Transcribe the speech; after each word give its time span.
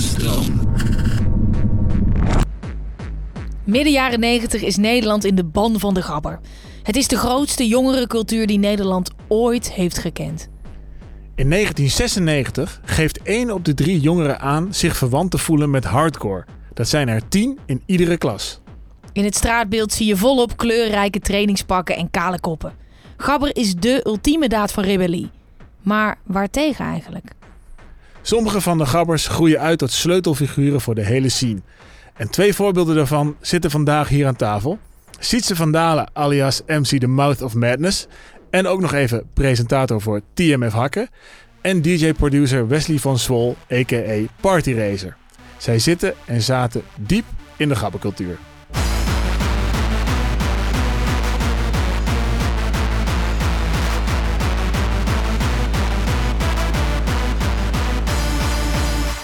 stroom. 0.00 0.60
Midden 3.64 3.92
jaren 3.92 4.20
90 4.20 4.62
is 4.62 4.76
Nederland 4.76 5.24
in 5.24 5.34
de 5.34 5.44
ban 5.44 5.80
van 5.80 5.94
de 5.94 6.02
gabber. 6.02 6.40
Het 6.82 6.96
is 6.96 7.08
de 7.08 7.16
grootste 7.16 7.66
jongerencultuur 7.66 8.46
die 8.46 8.58
Nederland 8.58 9.10
ooit 9.28 9.72
heeft 9.72 9.98
gekend. 9.98 10.48
In 11.34 11.50
1996 11.50 12.80
geeft 12.84 13.22
1 13.22 13.50
op 13.50 13.64
de 13.64 13.74
3 13.74 14.00
jongeren 14.00 14.40
aan 14.40 14.74
zich 14.74 14.96
verwant 14.96 15.30
te 15.30 15.38
voelen 15.38 15.70
met 15.70 15.84
hardcore. 15.84 16.44
Dat 16.74 16.88
zijn 16.88 17.08
er 17.08 17.28
10 17.28 17.58
in 17.66 17.82
iedere 17.86 18.18
klas. 18.18 18.60
In 19.12 19.24
het 19.24 19.34
straatbeeld 19.34 19.92
zie 19.92 20.06
je 20.06 20.16
volop 20.16 20.56
kleurrijke 20.56 21.20
trainingspakken 21.20 21.96
en 21.96 22.10
kale 22.10 22.40
koppen. 22.40 22.72
Gabber 23.16 23.56
is 23.56 23.74
de 23.74 24.00
ultieme 24.04 24.48
daad 24.48 24.72
van 24.72 24.84
rebellie. 24.84 25.30
Maar 25.82 26.18
waartegen 26.24 26.84
eigenlijk? 26.84 27.32
Sommige 28.22 28.60
van 28.60 28.78
de 28.78 28.86
gabbers 28.86 29.28
groeien 29.28 29.60
uit 29.60 29.78
tot 29.78 29.90
sleutelfiguren 29.90 30.80
voor 30.80 30.94
de 30.94 31.04
hele 31.04 31.28
scene. 31.28 31.60
En 32.16 32.30
twee 32.30 32.54
voorbeelden 32.54 32.94
daarvan 32.94 33.36
zitten 33.40 33.70
vandaag 33.70 34.08
hier 34.08 34.26
aan 34.26 34.36
tafel. 34.36 34.78
Sietse 35.18 35.56
van 35.56 35.72
Dalen 35.72 36.10
alias 36.12 36.62
MC 36.66 36.84
The 36.84 37.06
Mouth 37.06 37.42
of 37.42 37.54
Madness. 37.54 38.06
En 38.50 38.66
ook 38.66 38.80
nog 38.80 38.92
even 38.92 39.30
presentator 39.34 40.00
voor 40.00 40.20
TMF 40.34 40.72
Hakken. 40.72 41.08
En 41.60 41.82
DJ-producer 41.82 42.68
Wesley 42.68 42.98
van 42.98 43.18
Swol, 43.18 43.56
a.k.a. 43.72 44.24
Party 44.40 44.72
Racer. 44.72 45.16
Zij 45.56 45.78
zitten 45.78 46.14
en 46.24 46.42
zaten 46.42 46.82
diep 46.96 47.24
in 47.56 47.68
de 47.68 47.76
gabbercultuur. 47.76 48.38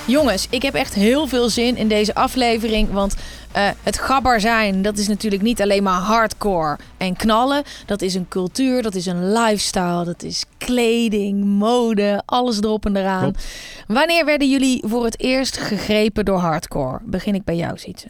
Jongens, 0.06 0.46
ik 0.50 0.62
heb 0.62 0.74
echt 0.74 0.94
heel 0.94 1.26
veel 1.26 1.48
zin 1.48 1.76
in 1.76 1.88
deze 1.88 2.14
aflevering. 2.14 2.92
Want 2.92 3.14
uh, 3.56 3.68
het 3.82 3.98
gabber 3.98 4.40
zijn, 4.40 4.82
dat 4.82 4.98
is 4.98 5.08
natuurlijk 5.08 5.42
niet 5.42 5.62
alleen 5.62 5.82
maar 5.82 6.00
hardcore 6.00 6.78
en 6.96 7.16
knallen. 7.16 7.62
Dat 7.86 8.02
is 8.02 8.14
een 8.14 8.28
cultuur, 8.28 8.82
dat 8.82 8.94
is 8.94 9.06
een 9.06 9.32
lifestyle, 9.32 10.04
dat 10.04 10.22
is 10.22 10.44
kleding, 10.58 11.44
mode, 11.44 12.22
alles 12.24 12.56
erop 12.58 12.86
en 12.86 12.96
eraan. 12.96 13.20
Klopt. 13.20 13.44
Wanneer 13.86 14.24
werden 14.24 14.50
jullie 14.50 14.82
voor 14.86 15.04
het 15.04 15.20
eerst 15.20 15.56
gegrepen 15.56 16.24
door 16.24 16.38
hardcore? 16.38 16.98
Begin 17.02 17.34
ik 17.34 17.44
bij 17.44 17.56
jou, 17.56 17.78
Sietse. 17.78 18.08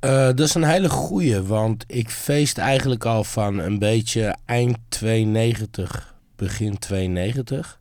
Eh, 0.00 0.10
dat 0.10 0.40
is 0.40 0.54
een 0.54 0.64
hele 0.64 0.88
goeie, 0.88 1.42
want 1.42 1.84
ik 1.86 2.10
feest 2.10 2.58
eigenlijk 2.58 3.04
al 3.04 3.24
van 3.24 3.58
een 3.58 3.78
beetje 3.78 4.36
eind 4.46 4.76
92, 4.88 6.14
begin 6.36 6.78
92. 6.78 7.80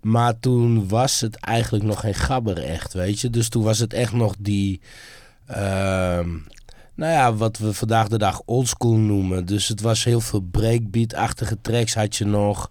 Maar 0.00 0.38
toen 0.40 0.88
was 0.88 1.20
het 1.20 1.36
eigenlijk 1.36 1.84
nog 1.84 2.00
geen 2.00 2.14
gabber 2.14 2.58
echt, 2.58 2.92
weet 2.92 3.20
je. 3.20 3.30
Dus 3.30 3.48
toen 3.48 3.62
was 3.62 3.78
het 3.78 3.92
echt 3.92 4.12
nog 4.12 4.34
die, 4.38 4.80
ehm, 5.46 6.28
nou 6.94 7.12
ja, 7.12 7.34
wat 7.34 7.58
we 7.58 7.72
vandaag 7.72 8.08
de 8.08 8.18
dag 8.18 8.42
oldschool 8.44 8.96
noemen. 8.96 9.46
Dus 9.46 9.68
het 9.68 9.80
was 9.80 10.04
heel 10.04 10.20
veel 10.20 10.40
breakbeat-achtige 10.40 11.58
tracks 11.60 11.94
had 11.94 12.16
je 12.16 12.24
nog. 12.24 12.70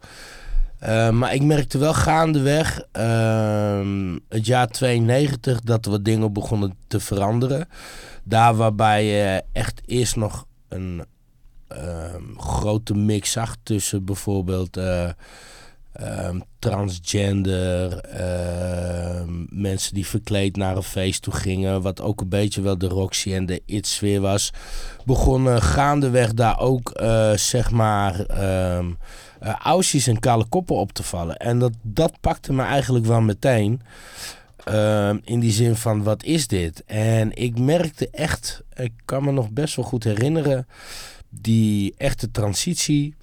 Eh, 0.80 1.09
maar 1.09 1.33
ik 1.33 1.41
merkte 1.41 1.77
wel 1.77 1.94
gaandeweg, 1.94 2.81
ehm, 2.91 4.17
het 4.30 4.45
jaar 4.45 4.67
92, 4.67 5.59
dat 5.61 5.86
er 5.86 5.91
wat 5.91 6.05
dingen 6.05 6.33
begonnen 6.33 6.75
te 6.88 6.99
veranderen. 6.99 7.67
Daar 8.23 8.55
waarbij 8.55 9.05
je 9.05 9.43
echt 9.52 9.81
eerst 9.86 10.16
nog 10.16 10.45
een 10.67 11.05
ehm, 11.67 12.38
grote 12.38 12.93
mix 12.93 13.31
zag 13.31 13.55
tussen 13.64 14.05
bijvoorbeeld 14.05 14.77
eh, 16.00 16.25
ehm, 16.25 16.39
transgender, 16.59 17.97
ehm, 17.97 19.45
mensen 19.50 19.94
die 19.94 20.08
verkleed 20.08 20.55
naar 20.55 20.75
een 20.75 20.83
feest 20.83 21.22
toe 21.22 21.33
gingen, 21.33 21.81
wat 21.81 22.02
ook 22.02 22.22
een 22.22 22.30
beetje 22.30 22.61
wel 22.61 22.78
de 22.78 22.88
Roxy 22.88 23.33
en 23.33 23.45
de 23.45 23.61
It 23.66 23.88
sfeer 23.88 24.22
was, 24.22 24.53
begonnen 25.05 25.61
gaandeweg 25.61 26.33
daar 26.33 26.59
ook 26.59 26.89
eh, 26.89 27.33
zeg 27.33 27.71
maar 27.71 28.26
ausjes 29.61 30.08
en 30.08 30.20
kale 30.20 30.45
koppen 30.45 30.76
op 30.76 30.92
te 30.92 31.04
vallen. 31.04 31.37
En 31.37 31.60
dat, 31.60 31.73
dat 31.82 32.20
pakte 32.21 32.54
me 32.54 32.64
eigenlijk 32.64 33.05
wel 33.05 33.21
meteen. 33.21 33.81
In 35.23 35.39
die 35.39 35.52
zin 35.52 35.76
van, 35.76 36.04
wat 36.04 36.23
is 36.23 36.48
dit? 36.48 36.83
En 36.86 37.37
ik 37.37 37.60
merkte 37.60 38.10
echt, 38.11 38.61
ik 38.73 38.92
kan 39.05 39.23
me 39.23 39.31
nog 39.31 39.49
best 39.49 39.76
wel 39.76 39.86
goed 39.86 40.04
herinneren, 40.04 40.67
die 41.30 41.93
echte 41.98 42.31
transitie. 42.31 43.16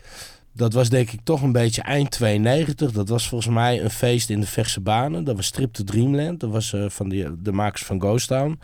Dat 0.56 0.72
was 0.72 0.88
denk 0.88 1.10
ik 1.10 1.20
toch 1.22 1.42
een 1.42 1.52
beetje 1.52 1.82
eind 1.82 2.10
92. 2.10 2.92
Dat 2.92 3.08
was 3.08 3.28
volgens 3.28 3.54
mij 3.54 3.82
een 3.82 3.90
feest 3.90 4.30
in 4.30 4.40
de 4.40 4.46
Verse 4.46 4.80
Banen. 4.80 5.24
Dat 5.24 5.36
was 5.36 5.46
Strip 5.46 5.72
to 5.72 5.84
Dreamland. 5.84 6.40
Dat 6.40 6.50
was 6.50 6.72
eh, 6.72 6.84
van 6.88 7.08
de 7.08 7.52
makers 7.52 7.84
van 7.84 8.00
Ghost 8.00 8.28
Town. 8.28 8.60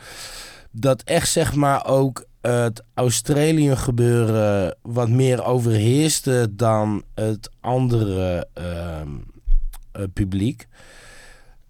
Dat 0.70 1.02
echt 1.02 1.28
zeg 1.28 1.54
maar 1.54 1.86
ook 1.86 2.26
het 2.40 2.82
Australië 2.94 3.76
gebeuren 3.76 4.76
wat 4.82 5.08
meer 5.08 5.44
overheerste 5.44 6.48
dan 6.50 7.02
het 7.14 7.50
andere 7.60 8.48
ehm, 8.54 9.08
eh, 9.92 10.02
publiek. 10.12 10.66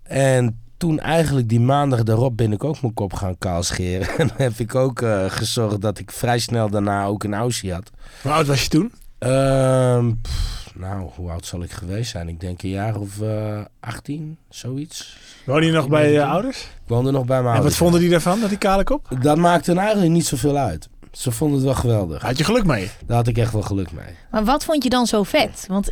En 0.03 0.61
toen 0.77 1.01
eigenlijk 1.01 1.49
die 1.49 1.61
maandag 1.61 2.03
daarop 2.03 2.37
ben 2.37 2.53
ik 2.53 2.65
ook 2.65 2.81
mijn 2.81 2.95
kop 2.95 3.13
gaan 3.13 3.39
kaalscheren. 3.39 4.09
En 4.19 4.31
heb 4.37 4.59
ik 4.59 4.75
ook 4.75 5.03
eh, 5.03 5.25
gezorgd 5.29 5.81
dat 5.81 5.99
ik 5.99 6.11
vrij 6.11 6.39
snel 6.39 6.71
daarna 6.71 7.05
ook 7.05 7.25
een 7.25 7.35
Aussie 7.35 7.73
had. 7.73 7.91
Hoe 8.23 8.33
oud 8.33 8.47
was 8.47 8.63
je 8.63 8.69
toen? 8.69 8.93
Ehm, 9.23 10.13
pff, 10.23 10.71
nou, 10.75 11.11
hoe 11.17 11.31
oud 11.31 11.47
zal 11.47 11.63
ik 11.63 11.71
geweest 11.71 12.11
zijn? 12.11 12.29
Ik 12.29 12.41
denk 12.41 12.63
een 12.63 12.71
jaar 12.71 12.97
of 12.97 13.21
eh 13.21 13.61
18, 13.81 14.39
zoiets. 14.49 15.17
Woon 15.47 15.65
je 15.65 15.71
nog 15.73 15.89
bij 15.89 16.13
je 16.13 16.25
ouders? 16.25 16.61
Ik 16.63 16.67
woonde 16.87 17.11
nog 17.11 17.25
bij 17.25 17.37
mijn 17.37 17.39
En 17.41 17.45
wat 17.45 17.55
ouders. 17.57 17.77
vonden 17.77 18.01
die 18.01 18.11
daarvan, 18.11 18.41
dat 18.41 18.49
die 18.49 18.59
kale 18.59 18.85
kop? 18.85 19.09
Dat 19.21 19.37
maakte 19.37 19.71
hen 19.71 19.81
eigenlijk 19.81 20.13
niet 20.13 20.27
zoveel 20.27 20.57
uit. 20.57 20.89
Ze 21.13 21.31
vonden 21.31 21.57
het 21.57 21.67
wel 21.67 21.75
geweldig. 21.75 22.23
Had 22.23 22.39
je 22.39 22.45
geluk 22.45 22.65
mee? 22.65 22.91
Daar 23.07 23.17
had 23.17 23.27
ik 23.29 23.39
echt 23.39 23.53
wel 23.53 23.63
geluk 23.63 23.93
mee. 23.93 24.15
Maar 24.31 24.45
wat 24.45 24.65
vond 24.65 24.83
je 24.83 24.89
dan 24.91 25.07
zo 25.07 25.23
vet? 25.23 25.65
Want 25.69 25.91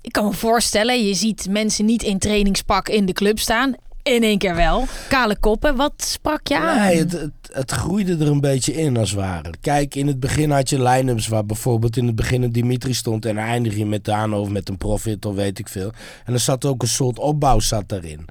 ik 0.00 0.12
kan 0.12 0.24
me 0.24 0.32
voorstellen, 0.32 1.06
je 1.06 1.14
ziet 1.14 1.46
mensen 1.50 1.84
niet 1.84 2.02
in 2.02 2.18
trainingspak 2.18 2.88
in 2.88 3.06
de 3.06 3.12
club 3.12 3.38
staan. 3.38 3.74
In 4.04 4.22
één 4.22 4.38
keer 4.38 4.54
wel. 4.54 4.84
Kale 5.08 5.36
koppen. 5.36 5.76
Wat 5.76 5.92
sprak 5.96 6.46
je 6.46 6.58
aan? 6.58 6.78
Nee, 6.78 6.98
het, 6.98 7.30
het, 7.52 7.70
groeide 7.70 8.16
er 8.16 8.30
een 8.30 8.40
beetje 8.40 8.72
in 8.72 8.96
als 8.96 9.10
het 9.10 9.18
ware. 9.20 9.50
Kijk, 9.60 9.94
in 9.94 10.06
het 10.06 10.20
begin 10.20 10.50
had 10.50 10.70
je 10.70 10.82
line-ups 10.82 11.28
waar 11.28 11.46
bijvoorbeeld 11.46 11.96
in 11.96 12.06
het 12.06 12.14
begin 12.14 12.42
een 12.42 12.52
Dimitri 12.52 12.94
stond 12.94 13.26
en 13.26 13.38
eindig 13.38 13.76
je 13.76 13.86
met 13.86 14.04
Dano 14.04 14.40
of 14.40 14.48
met 14.48 14.68
een 14.68 14.76
Profit 14.76 15.24
of 15.24 15.34
weet 15.34 15.58
ik 15.58 15.68
veel. 15.68 15.90
En 16.24 16.32
er 16.32 16.40
zat 16.40 16.64
ook 16.64 16.82
een 16.82 16.88
soort 16.88 17.18
opbouw 17.18 17.60
zat 17.60 17.88
daarin. 17.88 18.24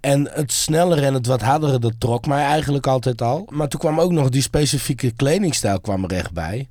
En 0.00 0.28
het 0.32 0.52
snellere 0.52 1.06
en 1.06 1.14
het 1.14 1.26
wat 1.26 1.40
hardere, 1.40 1.78
dat 1.78 1.94
trok 1.98 2.26
mij 2.26 2.44
eigenlijk 2.44 2.86
altijd 2.86 3.22
al. 3.22 3.48
Maar 3.50 3.68
toen 3.68 3.80
kwam 3.80 4.00
ook 4.00 4.12
nog 4.12 4.28
die 4.28 4.42
specifieke 4.42 5.10
kledingstijl 5.10 5.80
kwam 5.80 6.04
er 6.04 6.12
echt 6.12 6.32
bij. 6.32 6.68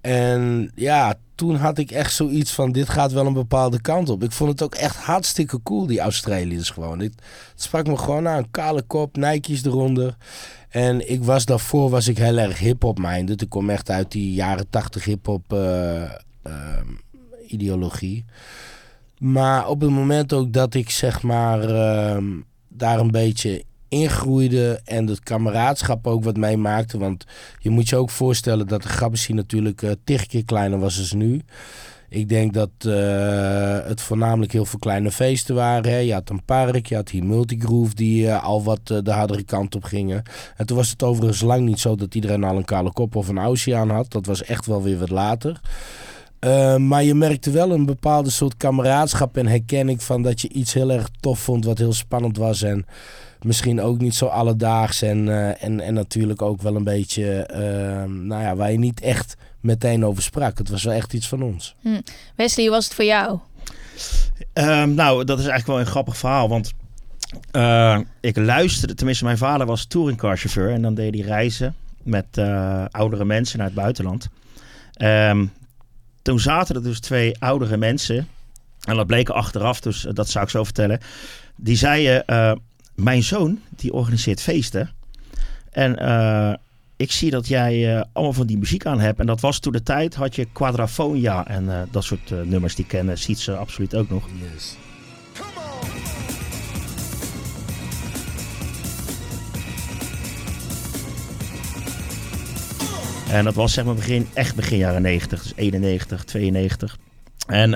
En 0.00 0.70
ja, 0.74 1.14
toen 1.34 1.54
had 1.54 1.78
ik 1.78 1.90
echt 1.90 2.14
zoiets 2.14 2.52
van, 2.52 2.72
dit 2.72 2.88
gaat 2.88 3.12
wel 3.12 3.26
een 3.26 3.32
bepaalde 3.32 3.80
kant 3.80 4.08
op. 4.08 4.22
Ik 4.22 4.32
vond 4.32 4.50
het 4.50 4.62
ook 4.62 4.74
echt 4.74 4.96
hartstikke 4.96 5.62
cool, 5.62 5.86
die 5.86 6.00
Australiërs 6.00 6.70
gewoon. 6.70 6.98
Het, 6.98 7.14
sprak 7.54 7.86
me 7.86 7.96
gewoon 7.96 8.28
aan, 8.28 8.50
kale 8.50 8.82
kop, 8.82 9.16
Nike's 9.16 9.64
eronder. 9.64 10.16
En 10.68 11.10
ik 11.10 11.24
was 11.24 11.44
daarvoor 11.44 11.90
was 11.90 12.08
ik 12.08 12.18
heel 12.18 12.38
erg 12.38 12.58
hip-hop 12.58 12.98
minded. 12.98 13.42
Ik 13.42 13.48
kom 13.48 13.70
echt 13.70 13.90
uit 13.90 14.12
die 14.12 14.32
jaren 14.32 14.70
tachtig 14.70 15.04
hip-hop 15.04 15.52
eh, 15.52 16.02
ehm. 16.42 16.88
Maar 19.18 19.68
op 19.68 19.80
het 19.80 19.90
moment 19.90 20.32
ook 20.32 20.52
dat 20.52 20.74
ik 20.74 20.90
zeg 20.90 21.22
maar 21.22 21.60
ehm, 21.60 22.24
daar 22.68 22.98
een 22.98 23.10
beetje 23.10 23.64
ingroeide 23.90 24.80
en 24.84 25.06
het 25.06 25.20
kameraadschap 25.20 26.06
ook 26.06 26.24
wat 26.24 26.36
meemaakte. 26.36 26.98
Want 26.98 27.24
je 27.58 27.70
moet 27.70 27.88
je 27.88 27.96
ook 27.96 28.10
voorstellen 28.10 28.66
dat 28.66 28.82
de 28.82 28.88
Gabbessie 28.88 29.34
natuurlijk 29.34 29.82
eh 29.82 29.90
tig 30.04 30.26
keer 30.26 30.44
kleiner 30.44 30.78
was 30.78 31.10
dan 31.10 31.18
nu. 31.18 31.40
Ik 32.08 32.28
denk 32.28 32.54
dat 32.54 32.70
eh, 32.78 33.78
het 33.88 34.00
voornamelijk 34.00 34.52
heel 34.52 34.64
veel 34.64 34.78
kleine 34.78 35.10
feesten 35.10 35.54
waren. 35.54 35.90
Hè. 35.92 35.98
Je 35.98 36.12
had 36.12 36.30
een 36.30 36.44
park, 36.44 36.86
je 36.86 36.94
had 36.94 37.08
hier 37.08 37.24
Multigroove 37.24 37.94
die 37.94 38.28
eh, 38.28 38.44
al 38.44 38.62
wat 38.62 38.86
de 38.86 39.10
hardere 39.10 39.42
kant 39.42 39.74
op 39.74 39.84
gingen. 39.84 40.22
En 40.56 40.66
toen 40.66 40.76
was 40.76 40.90
het 40.90 41.02
overigens 41.02 41.40
lang 41.40 41.64
niet 41.64 41.80
zo 41.80 41.96
dat 41.96 42.14
iedereen 42.14 42.44
al 42.44 42.56
een 42.56 42.64
kale 42.64 42.92
kop 42.92 43.16
of 43.16 43.28
een 43.28 43.38
aussie 43.38 43.76
aan 43.76 43.90
had. 43.90 44.10
Dat 44.10 44.26
was 44.26 44.44
echt 44.44 44.66
wel 44.66 44.82
weer 44.82 44.98
wat 44.98 45.10
later. 45.10 45.60
Uh, 46.44 46.76
maar 46.76 47.04
je 47.04 47.14
merkte 47.14 47.50
wel 47.50 47.70
een 47.70 47.86
bepaalde 47.86 48.30
soort 48.30 48.56
kameraadschap 48.56 49.36
en 49.36 49.46
herkenning 49.46 50.02
van 50.02 50.22
dat 50.22 50.40
je 50.40 50.48
iets 50.48 50.72
heel 50.72 50.90
erg 50.90 51.08
tof 51.20 51.38
vond, 51.38 51.64
wat 51.64 51.78
heel 51.78 51.92
spannend 51.92 52.36
was. 52.36 52.62
En 52.62 52.86
misschien 53.44 53.80
ook 53.80 53.98
niet 53.98 54.14
zo 54.14 54.26
alledaags. 54.26 55.02
En, 55.02 55.28
eh, 55.28 55.64
en, 55.64 55.80
en 55.80 55.94
natuurlijk 55.94 56.42
ook 56.42 56.62
wel 56.62 56.76
een 56.76 56.84
beetje, 56.84 57.42
eh, 57.42 58.04
nou 58.04 58.42
ja, 58.42 58.56
waar 58.56 58.72
je 58.72 58.78
niet 58.78 59.00
echt 59.00 59.36
meteen 59.60 60.04
over 60.04 60.22
sprak. 60.22 60.58
Het 60.58 60.68
was 60.68 60.82
wel 60.82 60.94
echt 60.94 61.12
iets 61.12 61.28
van 61.28 61.42
ons. 61.42 61.74
Hm. 61.80 62.00
Wesley, 62.36 62.66
hoe 62.66 62.74
was 62.74 62.84
het 62.84 62.94
voor 62.94 63.04
jou? 63.04 63.38
Ehm, 64.52 64.94
nou, 64.94 65.24
dat 65.24 65.38
is 65.38 65.46
eigenlijk 65.46 65.66
wel 65.66 65.80
een 65.80 65.92
grappig 65.92 66.16
verhaal. 66.16 66.48
Want 66.48 66.72
eh, 67.50 67.98
ik 68.20 68.36
luisterde, 68.36 68.94
tenminste, 68.94 69.24
mijn 69.24 69.38
vader 69.38 69.66
was 69.66 69.84
touringcarchauffeur. 69.84 70.70
En 70.70 70.82
dan 70.82 70.94
deed 70.94 71.14
hij 71.14 71.24
reizen 71.24 71.74
met 72.02 72.26
eh, 72.30 72.84
oudere 72.90 73.24
mensen 73.24 73.58
naar 73.58 73.66
het 73.66 73.76
buitenland. 73.76 74.28
Ehm, 74.92 75.46
toen 76.22 76.40
zaten 76.40 76.74
er 76.74 76.82
dus 76.82 77.00
twee 77.00 77.36
oudere 77.38 77.76
mensen. 77.76 78.28
En 78.80 78.96
dat 78.96 79.06
bleken 79.06 79.34
achteraf, 79.34 79.80
dus 79.80 80.06
dat 80.12 80.28
zou 80.28 80.44
ik 80.44 80.50
zo 80.50 80.64
vertellen. 80.64 81.00
Die 81.56 81.76
zeiden: 81.76 82.26
eh, 82.26 82.52
mijn 83.02 83.22
zoon, 83.22 83.60
die 83.76 83.92
organiseert 83.92 84.40
feesten. 84.40 84.90
En 85.70 85.96
eh, 85.96 86.54
ik 86.96 87.12
zie 87.12 87.30
dat 87.30 87.48
jij 87.48 87.96
eh, 87.96 88.04
allemaal 88.12 88.32
van 88.32 88.46
die 88.46 88.58
muziek 88.58 88.86
aan 88.86 89.00
hebt. 89.00 89.18
En 89.18 89.26
dat 89.26 89.40
was 89.40 89.58
toen 89.58 89.72
de 89.72 89.82
tijd, 89.82 90.14
had 90.14 90.34
je 90.34 90.46
Quadrafonia 90.52 91.46
en 91.46 91.70
eh, 91.70 91.82
dat 91.90 92.04
soort 92.04 92.30
nummers. 92.44 92.74
Die 92.74 92.86
kennen 92.86 93.18
ziet 93.18 93.38
ze 93.38 93.56
absoluut 93.56 93.94
ook 93.94 94.10
nog. 94.10 94.28
Yes. 94.54 94.76
En 103.30 103.44
dat 103.44 103.54
was 103.54 103.72
zeg 103.72 103.84
maar 103.84 103.94
begin, 103.94 104.28
echt 104.32 104.56
begin 104.56 104.78
jaren 104.78 105.02
90, 105.02 105.42
dus 105.42 105.52
91, 105.56 106.24
92. 106.24 106.98
En 107.46 107.70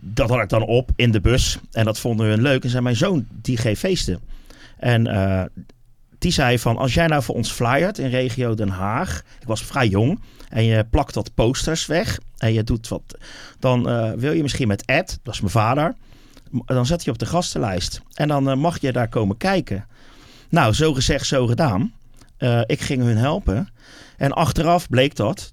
dat 0.00 0.28
had 0.28 0.42
ik 0.42 0.48
dan 0.48 0.62
op 0.62 0.90
in 0.96 1.10
de 1.10 1.20
bus. 1.20 1.58
En 1.72 1.84
dat 1.84 1.98
vonden 1.98 2.26
hun 2.26 2.42
leuk. 2.42 2.64
En 2.64 2.70
zei 2.70 2.82
mijn 2.82 2.96
zoon, 2.96 3.26
die 3.30 3.56
geeft 3.56 3.80
feesten. 3.80 4.20
En 4.76 5.06
eh, 5.06 5.44
die 6.18 6.32
zei 6.32 6.58
van, 6.58 6.76
als 6.76 6.94
jij 6.94 7.06
nou 7.06 7.22
voor 7.22 7.34
ons 7.34 7.50
flyert 7.50 7.98
in 7.98 8.08
regio 8.08 8.54
Den 8.54 8.68
Haag. 8.68 9.22
Ik 9.40 9.46
was 9.46 9.62
vrij 9.64 9.88
jong. 9.88 10.20
En 10.48 10.64
je 10.64 10.84
plakt 10.84 11.14
wat 11.14 11.34
posters 11.34 11.86
weg. 11.86 12.18
En 12.36 12.52
je 12.52 12.64
doet 12.64 12.88
wat. 12.88 13.18
Dan 13.58 13.88
eh, 13.88 14.12
wil 14.12 14.32
je 14.32 14.42
misschien 14.42 14.68
met 14.68 14.84
Ed, 14.84 15.18
dat 15.22 15.34
is 15.34 15.40
mijn 15.40 15.52
vader. 15.52 15.94
Dan 16.64 16.86
zet 16.86 17.04
je 17.04 17.10
op 17.10 17.18
de 17.18 17.26
gastenlijst. 17.26 18.02
En 18.14 18.28
dan 18.28 18.50
eh, 18.50 18.56
mag 18.56 18.80
je 18.80 18.92
daar 18.92 19.08
komen 19.08 19.36
kijken. 19.36 19.86
Nou, 20.48 20.72
zo 20.72 20.94
gezegd, 20.94 21.26
zo 21.26 21.46
gedaan. 21.46 21.92
Ik 22.66 22.80
ging 22.80 23.02
hun 23.02 23.16
helpen. 23.16 23.68
En 24.16 24.32
achteraf 24.32 24.88
bleek 24.88 25.16
dat 25.16 25.52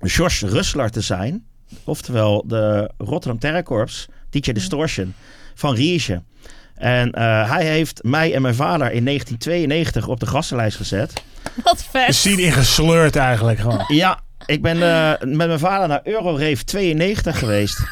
George 0.00 0.46
Russelaar 0.46 0.90
te 0.90 1.00
zijn. 1.00 1.44
Oftewel 1.84 2.44
de 2.46 2.90
Rotterdam 2.98 3.38
Terrorkorps, 3.38 4.06
DJ 4.30 4.52
Distortion 4.52 5.14
van 5.54 5.74
Riesje. 5.74 6.22
En 6.74 7.12
eh, 7.12 7.50
hij 7.50 7.64
heeft 7.66 8.02
mij 8.02 8.34
en 8.34 8.42
mijn 8.42 8.54
vader 8.54 8.92
in 8.92 9.04
1992 9.04 10.08
op 10.08 10.20
de 10.20 10.26
gastenlijst 10.26 10.76
gezet. 10.76 11.12
Wat 11.64 11.78
De 11.78 11.84
vet. 11.90 12.14
scene 12.14 12.42
ingesleurd 12.42 13.16
eigenlijk 13.16 13.58
gewoon. 13.58 13.84
Ja, 13.88 14.20
ik 14.46 14.62
ben 14.62 14.82
eh, 14.82 15.10
met 15.20 15.46
mijn 15.46 15.58
vader 15.58 15.88
naar 15.88 16.00
Eurorave 16.04 16.64
92 16.64 17.38
geweest. 17.38 17.80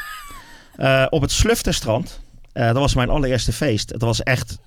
Eh, 0.79 1.07
op 1.11 1.21
het 1.21 1.31
Slufterstrand. 1.33 2.21
Eh, 2.53 2.67
dat 2.67 2.77
was 2.77 2.95
mijn 2.95 3.09
allereerste 3.09 3.53
feest. 3.53 3.91
Het 3.91 4.03
was 4.03 4.23
echt 4.23 4.59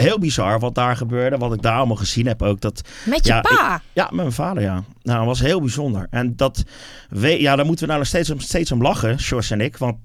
heel 0.00 0.18
bizar 0.18 0.58
wat 0.58 0.74
daar 0.74 0.96
gebeurde. 0.96 1.38
Wat 1.38 1.52
ik 1.54 1.62
daar 1.62 1.76
allemaal 1.76 1.96
gezien 1.96 2.26
heb 2.26 2.42
ook. 2.42 2.60
Dat, 2.60 2.82
Met 3.04 3.26
je 3.26 3.32
Ja, 3.32 3.40
pa. 3.40 3.82
ja, 3.92 4.04
met 4.04 4.14
mijn 4.14 4.32
vader, 4.32 4.62
ja. 4.62 4.82
Nou, 5.02 5.18
dat 5.18 5.26
was 5.26 5.40
heel 5.40 5.60
bijzonder. 5.60 6.06
En 6.10 6.36
dat, 6.36 6.64
we, 7.08 7.40
ja, 7.40 7.56
daar 7.56 7.64
moeten 7.66 7.84
we 7.84 7.90
nou 7.90 7.98
nog 7.98 8.08
steeds, 8.08 8.30
om- 8.30 8.40
steeds 8.40 8.72
om 8.72 8.82
lachen, 8.82 9.20
Sjors 9.20 9.50
en 9.50 9.60
ik. 9.60 9.76
Want 9.76 9.96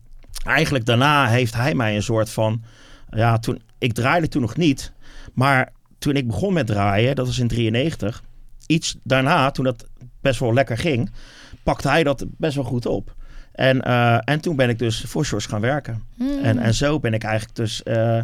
eigenlijk 0.46 0.86
daarna 0.86 1.28
heeft 1.28 1.54
hij 1.56 1.76
mij 1.76 1.96
een 1.96 2.04
soort 2.04 2.30
van... 2.30 2.64
Ja, 3.10 3.38
toen, 3.38 3.62
ik 3.78 3.94
draaide 3.94 4.28
toen 4.28 4.42
nog 4.42 4.58
niet. 4.58 4.92
Maar 5.34 5.72
toen 6.00 6.16
ik 6.16 6.28
begon 6.28 6.54
met 6.54 6.68
draaien, 6.68 7.16
dat 7.16 7.26
was 7.26 7.40
in 7.40 7.48
93. 7.48 8.24
Iets 8.68 8.96
daarna, 9.04 9.52
toen 9.52 9.66
dat 9.66 9.86
best 10.22 10.40
wel 10.40 10.54
lekker 10.54 10.78
ging, 10.78 11.12
pakte 11.64 11.90
hij 11.90 12.04
dat 12.04 12.26
best 12.38 12.56
wel 12.56 12.64
goed 12.64 12.86
op. 12.86 13.16
En, 13.52 13.82
eh, 13.82 14.18
en 14.24 14.40
toen 14.42 14.56
ben 14.56 14.70
ik 14.70 14.80
dus 14.80 15.04
voor 15.08 15.26
Sjors 15.26 15.46
gaan 15.46 15.62
werken. 15.62 16.04
Hmm. 16.18 16.44
En, 16.44 16.60
en 16.60 16.74
zo 16.74 17.00
ben 17.00 17.14
ik 17.14 17.24
eigenlijk 17.24 17.56
dus 17.56 17.84
eh, 17.84 18.20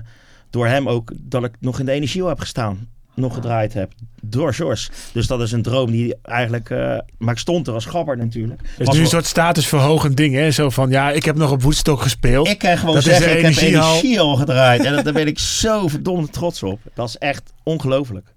door 0.51 0.67
hem 0.67 0.89
ook 0.89 1.11
dat 1.17 1.43
ik 1.43 1.51
nog 1.59 1.79
in 1.79 1.85
de 1.85 1.91
energie 1.91 2.25
heb 2.25 2.39
gestaan. 2.39 2.87
Nog 3.15 3.33
gedraaid 3.33 3.73
heb. 3.73 3.91
Door 4.21 4.53
George. 4.53 4.89
Dus 5.13 5.27
dat 5.27 5.41
is 5.41 5.51
een 5.51 5.61
droom 5.61 5.91
die 5.91 6.15
eigenlijk... 6.23 6.69
eh, 6.69 6.97
maar 7.17 7.33
ik 7.33 7.39
stond 7.39 7.67
er 7.67 7.73
als 7.73 7.85
gabber 7.85 8.17
natuurlijk. 8.17 8.61
Het 8.61 8.79
is 8.79 8.85
Was 8.85 8.95
nu 8.95 9.01
een 9.01 9.07
soort 9.07 9.25
statusverhogend 9.25 10.17
ding, 10.17 10.33
hè? 10.35 10.51
Zo 10.51 10.69
van, 10.69 10.89
ja, 10.89 11.11
ik 11.11 11.25
heb 11.25 11.35
nog 11.35 11.51
op 11.51 11.61
Woodstock 11.61 12.01
gespeeld. 12.01 12.47
Ik 12.47 12.57
kan 12.59 12.77
gewoon 12.77 12.95
Dat 12.95 13.05
is 13.05 13.09
zeggen, 13.17 13.37
ik 13.37 13.45
heb 13.55 13.55
energie 13.63 14.19
al 14.19 14.35
gedraaid. 14.35 14.83
En 14.85 15.03
daar 15.03 15.13
ben 15.13 15.27
ik 15.27 15.39
zo 15.39 15.87
verdomd 15.87 16.33
trots 16.33 16.63
op. 16.63 16.79
Dat 16.93 17.07
is 17.07 17.17
echt 17.17 17.53
ongelooflijk. 17.63 18.27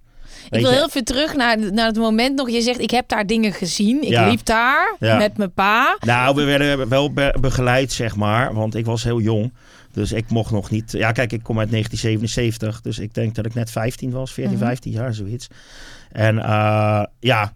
Ik 0.51 0.61
wil 0.61 0.71
heel 0.71 0.89
veel 0.89 1.03
terug 1.03 1.35
naar, 1.37 1.73
naar 1.73 1.87
het 1.87 1.97
moment 1.97 2.37
nog. 2.37 2.51
Je 2.51 2.61
zegt, 2.61 2.81
ik 2.81 2.91
heb 2.91 3.09
daar 3.09 3.27
dingen 3.27 3.53
gezien. 3.53 4.03
Ik 4.03 4.09
Ja. 4.09 4.29
liep 4.29 4.45
daar 4.45 4.97
Ja. 4.99 5.17
met 5.17 5.37
mijn 5.37 5.53
pa. 5.53 5.97
Nou, 6.01 6.35
we 6.35 6.45
werden 6.45 6.89
wel 6.89 7.13
be- 7.13 7.37
begeleid, 7.41 7.93
zeg 7.93 8.17
maar. 8.17 8.55
Want 8.55 8.75
ik 8.75 8.85
was 8.87 9.05
heel 9.05 9.21
jong. 9.21 9.53
Dus 9.95 10.13
ik 10.13 10.31
mocht 10.31 10.51
nog 10.51 10.71
niet... 10.71 10.93
Ja, 10.93 11.13
kijk, 11.13 11.33
ik 11.33 11.43
kom 11.43 11.59
uit 11.59 11.71
1977. 11.71 12.81
Dus 12.81 12.99
ik 12.99 13.15
denk 13.15 13.35
dat 13.35 13.47
ik 13.47 13.55
net 13.55 13.71
15 13.71 14.11
was. 14.11 14.33
14, 14.33 14.55
Mhm. 14.57 14.65
15 14.65 14.93
jaar, 14.93 15.15
zoiets. 15.15 15.47
En 16.13 16.39
eh, 16.39 17.05
ja, 17.21 17.53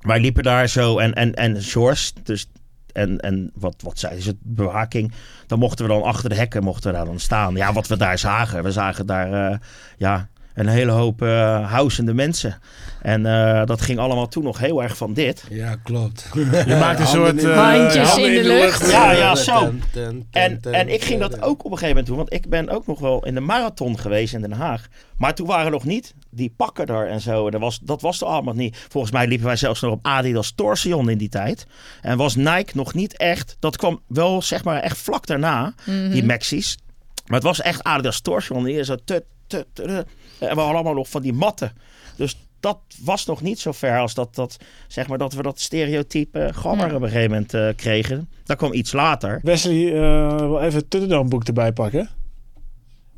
wij 0.00 0.20
liepen 0.20 0.42
daar 0.42 0.68
zo. 0.68 0.98
En, 0.98 1.12
en, 1.14 1.34
en 1.34 1.62
George, 1.62 2.12
dus... 2.22 2.48
En, 2.92 3.20
en 3.20 3.50
wat, 3.54 3.74
wat 3.82 3.98
zei 3.98 4.20
ze, 4.20 4.36
bewaking. 4.42 5.12
Dan 5.46 5.58
mochten 5.58 5.86
we 5.86 5.92
dan 5.92 6.02
achter 6.02 6.28
de 6.28 6.34
hekken 6.34 6.62
mochten 6.64 6.90
we 6.90 6.96
daar 6.96 7.06
dan 7.06 7.20
staan. 7.20 7.54
Ja, 7.54 7.72
wat 7.72 7.86
we 7.86 7.96
daar 7.96 8.18
zagen. 8.18 8.62
We 8.62 8.72
zagen 8.72 9.06
daar 9.06 9.50
eh, 9.50 9.58
ja, 9.96 10.28
een 10.54 10.68
hele 10.68 10.92
hoop 10.92 11.20
housende 11.66 12.14
mensen. 12.14 12.58
En 13.02 13.26
eh, 13.26 13.66
dat 13.66 13.80
ging 13.80 13.98
allemaal 13.98 14.28
toen 14.28 14.44
nog 14.44 14.58
heel 14.58 14.82
erg 14.82 14.96
van 14.96 15.12
dit. 15.12 15.44
Ja, 15.50 15.76
klopt. 15.82 16.28
Je 16.66 16.76
maakt 16.80 17.00
een 17.00 17.06
soort... 17.06 17.44
eh, 17.44 17.56
Handjes 17.56 18.16
in 18.16 18.32
de 18.34 18.42
lucht. 18.48 18.90
Ja, 18.90 19.12
ja, 19.12 19.34
zo. 19.34 19.58
Ten, 19.58 19.82
ten, 19.92 20.26
ten, 20.30 20.42
En, 20.42 20.60
ten, 20.60 20.72
en 20.72 20.88
ik 20.92 21.04
ging 21.04 21.20
dat 21.20 21.42
ook 21.42 21.64
op 21.64 21.70
een 21.70 21.78
gegeven 21.78 21.88
moment 21.88 22.06
doen. 22.06 22.16
Want 22.16 22.32
ik 22.32 22.48
ben 22.48 22.68
ook 22.68 22.86
nog 22.86 22.98
wel 23.00 23.24
in 23.26 23.34
de 23.34 23.40
marathon 23.40 23.98
geweest 23.98 24.34
in 24.34 24.40
Den 24.40 24.52
Haag. 24.52 24.86
Maar 25.16 25.34
toen 25.34 25.46
waren 25.46 25.70
nog 25.72 25.84
niet 25.84 26.14
die 26.30 26.54
pakken 26.56 26.86
er 26.86 27.08
en 27.08 27.20
zo. 27.20 27.44
En 27.46 27.52
dat 27.52 27.60
was, 27.60 27.78
dat 27.82 28.00
was 28.00 28.20
er 28.20 28.26
allemaal 28.26 28.54
niet. 28.54 28.86
Volgens 28.88 29.12
mij 29.12 29.26
liepen 29.26 29.46
wij 29.46 29.56
zelfs 29.56 29.80
nog 29.80 29.92
op 29.92 30.06
Adidas 30.06 30.52
Torsion 30.54 31.10
in 31.10 31.18
die 31.18 31.28
tijd. 31.28 31.66
En 32.00 32.16
was 32.16 32.34
Nike 32.36 32.72
nog 32.74 32.94
niet 32.94 33.16
echt... 33.16 33.56
Dat 33.60 33.76
kwam 33.76 34.00
wel 34.06 34.42
zeg 34.42 34.64
maar 34.64 34.80
echt 34.80 34.98
vlak 34.98 35.26
daarna. 35.26 35.74
Die 35.84 36.24
Maxis. 36.24 36.78
Maar 37.26 37.36
het 37.36 37.46
was 37.46 37.60
echt 37.60 37.82
Adidas 37.82 38.20
Torsion. 38.20 38.64
Die 38.64 38.78
is 38.78 38.86
zo... 38.86 38.96
Tut, 39.04 39.22
tut, 39.46 39.66
tut, 39.74 39.86
tut. 39.86 40.06
En 40.48 40.54
we 40.54 40.60
hadden 40.60 40.74
allemaal 40.74 40.94
nog 40.94 41.08
van 41.08 41.22
die 41.22 41.32
matten. 41.32 41.72
Dus 42.16 42.36
dat 42.60 42.78
was 43.04 43.26
nog 43.26 43.42
niet 43.42 43.60
zo 43.60 43.72
ver 43.72 43.98
als 43.98 44.14
dat, 44.14 44.34
dat, 44.34 44.56
zeg 44.88 45.08
maar, 45.08 45.18
dat 45.18 45.32
we 45.32 45.42
dat 45.42 45.60
stereotype 45.60 46.50
gabber 46.54 46.88
Ja. 46.88 46.94
op 46.94 47.02
een 47.02 47.08
gegeven 47.08 47.30
moment 47.30 47.54
eh, 47.54 47.68
kregen. 47.76 48.28
Dat 48.44 48.56
kwam 48.56 48.72
iets 48.72 48.92
later. 48.92 49.40
Wesley 49.42 49.86
eh, 49.94 50.36
wil 50.36 50.60
even 50.60 50.78
het 50.78 50.90
Thunderdome 50.90 51.28
boek 51.28 51.44
erbij 51.44 51.72
pakken. 51.72 52.08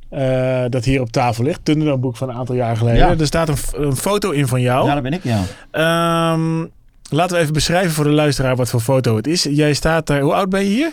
Eh, 0.08 0.64
dat 0.68 0.84
hier 0.84 1.00
op 1.00 1.10
tafel 1.10 1.44
ligt. 1.44 1.64
Thunderdome 1.64 1.98
boek 2.00 2.16
van 2.16 2.28
een 2.28 2.34
aantal 2.34 2.54
jaar 2.54 2.76
geleden. 2.76 2.98
Ja. 2.98 3.18
Er 3.18 3.26
staat 3.26 3.48
een, 3.48 3.82
een 3.84 3.96
foto 3.96 4.30
in 4.30 4.46
van 4.46 4.60
jou. 4.60 4.86
Ja, 4.86 4.94
dat 4.94 5.02
ben 5.02 5.12
ik, 5.12 5.24
ja. 5.24 5.42
Ehm, 5.70 6.66
laten 7.10 7.36
we 7.36 7.42
even 7.42 7.52
beschrijven 7.52 7.90
voor 7.92 8.04
de 8.04 8.10
luisteraar 8.10 8.56
wat 8.56 8.70
voor 8.70 8.80
foto 8.80 9.16
het 9.16 9.26
is. 9.26 9.42
Jij 9.42 9.74
staat 9.74 10.06
daar... 10.06 10.20
Hoe 10.20 10.34
oud 10.34 10.48
ben 10.48 10.60
je 10.60 10.68
hier? 10.70 10.92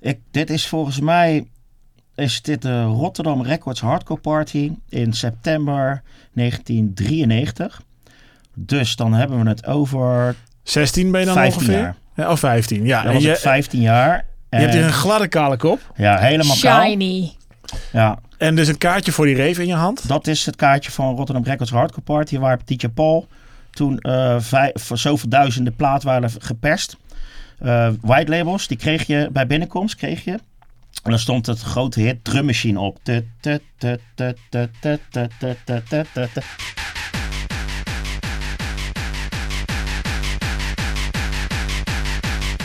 Ik, 0.00 0.18
dit 0.30 0.50
is 0.50 0.68
volgens 0.68 1.00
mij 1.00 1.46
is 2.18 2.42
dit 2.42 2.62
de 2.62 2.82
Rotterdam 2.82 3.42
Records 3.42 3.80
Hardcore 3.80 4.20
Party 4.20 4.72
in 4.88 5.12
september 5.12 6.02
1993. 6.32 7.82
Dus 8.54 8.96
dan 8.96 9.12
hebben 9.14 9.42
we 9.42 9.48
het 9.48 9.66
over 9.66 10.34
16 10.62 11.10
ben 11.10 11.20
je 11.20 11.26
dan 11.26 11.34
15 11.34 11.60
ongeveer? 11.60 11.80
jaar. 11.80 11.96
Ja, 12.14 12.30
of 12.30 12.38
15, 12.38 12.84
ja. 12.84 12.98
Dan 12.98 13.06
En 13.08 13.14
was 13.14 13.22
je, 13.22 13.30
ik 13.30 13.36
15 13.36 13.80
jaar. 13.80 14.24
je 14.50 14.56
hebt 14.56 14.72
hier 14.72 14.82
En- 14.82 14.88
een 14.88 14.92
gladde 14.94 15.28
kale 15.28 15.56
kop. 15.56 15.92
Ja, 15.96 16.18
helemaal 16.18 16.56
kaal. 16.60 16.82
Shiny. 16.88 17.32
Ja, 17.92 18.18
En 18.38 18.56
dus 18.56 18.68
een 18.68 18.78
kaartje 18.78 19.12
voor 19.12 19.26
die 19.26 19.36
rave 19.36 19.60
in 19.60 19.66
je 19.66 19.74
hand. 19.74 20.08
dat 20.08 20.26
is 20.26 20.46
het 20.46 20.56
kaartje 20.56 20.90
van 20.90 21.16
Rotterdam 21.16 21.44
Records 21.44 21.70
Hardcore 21.72 22.02
Party. 22.02 22.38
Waar 22.38 22.58
DJ 22.64 22.88
Paul 22.88 23.26
toen 23.70 23.98
eh 23.98 24.36
vij- 24.38 24.70
voor 24.74 24.98
zoveel 24.98 25.28
duizenden 25.28 25.76
plaat 25.76 26.02
waren 26.02 26.30
geperst. 26.38 26.96
Eh, 27.58 27.88
white 28.00 28.30
labels, 28.30 28.66
die 28.66 28.76
kreeg 28.76 29.06
je 29.06 29.28
bij 29.32 29.46
binnenkomst. 29.46 29.94
Kreeg 29.96 30.24
je. 30.24 30.38
En 31.02 31.10
dan 31.10 31.18
stond 31.18 31.46
het 31.46 31.60
grote 31.60 32.00
hit 32.00 32.24
drummachine 32.24 32.80
op. 32.80 32.98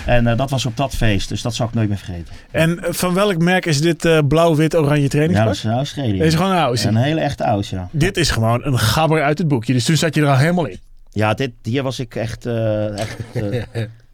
En 0.06 0.38
dat 0.38 0.50
was 0.50 0.66
op 0.66 0.78
dat 0.78 0.96
feest, 0.96 1.30
dus 1.30 1.42
dat 1.42 1.56
zal 1.56 1.68
ik 1.68 1.74
nooit 1.74 1.88
meer 1.88 1.98
vergeten. 1.98 2.34
En 2.52 2.78
van 2.82 3.14
welk 3.14 3.38
merk 3.38 3.66
is 3.66 3.82
dit 3.82 4.28
blauw-wit-oranje 4.28 5.08
trainingspak? 5.08 5.48
Ja, 5.48 5.54
dat 5.54 5.54
is 5.56 5.64
een 5.64 5.72
Aussie. 5.72 6.14
Dit 6.14 6.22
is 6.22 6.36
gewoon 6.36 6.52
een 6.52 6.58
Aussie. 6.58 6.90
Een 6.90 6.96
hele 6.96 7.20
echte 7.20 7.46
oude. 7.46 7.68
ja. 7.70 7.90
Dit 7.92 8.18
is 8.18 8.32
gewoon 8.32 8.66
een 8.66 8.80
gabber 8.80 9.24
uit 9.24 9.38
het 9.38 9.48
boekje, 9.48 9.74
dus 9.74 9.86
toen 9.86 9.98
zat 9.98 10.16
je 10.16 10.22
er 10.22 10.28
al 10.28 10.38
helemaal 10.38 10.66
in. 10.66 10.80
Ja, 11.12 11.34
dit, 11.34 11.52
hier 11.62 11.84
was 11.84 12.00
ik 12.00 12.16
echt... 12.16 12.46
Echt 12.46 13.18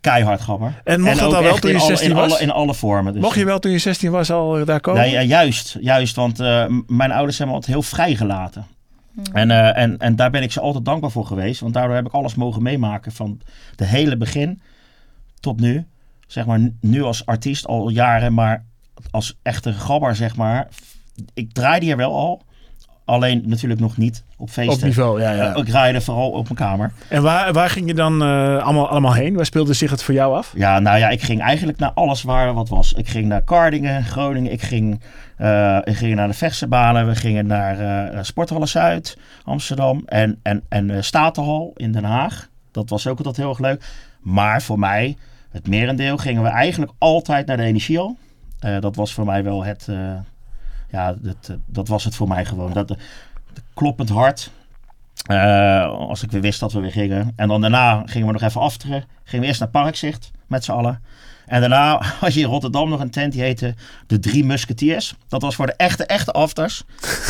keihard 0.02 0.42
gabber. 0.42 0.82
En 0.84 1.02
mocht 1.02 1.20
dat 1.20 1.28
ook 1.28 1.34
al 1.36 1.44
wel 1.44 1.58
toen 1.58 1.70
je 1.70 1.76
in 1.76 1.82
alle- 1.82 1.90
16 1.90 2.10
in 2.10 2.16
was? 2.16 2.32
Alle, 2.32 2.42
in 2.42 2.52
alle 2.52 2.74
vormen. 2.74 3.14
Dus. 3.14 3.22
Mocht 3.22 3.36
je 3.38 3.46
wel 3.46 3.60
toen 3.60 3.72
je 3.72 3.78
16 3.78 4.12
was 4.12 4.32
al 4.32 4.58
eh, 4.60 4.66
daar 4.66 4.80
komen? 4.80 5.02
Nee, 5.02 5.12
ja, 5.12 5.22
juist, 5.22 5.78
juist, 5.82 6.16
want 6.16 6.40
eh, 6.40 6.66
mijn 6.88 7.12
ouders 7.12 7.38
hebben 7.38 7.56
me 7.56 7.62
altijd 7.62 7.74
heel 7.74 7.90
vrijgelaten. 7.90 8.66
En, 9.34 9.52
eh, 9.52 9.78
en, 9.84 9.98
en 9.98 10.16
daar 10.16 10.30
ben 10.30 10.44
ik 10.44 10.52
ze 10.52 10.60
altijd 10.60 10.86
dankbaar 10.86 11.12
voor 11.12 11.26
geweest. 11.26 11.60
Want 11.62 11.74
daardoor 11.74 11.96
heb 11.96 12.06
ik 12.06 12.12
alles 12.14 12.36
mogen 12.36 12.64
meemaken. 12.64 13.12
Van 13.12 13.42
de 13.76 13.86
hele 13.86 14.18
begin 14.18 14.62
tot 15.40 15.60
nu. 15.60 15.86
Zeg 16.28 16.46
maar 16.46 16.60
nu 16.82 17.04
als 17.04 17.26
artiest 17.26 17.68
al 17.68 17.90
jaren. 17.90 18.34
Maar 18.34 18.66
als 19.12 19.38
echte 19.42 19.74
gabber 19.74 20.16
zeg 20.16 20.36
maar. 20.36 20.68
Ik 21.34 21.54
draaide 21.54 21.86
hier 21.86 21.98
wel 21.98 22.16
al. 22.16 22.42
Alleen 23.10 23.44
natuurlijk 23.46 23.80
nog 23.80 23.98
niet 23.98 24.24
op 24.38 24.50
feesten. 24.50 24.76
Op 24.76 24.84
niveau, 24.84 25.22
ja. 25.22 25.32
ja. 25.32 25.54
Eh, 25.54 25.58
ik 25.58 25.70
raaide 25.70 26.02
vooral 26.02 26.30
op 26.30 26.44
mijn 26.44 26.56
kamer. 26.56 26.92
En 27.08 27.22
waar, 27.22 27.54
waar 27.54 27.70
ging 27.70 27.88
je 27.88 27.94
dan 27.94 28.22
eh, 28.22 28.64
allemaal, 28.64 28.90
allemaal 28.90 29.14
heen? 29.14 29.36
Waar 29.36 29.46
speelde 29.46 29.74
zich 29.74 29.92
het 29.92 30.04
voor 30.04 30.14
jou 30.14 30.36
af? 30.36 30.54
Ja, 30.56 30.80
nou 30.80 30.98
ja, 30.98 31.10
ik 31.10 31.22
ging 31.22 31.42
eigenlijk 31.42 31.78
naar 31.78 31.92
alles 31.92 32.24
waar 32.24 32.54
wat 32.54 32.70
was. 32.70 32.94
Ik 32.94 33.08
ging 33.08 33.26
naar 33.26 33.42
Kardingen, 33.42 34.04
Groningen. 34.04 34.52
Ik 34.52 34.62
ging, 34.62 35.02
eh, 35.38 35.78
ik 35.84 35.96
ging 35.96 36.16
naar 36.16 36.28
de 36.28 36.34
Vechtebanen. 36.34 37.08
We 37.08 37.16
gingen 37.16 37.48
naar 37.48 37.80
eh 37.80 38.24
Sporthallen 38.24 38.68
Zuid, 38.68 39.18
Amsterdam. 39.44 40.04
En, 40.06 40.40
en, 40.42 40.64
en 40.70 41.04
Statenhal 41.04 41.74
in 41.76 41.92
Den 41.92 42.04
Haag. 42.04 42.50
Dat 42.72 42.90
was 42.90 43.08
ook 43.08 43.18
altijd 43.18 43.38
heel 43.38 43.50
erg 43.50 43.60
leuk. 43.60 43.84
Maar 44.22 44.62
voor 44.62 44.80
mij, 44.80 45.18
het 45.52 45.68
merendeel, 45.68 46.18
gingen 46.18 46.44
we 46.44 46.50
eigenlijk 46.50 46.92
altijd 46.98 47.46
naar 47.46 47.58
de 47.58 47.64
Energiehal. 47.64 48.18
Eh, 48.60 48.80
dat 48.80 48.96
was 48.96 49.14
voor 49.14 49.26
mij 49.26 49.44
wel 49.44 49.64
het... 49.64 49.88
eh, 50.92 51.00
ja, 51.00 51.16
dat, 51.20 51.36
eh, 51.50 51.56
dat 51.66 51.88
was 51.88 52.04
het 52.04 52.16
voor 52.16 52.28
mij 52.28 52.46
gewoon. 52.46 52.74
Dat, 52.74 52.88
dat 52.88 52.98
kloppend 53.74 54.10
hart. 54.10 54.52
Eh, 55.26 55.88
als 55.88 56.24
ik 56.24 56.32
weer 56.32 56.42
wist 56.42 56.60
dat 56.60 56.74
we 56.74 56.80
weer 56.80 56.92
gingen. 56.92 57.34
En 57.36 57.48
dan 57.48 57.62
daarna 57.62 58.02
gingen 58.06 58.28
we 58.28 58.34
nog 58.34 58.42
even 58.42 58.62
afteren. 58.62 59.04
Gingen 59.24 59.42
we 59.42 59.48
eerst 59.48 59.60
naar 59.60 59.70
Parkzicht 59.70 60.32
met 60.48 60.64
z'n 60.64 60.72
allen. 60.72 61.02
En 61.46 61.60
daarna 61.60 62.02
had 62.20 62.34
je 62.34 62.40
in 62.40 62.46
Rotterdam 62.46 62.90
nog 62.90 63.00
een 63.00 63.10
tent 63.10 63.34
die 63.34 63.42
heette 63.42 63.76
De 64.08 64.20
Drie 64.20 64.46
Musketeers. 64.46 65.16
Dat 65.28 65.42
was 65.42 65.56
voor 65.56 65.66
de 65.66 65.74
echte, 65.74 66.06
echte 66.06 66.32
afters. 66.32 66.84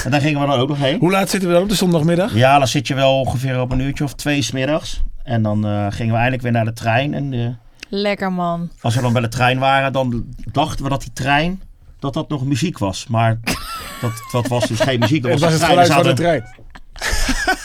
En 0.04 0.12
daar 0.12 0.22
gingen 0.22 0.42
we 0.42 0.48
dan 0.48 0.60
ook 0.60 0.68
nog 0.70 0.78
heen. 0.78 1.00
Hoe 1.00 1.12
laat 1.12 1.30
zitten 1.30 1.50
we 1.50 1.54
dan 1.56 1.64
op 1.64 1.70
de 1.70 1.76
zondagmiddag? 1.76 2.34
Ja, 2.34 2.58
dan 2.58 2.68
zit 2.68 2.88
je 2.88 2.94
wel 2.94 3.20
ongeveer 3.20 3.62
op 3.62 3.72
een 3.72 3.80
uurtje 3.80 4.04
of 4.04 4.14
twee 4.14 4.42
smiddags. 4.42 5.02
En 5.24 5.42
dan 5.42 5.66
eh, 5.66 5.86
gingen 5.90 6.12
we 6.12 6.18
eindelijk 6.18 6.44
weer 6.44 6.52
naar 6.52 6.66
de 6.66 6.74
trein. 6.74 7.14
En 7.14 7.34
eh, 7.34 7.48
Lekker 7.90 8.32
man. 8.34 8.70
als 8.82 8.96
we 8.96 9.02
dan 9.02 9.14
bij 9.14 9.22
de 9.22 9.28
trein 9.28 9.60
waren, 9.60 9.94
dan 9.94 10.26
dachten 10.52 10.84
we 10.84 10.90
dat 10.90 11.02
die 11.02 11.14
trein, 11.14 11.62
dat 12.00 12.14
dat 12.14 12.30
nog 12.30 12.46
muziek 12.46 12.78
was. 12.78 13.06
Maar 13.08 13.40
dat, 14.02 14.12
dat 14.32 14.48
was 14.48 14.68
dus 14.68 14.80
geen 14.80 15.00
muziek. 15.00 15.22
Dat 15.24 15.32
Het 15.32 15.40
was, 15.42 15.54
het 15.54 15.64
geluid 15.64 15.92
van 15.94 16.04
de 16.04 16.14
trein. 16.14 16.44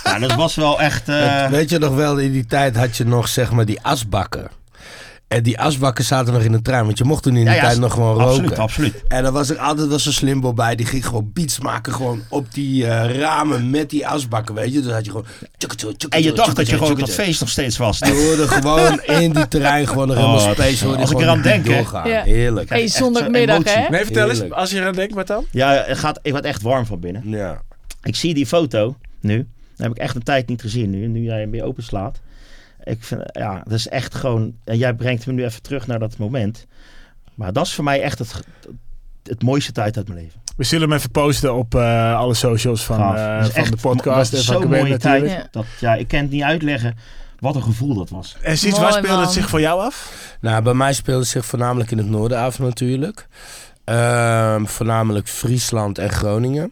Ja, 0.05 0.19
dat 0.19 0.35
was 0.35 0.55
wel 0.55 0.81
echt... 0.81 1.09
eh, 1.09 1.47
Weet 1.49 1.71
je 1.71 1.79
nog 1.79 1.95
wel, 1.95 2.19
in 2.19 2.33
die 2.33 2.47
tijd 2.47 2.77
had 2.77 2.97
je 2.97 3.05
nog 3.05 3.29
zeg 3.29 3.51
maar 3.53 3.65
die 3.65 3.83
asbakken. 3.83 4.49
En 5.35 5.43
die 5.43 5.61
asbakken 5.61 6.05
zaten 6.05 6.33
nog 6.33 6.43
in 6.43 6.53
de 6.53 6.63
trein, 6.63 6.85
want 6.85 6.99
je 6.99 7.05
mocht 7.05 7.23
toen 7.23 7.37
in 7.37 7.45
die 7.45 7.55
ja, 7.55 7.55
ja, 7.55 7.61
tijd 7.61 7.79
nog 7.79 7.93
gewoon 7.93 8.19
absoluut, 8.19 8.49
roken. 8.49 8.63
absoluut. 8.63 9.03
En 9.09 9.23
dan 9.23 9.33
was 9.33 9.51
er 9.51 9.59
altijd 9.59 9.89
wel 9.89 9.99
zo'n 9.99 10.13
slimbo 10.13 10.53
bij, 10.53 10.75
die 10.75 10.87
ging 10.87 11.07
gewoon 11.07 11.31
beats 11.33 11.61
maken 11.61 11.93
gewoon 11.93 12.23
op 12.29 12.55
die 12.55 12.87
eh, 12.87 13.19
ramen 13.19 13.71
met 13.71 13.91
die 13.91 14.07
asbakken, 14.07 14.55
weet 14.55 14.73
je. 14.73 14.81
Dus 14.81 14.93
had 14.93 15.05
je 15.05 15.11
gewoon... 15.11 15.27
En 16.09 16.23
je 16.23 16.33
dacht 16.33 16.57
dat 16.57 16.69
je 16.69 16.77
gewoon 16.77 16.93
op 16.93 16.99
dat 16.99 17.11
feest 17.11 17.41
nog 17.41 17.49
steeds 17.49 17.77
was. 17.77 17.99
Je 17.99 18.27
hoorde 18.27 18.49
gewoon 18.49 19.01
in 19.23 19.33
die 19.33 19.49
terrein 19.49 19.87
gewoon 19.87 20.07
nog 20.07 20.17
helemaal 20.17 20.37
Oh, 20.37 20.53
space. 20.53 20.85
hoorde 20.85 21.01
als 21.01 21.11
ik 21.11 21.21
eraan 21.21 21.43
denk, 21.43 21.67
hè. 21.67 21.75
doorgaan. 21.75 22.09
Ja. 22.09 22.23
Heerlijk. 22.23 22.69
Hey, 22.69 22.89
zondagmiddag 22.89 23.57
zo'n 23.57 23.83
hè? 23.83 23.89
Nee, 23.89 24.05
vertel 24.05 24.29
eens, 24.31 24.51
als 24.51 24.71
je 24.71 24.77
eraan 24.81 24.95
denkt, 24.95 25.15
wat 25.15 25.27
dan? 25.27 25.45
Ja, 25.51 25.85
het 25.87 25.99
gaat, 25.99 26.19
ik 26.23 26.33
word 26.33 26.45
echt 26.45 26.63
warm 26.63 26.87
van 26.87 27.01
binnen. 27.01 27.23
Ja. 27.25 27.63
Ik 28.03 28.17
zie 28.17 28.35
die 28.35 28.47
foto 28.47 28.97
nu. 29.21 29.37
Dat 29.37 29.87
heb 29.87 29.91
ik 29.91 29.99
echt 29.99 30.15
een 30.15 30.23
tijd 30.23 30.49
niet 30.49 30.61
gezien 30.61 30.91
nu. 30.91 31.07
Nu 31.07 31.21
jij 31.21 31.41
hem 31.41 31.51
weer 31.51 31.65
openslaat. 31.65 32.21
Ik 32.85 33.05
vind, 33.05 33.23
ja, 33.33 33.63
dat 33.65 33.73
is 33.73 33.89
echt 33.89 34.15
gewoon... 34.15 34.55
En 34.65 34.77
jij 34.79 34.95
brengt 34.95 35.27
me 35.27 35.33
nu 35.33 35.45
even 35.45 35.63
terug 35.63 35.87
naar 35.87 35.99
dat 35.99 36.19
moment. 36.19 36.67
Maar 37.35 37.53
dat 37.53 37.67
is 37.67 37.75
voor 37.75 37.85
mij 37.85 38.01
echt 38.03 38.19
het, 38.19 38.41
het 39.23 39.43
mooiste 39.43 39.73
tijd 39.73 39.97
uit 39.97 40.09
mijn 40.09 40.21
leven. 40.21 40.41
We 40.57 40.65
zullen 40.65 40.89
hem 40.89 40.99
even 40.99 41.11
posten 41.11 41.55
op 41.55 41.75
eh, 41.75 42.17
alle 42.17 42.35
socials 42.35 42.85
van, 42.85 43.01
eh, 43.01 43.37
Dat 43.39 43.47
is 43.47 43.53
van 43.53 43.63
echt- 43.63 43.71
de 43.73 43.77
podcast 43.77 44.31
dat 44.31 44.33
en 44.33 44.39
is 44.39 44.45
zo'n 44.45 44.69
mooie 44.71 44.99
tijd. 44.99 45.31
Ja. 45.31 45.47
Dat, 45.51 45.65
ja, 45.81 45.95
ik 45.95 46.09
kan 46.09 46.19
het 46.21 46.31
niet 46.31 46.43
uitleggen 46.43 46.97
wat 47.39 47.55
een 47.57 47.63
gevoel 47.63 47.95
dat 47.95 48.11
was. 48.11 48.37
En 48.43 48.59
sinds 48.59 48.79
Mooi, 48.79 48.91
waar 48.93 49.03
speelde 49.03 49.23
het 49.23 49.33
zich 49.33 49.49
voor 49.49 49.61
jou 49.61 49.81
af? 49.81 50.13
Nou, 50.41 50.63
bij 50.63 50.75
mij 50.75 50.93
speelde 50.93 51.21
het 51.21 51.29
zich 51.29 51.47
voornamelijk 51.47 51.91
in 51.91 51.99
het 51.99 52.09
noorden 52.09 52.39
af 52.39 52.59
natuurlijk. 52.59 53.27
Ehm, 53.85 54.65
voornamelijk 54.65 55.29
Friesland 55.29 55.99
en 55.99 56.11
Groningen. 56.11 56.71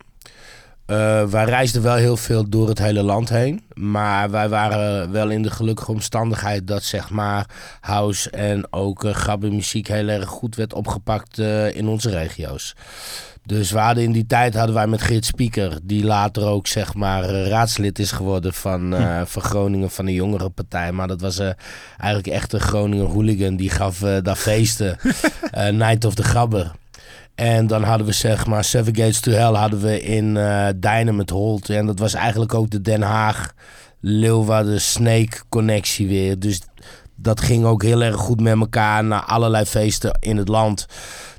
Eh, 0.93 1.25
wij 1.25 1.45
reisden 1.45 1.83
wel 1.83 1.95
heel 1.95 2.17
veel 2.17 2.49
door 2.49 2.69
het 2.69 2.79
hele 2.79 3.03
land 3.03 3.29
heen. 3.29 3.63
Maar 3.75 4.31
wij 4.31 4.49
waren 4.49 5.11
wel 5.13 5.31
in 5.31 5.43
de 5.43 5.51
gelukkige 5.51 5.91
omstandigheid 5.91 6.67
dat 6.67 6.83
zeg 6.83 7.11
maar 7.11 7.47
house 7.81 8.31
en 8.31 8.67
ook 8.73 9.05
uh, 9.05 9.35
muziek 9.37 9.89
heel 9.89 10.09
erg 10.09 10.29
goed 10.29 10.57
werd 10.57 10.73
opgepakt 10.73 11.39
eh, 11.39 11.77
in 11.77 11.89
onze 11.89 12.11
regio's. 12.11 12.75
Dus 13.45 13.71
we 13.71 13.79
hadden 13.79 14.05
in 14.05 14.13
die 14.13 14.27
tijd 14.27 14.55
hadden 14.55 14.75
wij 14.75 14.87
met 14.87 15.03
Geert 15.03 15.25
Spieker, 15.25 15.79
die 15.83 16.05
later 16.05 16.47
ook 16.47 16.67
zeg 16.67 16.95
maar 16.95 17.25
raadslid 17.25 17.99
is 17.99 18.13
geworden 18.13 18.53
van, 18.53 18.95
eh, 18.95 19.21
van 19.25 19.43
Groningen 19.43 19.91
van 19.91 20.05
de 20.05 20.15
jongere 20.15 20.49
partij. 20.49 20.93
Maar 20.93 21.09
dat 21.09 21.21
was 21.21 21.41
eigenlijk 21.97 22.35
echt 22.35 22.53
een 22.53 22.61
Groninger 22.61 23.07
hooligan. 23.07 23.57
Die 23.57 23.71
gaf 23.71 23.99
daar 23.99 24.37
feesten. 24.37 24.99
Night 25.71 26.05
of 26.05 26.15
the 26.15 26.25
Gabber. 26.25 26.73
En 27.43 27.67
dan 27.67 27.83
hadden 27.83 28.07
we 28.07 28.13
zeg 28.13 28.47
maar 28.47 28.65
Seven 28.65 28.97
Gates 28.97 29.21
to 29.21 29.31
Hell 29.31 29.55
hadden 29.55 29.81
we 29.81 30.03
in 30.03 30.37
eh 30.37 30.69
Dijnen 30.77 31.17
met 31.17 31.31
Holt. 31.31 31.71
En 31.71 31.87
dat 31.87 31.99
was 31.99 32.15
eigenlijk 32.15 32.55
ook 32.55 32.71
de 32.71 32.81
Den 32.81 33.03
Haag 33.03 33.53
Leeuwarden 34.01 34.81
Snake 34.81 35.39
connectie 35.49 36.09
weer. 36.09 36.39
Dus 36.39 36.61
dat 37.15 37.41
ging 37.41 37.65
ook 37.65 37.83
heel 37.83 38.03
erg 38.03 38.17
goed 38.17 38.41
met 38.41 38.59
elkaar 38.59 39.05
naar 39.05 39.23
allerlei 39.23 39.65
feesten 39.65 40.19
in 40.21 40.37
het 40.37 40.49
land. 40.49 40.87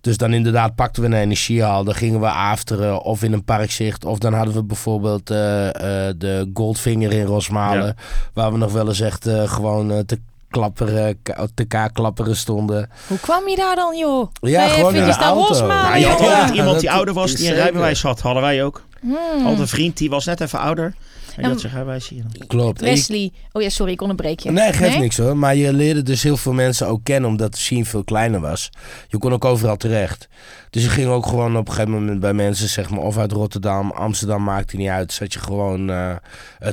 Dus 0.01 0.17
dan 0.17 0.33
inderdaad 0.33 0.75
pakten 0.75 1.01
we 1.01 1.07
een 1.07 1.21
energiehal. 1.21 1.83
Dan 1.83 1.95
gingen 1.95 2.19
we 2.19 2.29
afteren 2.29 3.01
of 3.01 3.23
in 3.23 3.33
een 3.33 3.43
parkzicht. 3.43 4.05
Of 4.05 4.17
dan 4.17 4.33
hadden 4.33 4.53
we 4.53 4.63
bijvoorbeeld 4.63 5.31
uh, 5.31 5.37
uh, 5.37 5.71
de 6.17 6.49
Goldfinger 6.53 7.11
in 7.11 7.25
Rosmalen. 7.25 7.85
Ja. 7.85 7.95
Waar 8.33 8.51
we 8.51 8.57
nog 8.57 8.71
wel 8.71 8.87
eens 8.87 9.01
echt 9.01 9.27
uh, 9.27 9.51
gewoon 9.51 10.05
te 10.05 10.19
klapperen, 10.53 11.21
te 11.53 11.89
klapperen 11.93 12.35
stonden. 12.35 12.89
Hoe 13.07 13.19
kwam 13.19 13.47
je 13.47 13.55
daar 13.55 13.75
dan, 13.75 13.97
joh? 13.97 14.27
Ja, 14.41 14.65
nee, 14.65 14.69
gewoon 14.69 14.95
in 14.95 15.05
de 15.05 15.13
auto. 15.13 15.67
Ja, 15.67 15.95
je 15.95 16.07
had 16.07 16.19
joh. 16.19 16.29
altijd 16.29 16.55
iemand 16.55 16.79
die 16.79 16.91
ouder 16.91 17.13
was, 17.13 17.33
die 17.33 17.49
een 17.49 17.55
rijbewijs 17.55 18.01
had. 18.01 18.19
Hadden 18.19 18.43
wij 18.43 18.63
ook. 18.63 18.81
Hmm. 19.03 19.41
Altijd 19.41 19.59
een 19.59 19.67
vriend, 19.67 19.97
die 19.97 20.09
was 20.09 20.25
net 20.25 20.41
even 20.41 20.59
ouder. 20.59 20.93
En 21.35 21.41
die 21.41 21.51
had 21.51 21.59
zijn 21.59 21.73
rijbewijs 21.73 22.09
hier. 22.09 22.23
Klopt. 22.47 22.81
Wesley. 22.81 23.31
Oh 23.51 23.61
ja, 23.61 23.69
sorry, 23.69 23.91
ik 23.91 24.01
onderbreek 24.01 24.39
je. 24.39 24.51
Nee, 24.51 24.73
geeft 24.73 24.99
niks 24.99 25.17
hoor. 25.17 25.37
Maar 25.37 25.55
je 25.55 25.73
leerde 25.73 26.03
dus 26.03 26.23
heel 26.23 26.37
veel 26.37 26.53
mensen 26.53 26.87
ook 26.87 27.03
kennen, 27.03 27.29
omdat 27.29 27.51
de 27.51 27.57
scene 27.57 27.85
veel 27.85 28.03
kleiner 28.03 28.39
was. 28.39 28.69
Je 29.07 29.17
kon 29.17 29.33
ook 29.33 29.45
overal 29.45 29.77
terecht. 29.77 30.27
Dus 30.69 30.83
je 30.83 30.89
ging 30.89 31.07
ook 31.07 31.25
gewoon 31.25 31.57
op 31.57 31.67
een 31.67 31.73
gegeven 31.73 31.93
moment 31.93 32.19
bij 32.19 32.33
mensen, 32.33 32.69
zeg 32.69 32.89
maar, 32.89 32.99
of 32.99 33.17
uit 33.17 33.31
Rotterdam, 33.31 33.91
Amsterdam, 33.91 34.43
maakte 34.43 34.75
niet 34.75 34.89
uit. 34.89 35.13
Zat 35.13 35.33
je 35.33 35.39
gewoon 35.39 35.89
uh, 35.89 36.15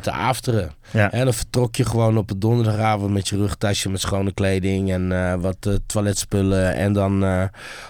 te 0.01 0.13
afteren. 0.13 0.73
Ja. 0.91 1.13
En 1.13 1.25
dan 1.25 1.35
vertrok 1.35 1.77
je 1.77 1.85
gewoon 1.85 2.19
op 2.19 2.31
een 2.31 2.39
donderdagavond 2.39 3.13
met 3.13 3.29
je 3.29 3.37
rugtasje 3.37 3.91
met 3.91 4.01
schone 4.01 4.33
kleding 4.33 4.93
en 4.93 5.11
uh, 5.11 5.35
wat 5.35 5.57
uh, 5.69 5.75
toiletspullen. 5.87 6.75
En 6.75 6.93
dan 6.93 7.25
uh, 7.25 7.45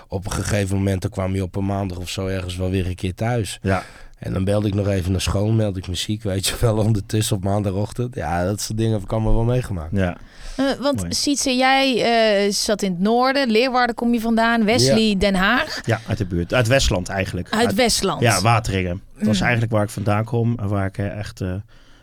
op 0.08 0.26
een 0.26 0.32
gegeven 0.32 0.76
moment 0.76 1.02
dan 1.02 1.10
kwam 1.10 1.34
je 1.34 1.42
op 1.42 1.56
een 1.56 1.66
maandag 1.66 1.98
of 1.98 2.08
zo 2.08 2.26
ergens 2.26 2.56
wel 2.56 2.70
weer 2.70 2.86
een 2.86 2.94
keer 2.94 3.14
thuis. 3.14 3.58
Ja. 3.62 3.84
En 4.20 4.32
dan 4.32 4.44
belde 4.44 4.68
ik 4.68 4.74
nog 4.74 4.88
even 4.88 5.10
naar 5.12 5.20
school, 5.20 5.50
meldde 5.50 5.78
ik 5.80 5.88
muziek, 5.88 6.22
weet 6.22 6.46
je 6.46 6.56
wel, 6.60 6.76
ondertussen 6.86 7.36
op 7.36 7.44
maandagochtend. 7.44 8.14
Ja, 8.14 8.44
dat 8.44 8.60
soort 8.60 8.78
dingen 8.78 8.92
heb 8.92 9.02
ik 9.02 9.12
allemaal 9.12 9.34
wel 9.34 9.44
meegemaakt. 9.44 9.90
Ja. 9.92 10.16
Uh, 10.56 10.70
want 10.80 11.06
Sietse, 11.08 11.56
jij 11.56 12.46
uh, 12.46 12.52
zat 12.52 12.82
in 12.82 12.90
het 12.90 13.00
noorden, 13.00 13.50
Leeuwarden 13.50 13.94
kom 13.94 14.12
je 14.12 14.20
vandaan, 14.20 14.64
Wesley, 14.64 15.08
ja. 15.08 15.14
Den 15.14 15.34
Haag. 15.34 15.80
Ja, 15.86 16.00
uit 16.06 16.18
de 16.18 16.24
buurt. 16.24 16.54
Uit 16.54 16.66
Westland 16.66 17.08
eigenlijk. 17.08 17.50
Uit, 17.50 17.66
uit 17.66 17.74
Westland? 17.74 18.20
Ja, 18.20 18.40
Wateringen. 18.40 19.02
Dat 19.18 19.28
is 19.28 19.38
mm. 19.38 19.42
eigenlijk 19.42 19.72
waar 19.72 19.82
ik 19.82 19.90
vandaan 19.90 20.24
kom 20.24 20.58
en 20.58 20.68
waar 20.68 20.86
ik 20.86 20.98
echt 20.98 21.40
uh, 21.40 21.54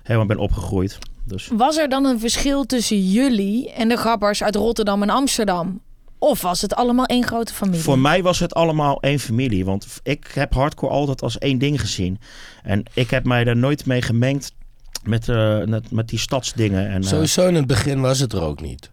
helemaal 0.03 0.27
ben 0.27 0.38
opgegroeid. 0.38 0.97
Dus. 1.24 1.50
Was 1.53 1.77
er 1.77 1.89
dan 1.89 2.05
een 2.05 2.19
verschil 2.19 2.65
tussen 2.65 3.09
jullie 3.09 3.74
en 3.74 3.89
de 3.89 3.97
gabbers 3.97 4.43
uit 4.43 4.55
Rotterdam 4.55 5.01
en 5.01 5.09
Amsterdam? 5.09 5.81
Of 6.19 6.41
was 6.41 6.62
het 6.62 6.75
allemaal 6.75 7.05
één 7.05 7.25
grote 7.25 7.53
familie? 7.53 7.81
Voor 7.81 8.00
mij 8.00 8.24
was 8.24 8.39
het 8.39 8.53
allemaal 8.53 9.01
één 9.01 9.19
familie. 9.19 9.65
Want 9.65 10.00
ik 10.03 10.31
heb 10.33 10.53
hardcore 10.53 10.91
altijd 10.93 11.21
als 11.21 11.38
één 11.38 11.57
ding 11.57 11.81
gezien. 11.81 12.19
En 12.63 12.83
ik 12.93 13.09
heb 13.09 13.25
mij 13.25 13.43
daar 13.43 13.57
nooit 13.57 13.86
mee 13.86 14.01
gemengd 14.01 14.53
met, 15.03 15.27
uh, 15.27 15.63
met, 15.63 15.91
met 15.91 16.09
die 16.09 16.19
stadsdingen. 16.19 16.89
En, 16.89 17.01
uh... 17.01 17.07
Sowieso 17.07 17.47
in 17.47 17.55
het 17.55 17.67
begin 17.67 18.01
was 18.01 18.19
het 18.19 18.33
er 18.33 18.41
ook 18.41 18.62
niet. 18.62 18.91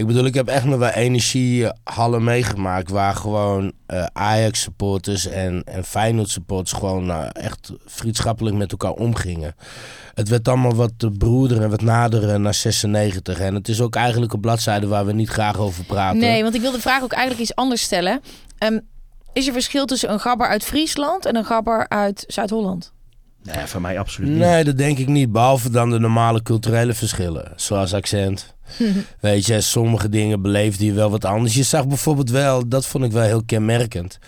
Ik 0.00 0.06
bedoel, 0.06 0.24
ik 0.24 0.34
heb 0.34 0.48
echt 0.48 0.64
nog 0.64 0.78
wel 0.78 0.88
energiehallen 0.88 2.24
meegemaakt 2.24 2.90
waar 2.90 3.14
gewoon 3.14 3.72
uh, 3.88 4.06
Ajax 4.12 4.60
supporters 4.60 5.26
en, 5.26 5.62
en 5.64 5.84
Feyenoord 5.84 6.28
supporters 6.28 6.72
gewoon 6.72 7.10
uh, 7.10 7.26
echt 7.32 7.72
vriendschappelijk 7.84 8.56
met 8.56 8.70
elkaar 8.70 8.92
omgingen. 8.92 9.54
Het 10.14 10.28
werd 10.28 10.48
allemaal 10.48 10.74
wat 10.74 11.18
broeder 11.18 11.62
en 11.62 11.70
wat 11.70 11.82
nader 11.82 12.40
naar 12.40 12.54
96. 12.54 13.38
En 13.38 13.54
het 13.54 13.68
is 13.68 13.80
ook 13.80 13.94
eigenlijk 13.94 14.32
een 14.32 14.40
bladzijde 14.40 14.86
waar 14.86 15.06
we 15.06 15.12
niet 15.12 15.28
graag 15.28 15.58
over 15.58 15.84
praten. 15.84 16.18
Nee, 16.18 16.42
want 16.42 16.54
ik 16.54 16.60
wil 16.60 16.72
de 16.72 16.80
vraag 16.80 17.02
ook 17.02 17.12
eigenlijk 17.12 17.42
iets 17.42 17.54
anders 17.54 17.82
stellen. 17.82 18.20
Um, 18.64 18.80
is 19.32 19.46
er 19.46 19.52
verschil 19.52 19.86
tussen 19.86 20.12
een 20.12 20.20
gabber 20.20 20.46
uit 20.46 20.64
Friesland 20.64 21.24
en 21.26 21.36
een 21.36 21.44
gabber 21.44 21.88
uit 21.88 22.24
Zuid-Holland? 22.26 22.92
Nee, 23.42 23.66
voor 23.66 23.80
mij 23.80 23.98
absoluut 23.98 24.30
niet. 24.30 24.38
Nee, 24.38 24.64
dat 24.64 24.78
denk 24.78 24.98
ik 24.98 25.08
niet. 25.08 25.32
Behalve 25.32 25.70
dan 25.70 25.90
de 25.90 25.98
normale 25.98 26.42
culturele 26.42 26.94
verschillen. 26.94 27.52
Zoals 27.56 27.94
accent. 27.94 28.54
Weet 29.20 29.46
je, 29.46 29.60
sommige 29.60 30.08
dingen 30.08 30.42
beleefde 30.42 30.84
je 30.84 30.92
wel 30.92 31.10
wat 31.10 31.24
anders. 31.24 31.54
Je 31.54 31.62
zag 31.62 31.86
bijvoorbeeld 31.86 32.30
wel, 32.30 32.68
dat 32.68 32.86
vond 32.86 33.04
ik 33.04 33.12
wel 33.12 33.22
heel 33.22 33.42
kenmerkend. 33.46 34.18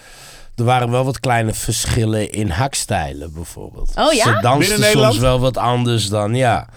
Er 0.56 0.64
waren 0.64 0.90
wel 0.90 1.04
wat 1.04 1.20
kleine 1.20 1.54
verschillen 1.54 2.30
in 2.30 2.48
hakstijlen 2.48 3.32
bijvoorbeeld. 3.32 3.92
Oh 3.94 4.12
ja? 4.12 4.24
Ze 4.24 4.38
dansten 4.40 4.84
soms 4.84 5.18
wel 5.18 5.40
wat 5.40 5.56
anders 5.56 6.08
dan, 6.08 6.34
ja. 6.34 6.68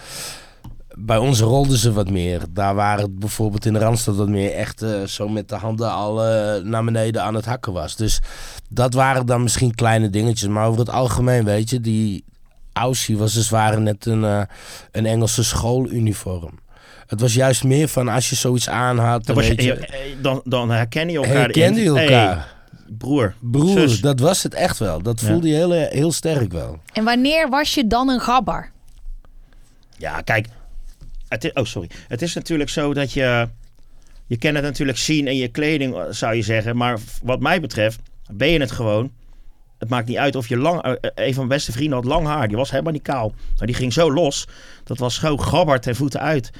Bij 0.97 1.17
ons 1.17 1.39
rolden 1.39 1.77
ze 1.77 1.91
wat 1.93 2.09
meer. 2.09 2.41
Daar 2.49 2.75
waren 2.75 3.03
het 3.03 3.19
bijvoorbeeld 3.19 3.65
in 3.65 3.73
de 3.73 3.79
Randstad 3.79 4.15
wat 4.15 4.27
meer 4.29 4.51
echt 4.53 4.81
uh, 4.83 5.03
zo 5.03 5.27
met 5.27 5.49
de 5.49 5.55
handen 5.55 5.91
al 5.91 6.25
uh, 6.27 6.63
naar 6.63 6.83
beneden 6.83 7.23
aan 7.23 7.33
het 7.35 7.45
hakken 7.45 7.73
was. 7.73 7.95
Dus 7.95 8.19
dat 8.69 8.93
waren 8.93 9.25
dan 9.25 9.43
misschien 9.43 9.75
kleine 9.75 10.09
dingetjes. 10.09 10.49
Maar 10.49 10.67
over 10.67 10.79
het 10.79 10.89
algemeen, 10.89 11.43
weet 11.43 11.69
je, 11.69 11.81
die 11.81 12.23
Aussie 12.73 13.17
was 13.17 13.35
als 13.35 13.43
het 13.43 13.49
ware 13.49 13.79
net 13.79 14.05
een, 14.05 14.23
eh, 14.23 14.41
een 14.91 15.05
Engelse 15.05 15.43
schooluniform. 15.43 16.59
Het 17.07 17.21
was 17.21 17.33
juist 17.33 17.63
meer 17.63 17.87
van 17.87 18.07
als 18.07 18.29
je 18.29 18.35
zoiets 18.35 18.69
aan 18.69 18.97
had, 18.97 19.25
Dan, 19.25 19.43
je, 19.43 19.73
eh, 19.73 19.99
dan, 20.21 20.41
dan 20.43 20.69
herken 20.71 21.09
je 21.09 21.15
elkaar. 21.17 21.33
herkende 21.33 21.81
je 21.81 21.93
Hey, 21.93 22.03
elkaar. 22.03 22.55
broer, 22.97 23.33
Broer, 23.41 23.79
zus. 23.79 24.01
dat 24.01 24.19
was 24.19 24.43
het 24.43 24.53
echt 24.53 24.77
wel. 24.77 25.01
Dat 25.01 25.21
Ja. 25.21 25.27
voelde 25.27 25.47
je 25.47 25.53
heel, 25.55 25.71
heel 25.71 26.11
sterk 26.11 26.51
wel. 26.51 26.79
En 26.93 27.03
wanneer 27.03 27.49
was 27.49 27.73
je 27.73 27.87
dan 27.87 28.09
een 28.09 28.19
gabber? 28.19 28.71
Ja, 29.97 30.21
kijk. 30.21 30.47
Het 31.27 31.43
is, 31.43 31.53
oh, 31.53 31.63
sorry. 31.63 31.89
Het 32.07 32.21
is 32.21 32.33
natuurlijk 32.33 32.69
zo 32.69 32.93
dat 32.93 33.13
je... 33.13 33.49
Je 34.27 34.37
kan 34.37 34.55
het 34.55 34.63
natuurlijk 34.63 34.97
zien 34.97 35.27
in 35.27 35.35
je 35.35 35.47
kleding, 35.47 35.95
zou 36.09 36.35
je 36.35 36.41
zeggen. 36.41 36.77
Maar 36.77 36.99
wat 37.23 37.39
mij 37.39 37.61
betreft, 37.61 37.99
ben 38.31 38.49
je 38.49 38.59
het 38.59 38.71
gewoon. 38.71 39.11
Het 39.77 39.89
maakt 39.89 40.07
niet 40.07 40.17
uit 40.17 40.35
of 40.35 40.47
je 40.47 40.57
lang... 40.57 40.81
eh, 40.81 40.91
eh, 40.91 40.97
Een 41.15 41.33
van 41.33 41.35
mijn 41.35 41.57
beste 41.57 41.71
vrienden 41.71 41.97
had 41.97 42.05
lang 42.05 42.27
haar. 42.27 42.47
Die 42.47 42.57
was 42.57 42.71
helemaal 42.71 42.93
niet 42.93 43.01
kaal. 43.01 43.33
Maar 43.57 43.67
die 43.67 43.75
ging 43.75 43.93
zo 43.93 44.11
los. 44.13 44.47
Dat 44.83 44.97
was 44.97 45.15
zo 45.15 45.37
gabberd 45.37 45.81
ten 45.81 45.95
voeten 45.95 46.19
uit. 46.19 46.51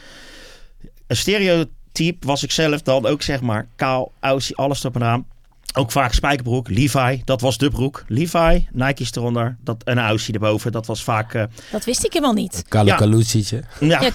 Een 1.07 1.15
stereotype 1.15 2.27
was 2.27 2.43
ik 2.43 2.51
zelf 2.51 2.81
dan 2.81 3.05
ook, 3.05 3.21
zeg 3.21 3.41
maar. 3.41 3.67
Kaal, 3.75 4.11
Aussie, 4.19 4.55
alles 4.55 4.79
erop 4.79 4.95
en 4.95 5.03
aan. 5.03 5.25
Ook 5.73 5.91
vaak 5.91 6.13
spijkerbroek, 6.13 6.69
Levi, 6.69 7.21
dat 7.25 7.41
was 7.41 7.57
de 7.57 7.69
broek. 7.69 8.03
Levi, 8.07 8.67
Nike's 8.71 9.15
eronder, 9.15 9.55
dat, 9.63 9.83
en 9.83 9.97
een 9.97 10.03
Aussie 10.05 10.33
erboven. 10.33 10.71
Dat 10.71 10.85
was 10.85 11.03
vaak... 11.03 11.33
eh, 11.33 11.43
Dat 11.71 11.85
wist 11.85 12.05
ik 12.05 12.13
helemaal 12.13 12.33
niet. 12.35 12.63
Kalle 12.67 12.85
Ja. 12.89 12.95
Kalucietje. 12.95 13.63
ja, 13.79 13.87
Ja, 14.01 14.09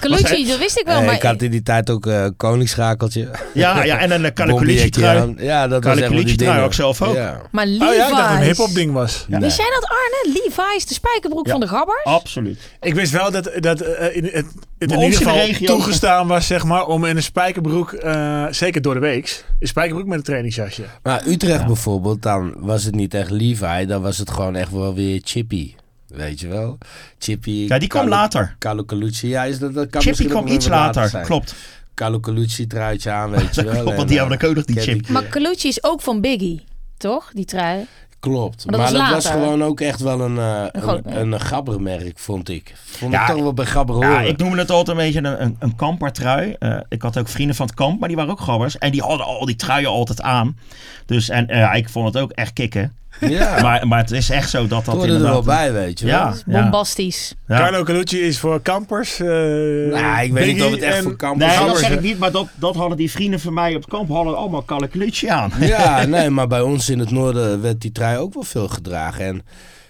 dat 0.47 0.57
wist 0.57 0.77
ik 0.79 0.85
wel. 0.85 0.99
Eh, 0.99 1.05
maar 1.05 1.13
ik 1.15 1.21
had 1.21 1.41
in 1.41 1.51
die 1.51 1.63
tijd 1.63 1.89
ook 1.89 2.05
eh 2.05 2.25
koningsschakeltje. 2.37 3.29
Ja, 3.53 3.83
ja, 3.83 3.97
en 3.97 4.11
een 4.11 4.33
uh, 4.39 4.45
Bombiertje 4.47 4.89
trui. 4.89 5.33
Ja, 5.37 5.67
dat 5.67 5.83
was 5.83 5.95
die 5.97 6.35
trui 6.35 6.63
ook 6.63 6.73
zelf 6.73 7.01
ook. 7.01 7.15
Ja. 7.15 7.41
maar 7.51 7.65
Levi's. 7.65 7.87
Oh 7.87 7.95
ja, 7.95 8.03
ik 8.07 8.11
dacht 8.11 8.21
dat 8.21 8.29
het 8.29 8.39
een 8.39 8.45
hip-hop 8.45 8.73
ding 8.73 8.93
was. 8.93 9.25
Nee. 9.27 9.39
Wist 9.39 9.57
jij 9.57 9.69
dat, 9.79 9.89
Arne? 9.89 10.39
Levi's, 10.43 10.85
de 10.85 10.93
spijkerbroek 10.93 11.45
Ja. 11.45 11.51
van 11.51 11.61
de 11.61 11.67
gabbers? 11.67 12.03
Absoluut. 12.03 12.59
Ik 12.81 12.93
wist 12.93 13.11
wel 13.11 13.31
dat, 13.31 13.51
dat 13.59 13.81
eh, 13.81 14.15
in, 14.15 14.23
het, 14.23 14.45
het 14.79 14.91
in 14.91 14.99
ieder 15.01 15.17
geval 15.17 15.35
regio- 15.35 15.65
toegestaan 15.65 16.27
was, 16.27 16.47
zeg 16.47 16.63
maar, 16.63 16.85
om 16.85 17.05
in 17.05 17.15
een 17.15 17.23
spijkerbroek, 17.23 17.91
eh, 17.93 18.45
zeker 18.51 18.81
door 18.81 18.93
de 18.93 18.99
week, 18.99 19.45
een 19.59 19.67
spijkerbroek 19.67 20.07
met 20.07 20.17
een 20.17 20.23
trainingsjasje. 20.23 20.83
Maar 21.03 21.21
Utrecht 21.43 21.65
bijvoorbeeld, 21.65 22.21
dan 22.21 22.53
was 22.57 22.83
het 22.83 22.95
niet 22.95 23.13
echt 23.13 23.29
Levi, 23.29 23.85
dan 23.85 24.01
was 24.01 24.17
het 24.17 24.31
gewoon 24.31 24.55
echt 24.55 24.71
wel 24.71 24.93
weer 24.93 25.21
Chippy. 25.23 25.73
Weet 26.07 26.39
je 26.39 26.47
wel? 26.47 26.77
Chippy. 27.19 27.65
Ja, 27.67 27.79
die 27.79 27.87
kwam 27.87 28.07
later. 28.07 28.55
Kalu 28.57 28.83
Kalucci, 28.83 29.27
ja, 29.27 29.43
is 29.43 29.59
dat, 29.59 29.73
dat 29.73 29.89
kan 29.89 30.01
Chippy 30.01 30.17
misschien 30.23 30.41
kwam 30.41 30.55
iets 30.55 30.67
later, 30.67 31.21
klopt. 31.21 31.55
Kalu 31.93 32.19
Kalucci 32.19 32.67
truitje 32.67 33.11
aan, 33.11 33.29
weet 33.31 33.55
je 33.55 33.63
wel. 33.71 33.81
Klopt, 33.81 33.95
want 33.95 34.07
die 34.07 34.17
eh, 34.17 34.21
hadden 34.23 34.39
de 34.39 34.47
ook 34.47 34.55
nog 34.55 34.65
die 34.65 34.75
ken 34.75 34.83
chip. 34.83 34.95
ik, 34.95 35.09
Maar 35.09 35.29
Colucci 35.29 35.67
is 35.67 35.83
ook 35.83 36.01
van 36.01 36.21
Biggie, 36.21 36.63
toch? 36.97 37.31
Die 37.33 37.45
trui. 37.45 37.85
Klopt. 38.21 38.65
Maar 38.65 38.79
dat 38.79 38.91
Maar 38.91 38.91
was 38.91 39.01
dat 39.07 39.13
was 39.15 39.23
later. 39.25 39.41
gewoon 39.41 39.63
ook 39.63 39.79
echt 39.79 39.99
wel 39.99 40.21
een, 40.21 40.37
eh, 40.37 40.63
Een 40.71 40.81
groot 40.81 41.03
merk. 41.05 41.17
een, 41.17 41.31
een 41.31 41.39
gabbermerk, 41.39 42.19
vond 42.19 42.49
ik. 42.49 42.73
Vond 42.85 43.11
Ja, 43.13 43.21
ik 43.27 43.27
toch 43.33 43.41
wel 43.41 43.53
bij 43.53 43.65
gabber 43.65 43.95
horen. 43.95 44.09
Ja, 44.11 44.21
ik 44.21 44.37
noemde 44.37 44.57
het 44.59 44.71
altijd 44.71 44.97
een 44.97 45.03
beetje 45.03 45.19
een, 45.23 45.41
een, 45.43 45.55
een 45.59 45.75
kampertrui. 45.75 46.55
Eh, 46.59 46.77
ik 46.89 47.01
had 47.01 47.17
ook 47.17 47.27
vrienden 47.27 47.55
van 47.55 47.65
het 47.65 47.75
kamp, 47.75 47.99
maar 47.99 48.07
die 48.07 48.17
waren 48.17 48.31
ook 48.31 48.39
gabbers. 48.39 48.77
En 48.77 48.91
die 48.91 49.01
hadden 49.01 49.25
al 49.25 49.45
die 49.45 49.55
truien 49.55 49.89
altijd 49.89 50.21
aan. 50.21 50.57
Dus, 51.05 51.29
en 51.29 51.47
eh, 51.47 51.75
ik 51.77 51.89
vond 51.89 52.13
het 52.13 52.23
ook 52.23 52.31
echt 52.31 52.53
kicken. 52.53 52.95
Ja, 53.19 53.61
Maar, 53.61 53.87
maar 53.87 53.99
het 53.99 54.11
is 54.11 54.29
echt 54.29 54.49
zo 54.49 54.59
dat 54.59 54.69
dat 54.69 54.85
dat 54.85 54.95
hoorde 54.95 55.13
er 55.13 55.19
wel 55.19 55.27
inderdaad... 55.37 55.71
bij, 55.71 55.73
weet 55.73 55.99
je 55.99 56.05
wel. 56.05 56.15
Ja, 56.15 56.31
is 56.31 56.43
bombastisch. 56.45 57.35
ja. 57.47 57.57
Carlo 57.57 57.83
Calucci 57.83 58.19
is 58.19 58.39
voor 58.39 58.61
kampers. 58.61 59.19
eh 59.19 59.27
Nou, 59.27 60.21
ik 60.23 60.31
weet 60.33 60.53
niet 60.53 60.63
of 60.63 60.71
het 60.71 60.81
echt 60.81 60.95
en- 60.95 61.03
voor 61.03 61.15
kampers 61.15 61.57
Nee, 61.57 61.65
dat 61.67 61.77
zeg 61.77 61.91
ik 61.91 62.01
niet, 62.01 62.19
maar 62.19 62.31
dat, 62.31 62.47
dat 62.55 62.75
hadden 62.75 62.97
die 62.97 63.11
vrienden 63.11 63.39
van 63.39 63.53
mij 63.53 63.75
op 63.75 63.81
het 63.81 63.89
kamp 63.89 64.09
hadden 64.09 64.37
allemaal 64.37 64.61
kalkulutje 64.61 65.31
aan. 65.31 65.51
Ja, 65.59 66.05
nee, 66.05 66.29
maar 66.29 66.47
bij 66.47 66.61
ons 66.61 66.89
in 66.89 66.99
het 66.99 67.11
noorden 67.11 67.61
werd 67.61 67.81
die 67.81 67.91
trui 67.91 68.17
ook 68.17 68.33
wel 68.33 68.43
veel 68.43 68.67
gedragen. 68.67 69.25
En 69.25 69.41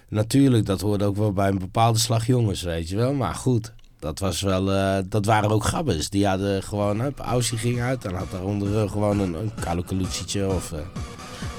natuurlijk, 0.10 0.66
dat 0.66 0.82
hoorde 0.82 1.06
ook 1.06 1.16
wel 1.18 1.34
bij 1.34 1.48
een 1.48 1.60
bepaalde 1.60 2.00
slag 2.00 2.25
jongens, 2.28 2.62
weet 2.62 2.90
je 2.90 2.96
wel. 2.96 3.13
Maar 3.13 3.36
goed, 3.36 3.74
dat, 4.00 4.20
was 4.20 4.42
wel, 4.42 4.72
eh, 4.72 4.98
dat 5.10 5.25
waren 5.25 5.50
ook 5.50 5.63
gabbers. 5.63 6.10
Die 6.10 6.28
hadden 6.28 6.63
gewoon, 6.63 7.00
hup, 7.01 7.20
Aussie 7.20 7.58
ging 7.58 7.82
uit 7.82 8.06
en 8.06 8.13
had 8.16 8.32
daaronder 8.32 8.90
gewoon 8.90 9.20
een, 9.20 9.34
een 9.34 9.51
kalkoelutsietje 9.60 10.48
of... 10.48 10.72
eh, 10.72 10.80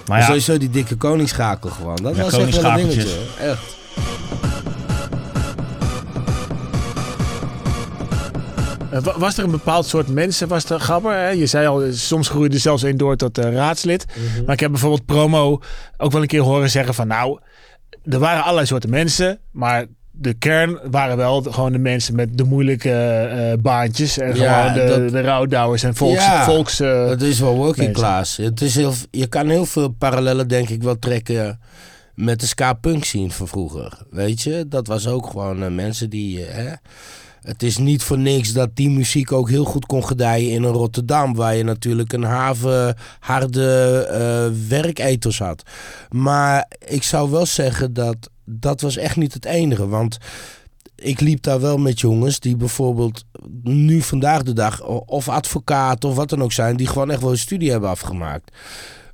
Maar 0.06 0.18
ja, 0.18 0.24
Sowieso 0.26 0.58
die 0.58 0.70
dikke 0.70 0.96
koningsschakel 0.96 1.70
gewoon. 1.70 1.96
Dat 2.02 2.16
Ja, 2.16 2.22
was 2.22 2.32
echt 2.38 2.60
wel 2.60 2.70
een 2.70 2.76
dingetje. 2.76 3.16
Echt. 3.40 3.60
Eh, 8.90 9.02
wa- 9.02 9.18
Was 9.18 9.38
er 9.38 9.44
een 9.44 9.50
bepaald 9.50 9.86
soort 9.86 10.08
mensen, 10.08 10.48
was 10.48 10.64
er 10.70 10.80
gabber? 10.80 11.12
Hè? 11.12 11.28
Je 11.28 11.46
zei 11.46 11.66
al, 11.66 11.82
soms 11.90 12.28
groeide 12.28 12.54
er 12.54 12.60
zelfs 12.60 12.82
een 12.82 12.96
door 12.96 13.16
tot 13.16 13.38
eh, 13.38 13.52
raadslid. 13.54 14.06
Mhm. 14.06 14.44
Maar 14.44 14.54
ik 14.54 14.60
heb 14.60 14.70
bijvoorbeeld 14.70 15.06
promo 15.06 15.60
ook 15.96 16.12
wel 16.12 16.20
een 16.22 16.26
keer 16.26 16.40
horen 16.40 16.70
zeggen 16.70 16.94
van 16.94 17.06
nou, 17.06 17.38
er 18.04 18.18
waren 18.18 18.42
allerlei 18.42 18.66
soorten 18.66 18.90
mensen, 18.90 19.38
maar 19.50 19.84
de 20.14 20.34
kern 20.34 20.78
waren 20.90 21.16
wel 21.16 21.42
de- 21.42 21.52
gewoon 21.52 21.72
de 21.72 21.78
mensen 21.78 22.14
met 22.14 22.38
de 22.38 22.44
moeilijke 22.44 22.90
eh, 22.90 23.52
baantjes 23.62 24.18
en 24.18 24.34
Ja, 24.34 24.68
gewoon 24.68 24.86
de, 24.86 24.98
dat- 24.98 25.10
de 25.12 25.20
rouwdouwers 25.20 25.82
en 25.82 25.94
volks, 25.94 26.24
Ja, 26.24 26.44
volks 26.44 26.80
eh, 26.80 27.08
Het 27.08 27.22
is 27.22 27.38
wel 27.40 27.54
working 27.54 27.76
mensen. 27.86 28.02
class. 28.04 28.36
Het 28.36 28.60
is 28.60 28.74
heel, 28.74 28.92
je 29.10 29.26
kan 29.26 29.48
heel 29.48 29.66
veel 29.66 29.88
parallellen 29.88 30.48
denk 30.48 30.68
ik 30.68 30.82
wel 30.82 30.98
trekken 30.98 31.60
met 32.14 32.40
de 32.40 32.46
ska-punk 32.46 33.04
scene 33.04 33.30
van 33.30 33.48
vroeger. 33.48 33.98
Weet 34.10 34.42
je, 34.42 34.64
dat 34.68 34.86
was 34.86 35.06
ook 35.06 35.26
gewoon 35.26 35.62
eh, 35.62 35.70
mensen 35.70 36.10
die... 36.10 36.44
eh, 36.46 36.54
hè, 36.54 36.72
het 37.42 37.62
is 37.62 37.76
niet 37.78 38.02
voor 38.02 38.18
niks 38.18 38.52
dat 38.52 38.70
die 38.76 38.90
muziek 38.90 39.32
ook 39.32 39.48
heel 39.48 39.64
goed 39.64 39.86
kon 39.86 40.04
gedijen 40.06 40.50
in 40.50 40.62
een 40.62 40.72
Rotterdam, 40.72 41.34
waar 41.34 41.54
je 41.56 41.64
natuurlijk 41.64 42.12
een 42.12 42.22
havenharde 42.22 44.06
eh 44.10 44.68
werkethos 44.68 45.38
had. 45.38 45.62
Maar 46.10 46.66
ik 46.86 47.02
zou 47.02 47.30
wel 47.30 47.46
zeggen 47.46 47.92
dat 47.92 48.16
dat 48.44 48.80
was 48.80 48.96
echt 48.96 49.16
niet 49.16 49.34
het 49.34 49.44
enige, 49.44 49.88
want 49.88 50.18
ik 50.94 51.20
liep 51.20 51.42
daar 51.42 51.60
wel 51.60 51.78
met 51.78 52.00
jongens 52.00 52.40
die 52.40 52.56
bijvoorbeeld 52.56 53.24
nu 53.62 54.00
vandaag 54.00 54.42
de 54.42 54.52
dag 54.52 54.82
of 55.06 55.28
advocaat 55.28 56.04
of 56.04 56.14
wat 56.14 56.28
dan 56.28 56.42
ook 56.42 56.52
zijn, 56.52 56.76
die 56.76 56.86
gewoon 56.86 57.10
echt 57.10 57.20
wel 57.20 57.30
een 57.30 57.38
studie 57.38 57.70
hebben 57.70 57.90
afgemaakt. 57.90 58.56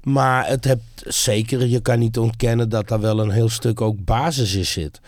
Maar 0.03 0.47
het 0.47 0.65
hebt 0.65 1.03
zeker, 1.07 1.67
je 1.67 1.81
kan 1.81 1.99
niet 1.99 2.19
ontkennen 2.19 2.69
dat 2.69 2.89
daar 2.89 3.01
wel 3.01 3.21
een 3.21 3.31
heel 3.31 3.49
stuk 3.49 3.81
ook 3.81 4.05
basis 4.05 4.55
in 4.55 4.67
zit. 4.67 5.01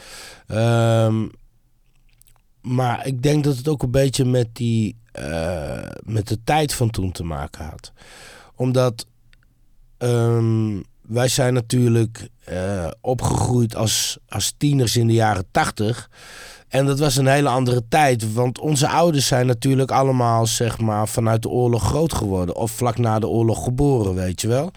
Ehm, 0.46 1.26
maar 2.60 3.06
ik 3.06 3.22
denk 3.22 3.44
dat 3.44 3.56
het 3.56 3.68
ook 3.68 3.82
een 3.82 3.90
beetje 3.90 4.24
met, 4.24 4.48
die, 4.52 4.96
eh, 5.12 5.88
met 6.04 6.28
de 6.28 6.38
tijd 6.44 6.74
van 6.74 6.90
toen 6.90 7.12
te 7.12 7.24
maken 7.24 7.64
had. 7.64 7.92
Omdat 8.54 9.06
ehm, 9.98 10.76
wij 11.10 11.28
zijn 11.28 11.54
natuurlijk 11.54 12.28
eh, 12.44 12.88
opgegroeid 13.00 13.76
als, 13.76 14.18
als 14.28 14.54
tieners 14.56 14.96
in 14.96 15.06
de 15.06 15.12
jaren 15.12 15.44
tachtig. 15.50 16.10
En 16.70 16.86
dat 16.86 16.98
was 16.98 17.16
een 17.16 17.26
hele 17.26 17.48
andere 17.48 17.82
tijd. 17.88 18.32
Want 18.32 18.58
onze 18.58 18.88
ouders 18.88 19.26
zijn 19.26 19.46
natuurlijk 19.46 19.90
allemaal 19.90 20.46
zeg 20.46 20.78
maar, 20.78 21.08
vanuit 21.08 21.42
de 21.42 21.48
oorlog 21.48 21.82
groot 21.82 22.14
geworden. 22.14 22.56
Of 22.56 22.70
vlak 22.70 22.98
na 22.98 23.18
de 23.18 23.28
oorlog 23.28 23.64
geboren, 23.64 24.14
weet 24.14 24.40
je 24.40 24.48
wel. 24.48 24.70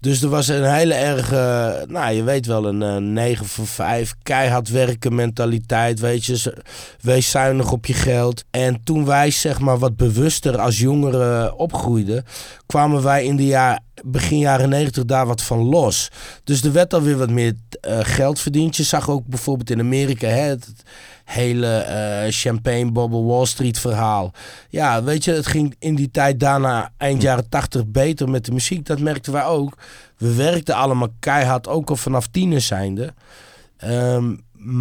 Dus 0.00 0.22
er 0.22 0.28
was 0.28 0.48
een 0.48 0.72
hele 0.74 0.94
erge, 0.94 1.84
nou 1.88 2.12
je 2.12 2.22
weet 2.22 2.46
wel, 2.46 2.66
een 2.66 2.82
eh, 2.82 2.96
9 2.96 3.46
voor 3.46 3.66
5, 3.66 4.14
keihard 4.22 4.68
werken 4.68 5.14
mentaliteit, 5.14 6.00
weet 6.00 6.24
je. 6.24 6.54
Wees 7.00 7.30
zuinig 7.30 7.72
op 7.72 7.86
je 7.86 7.94
geld. 7.94 8.44
En 8.50 8.80
toen 8.84 9.04
wij 9.04 9.30
zeg 9.30 9.60
maar 9.60 9.78
wat 9.78 9.96
bewuster 9.96 10.58
als 10.58 10.78
jongeren 10.78 11.58
opgroeiden, 11.58 12.24
kwamen 12.66 13.02
wij 13.02 13.24
in 13.24 13.36
de 13.36 13.46
jaar, 13.46 13.80
begin 14.04 14.38
jaren 14.38 14.68
90 14.68 15.04
daar 15.04 15.26
wat 15.26 15.42
van 15.42 15.58
los. 15.58 16.10
Dus 16.44 16.62
er 16.62 16.72
werd 16.72 16.94
alweer 16.94 17.18
wat 17.18 17.30
meer 17.30 17.54
eh, 17.80 17.98
geld 18.02 18.40
verdiend. 18.40 18.76
Je 18.76 18.82
zag 18.82 19.10
ook 19.10 19.26
bijvoorbeeld 19.26 19.70
in 19.70 19.80
Amerika 19.80 20.26
hè, 20.26 20.48
het 20.48 20.68
hele 21.32 21.76
eh, 21.76 22.32
champagne 22.32 22.92
bubble 22.92 23.22
Wall 23.22 23.46
Street 23.46 23.78
verhaal. 23.78 24.32
Ja, 24.68 25.02
weet 25.02 25.24
je, 25.24 25.32
het 25.32 25.46
ging 25.46 25.74
in 25.78 25.94
die 25.94 26.10
tijd 26.10 26.40
daarna 26.40 26.92
eind 26.96 27.22
jaren 27.22 27.48
80 27.48 27.86
beter 27.86 28.28
met 28.28 28.44
de 28.44 28.52
muziek. 28.52 28.86
Dat 28.86 28.98
merkten 28.98 29.32
wij 29.32 29.44
ook. 29.44 29.78
We 30.16 30.34
werkten 30.34 30.74
allemaal 30.74 31.08
keihard, 31.18 31.68
ook 31.68 31.90
al 31.90 31.96
vanaf 31.96 32.26
tieners 32.26 32.66
zijnde. 32.66 33.14
Ehm, 33.76 34.34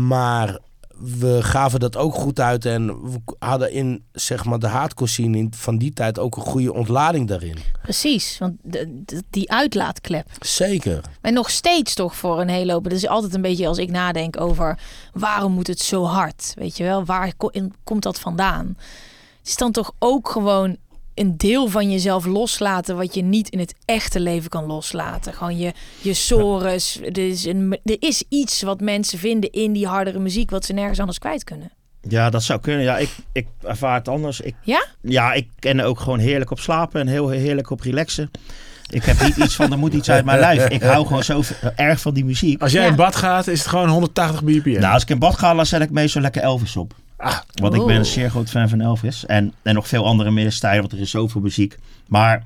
maar 0.05 0.57
we 1.03 1.37
gaven 1.43 1.79
dat 1.79 1.97
ook 1.97 2.13
goed 2.15 2.39
uit 2.39 2.65
en 2.65 2.87
we 3.11 3.19
hadden 3.39 3.71
in 3.71 4.03
zeg 4.11 4.45
maar, 4.45 4.59
de 4.59 4.67
hardcore 4.67 5.09
scene 5.09 5.47
van 5.51 5.77
die 5.77 5.93
tijd 5.93 6.19
ook 6.19 6.35
een 6.35 6.41
goede 6.43 6.73
ontlading 6.73 7.27
daarin. 7.27 7.57
Precies, 7.81 8.37
want 8.39 8.53
de- 8.63 9.01
de- 9.05 9.23
die 9.29 9.51
uitlaatklep. 9.51 10.27
Zeker. 10.39 11.01
En 11.21 11.33
nog 11.33 11.49
steeds 11.49 11.93
toch 11.93 12.15
voor 12.15 12.41
een 12.41 12.49
hele 12.49 12.71
hoop. 12.71 12.83
Dat 12.83 12.93
is 12.93 13.07
altijd 13.07 13.33
een 13.35 13.41
beetje 13.41 13.67
als 13.67 13.77
ik 13.77 13.89
nadenk 13.91 14.41
over 14.41 14.79
waarom 15.13 15.51
moet 15.51 15.67
het 15.67 15.79
zo 15.79 16.03
hard? 16.03 16.53
Weet 16.55 16.77
je 16.77 16.83
wel, 16.83 17.05
waar 17.05 17.33
komt 17.83 18.03
dat 18.03 18.19
vandaan? 18.19 18.65
Het 19.39 19.47
is 19.49 19.55
dan 19.57 19.71
toch 19.71 19.91
ook 19.99 20.29
gewoon 20.29 20.77
een 21.21 21.37
deel 21.37 21.67
van 21.67 21.91
jezelf 21.91 22.25
loslaten 22.25 22.95
wat 22.97 23.13
je 23.13 23.21
niet 23.23 23.49
in 23.49 23.59
het 23.59 23.73
echte 23.85 24.19
leven 24.19 24.49
kan 24.49 24.65
loslaten. 24.65 25.33
Gewoon 25.33 25.57
je, 25.57 25.73
je 26.01 26.13
sores. 26.13 26.99
Er 27.01 27.17
is, 27.17 27.45
een, 27.45 27.79
er 27.83 27.95
is 27.99 28.23
iets 28.29 28.61
wat 28.61 28.79
mensen 28.81 29.19
vinden 29.19 29.51
in 29.51 29.73
die 29.73 29.87
hardere 29.87 30.19
muziek 30.19 30.49
wat 30.49 30.65
ze 30.65 30.73
nergens 30.73 30.99
anders 30.99 31.19
kwijt 31.19 31.43
kunnen. 31.43 31.71
Ja, 32.07 32.29
dat 32.29 32.43
zou 32.43 32.59
kunnen. 32.59 32.83
Ja, 32.83 32.97
ik, 32.97 33.09
ik 33.31 33.47
ervaar 33.63 33.95
het 33.97 34.07
anders. 34.07 34.41
Ik, 34.41 34.55
Ja? 34.63 34.85
ja, 35.01 35.33
ik 35.33 35.47
ken 35.59 35.79
er 35.79 35.85
ook 35.85 35.99
gewoon 35.99 36.19
heerlijk 36.19 36.51
op 36.51 36.59
slapen 36.59 37.01
en 37.01 37.07
heel 37.07 37.29
heerlijk 37.29 37.69
op 37.69 37.81
relaxen. 37.81 38.31
Ik 38.89 39.03
heb 39.03 39.21
niet 39.21 39.37
iets 39.37 39.55
van, 39.55 39.71
er 39.71 39.77
moet 39.77 39.93
iets 39.93 40.09
uit 40.09 40.25
mijn 40.25 40.39
lijf. 40.39 40.67
Ik 40.67 40.81
hou 40.81 41.05
gewoon 41.07 41.23
zo 41.23 41.41
erg 41.75 42.01
van 42.01 42.13
die 42.13 42.25
muziek. 42.25 42.61
Als 42.61 42.71
jij 42.71 42.83
Ja. 42.83 42.89
in 42.89 42.95
bad 42.95 43.15
gaat, 43.15 43.47
is 43.47 43.59
het 43.59 43.67
gewoon 43.67 43.89
180 43.89 44.43
bpm. 44.43 44.79
Nou, 44.79 44.93
als 44.93 45.03
ik 45.03 45.09
in 45.09 45.19
bad 45.19 45.37
ga, 45.39 45.53
dan 45.53 45.65
zet 45.65 45.81
ik 45.81 45.89
meestal 45.91 46.21
lekker 46.21 46.41
Elvis 46.41 46.75
op. 46.77 46.93
Ah, 47.21 47.37
Want 47.53 47.73
ik 47.73 47.85
ben 47.85 47.95
een 47.95 48.01
Oh. 48.01 48.07
zeer 48.07 48.29
groot 48.29 48.49
fan 48.49 48.69
van 48.69 48.81
Elvis. 48.81 49.25
En, 49.25 49.53
en 49.61 49.73
nog 49.73 49.87
veel 49.87 50.05
andere 50.05 50.31
middenstijlen, 50.31 50.79
want 50.79 50.91
er 50.93 50.99
is 50.99 51.09
zoveel 51.09 51.41
muziek. 51.41 51.77
Maar 52.07 52.43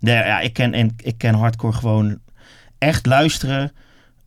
nee, 0.00 0.14
ja, 0.14 0.40
ik, 0.40 0.52
ken, 0.52 0.74
en, 0.74 0.96
ik 1.02 1.18
ken 1.18 1.34
hardcore 1.34 1.72
gewoon 1.72 2.18
echt 2.78 3.06
luisteren. 3.06 3.72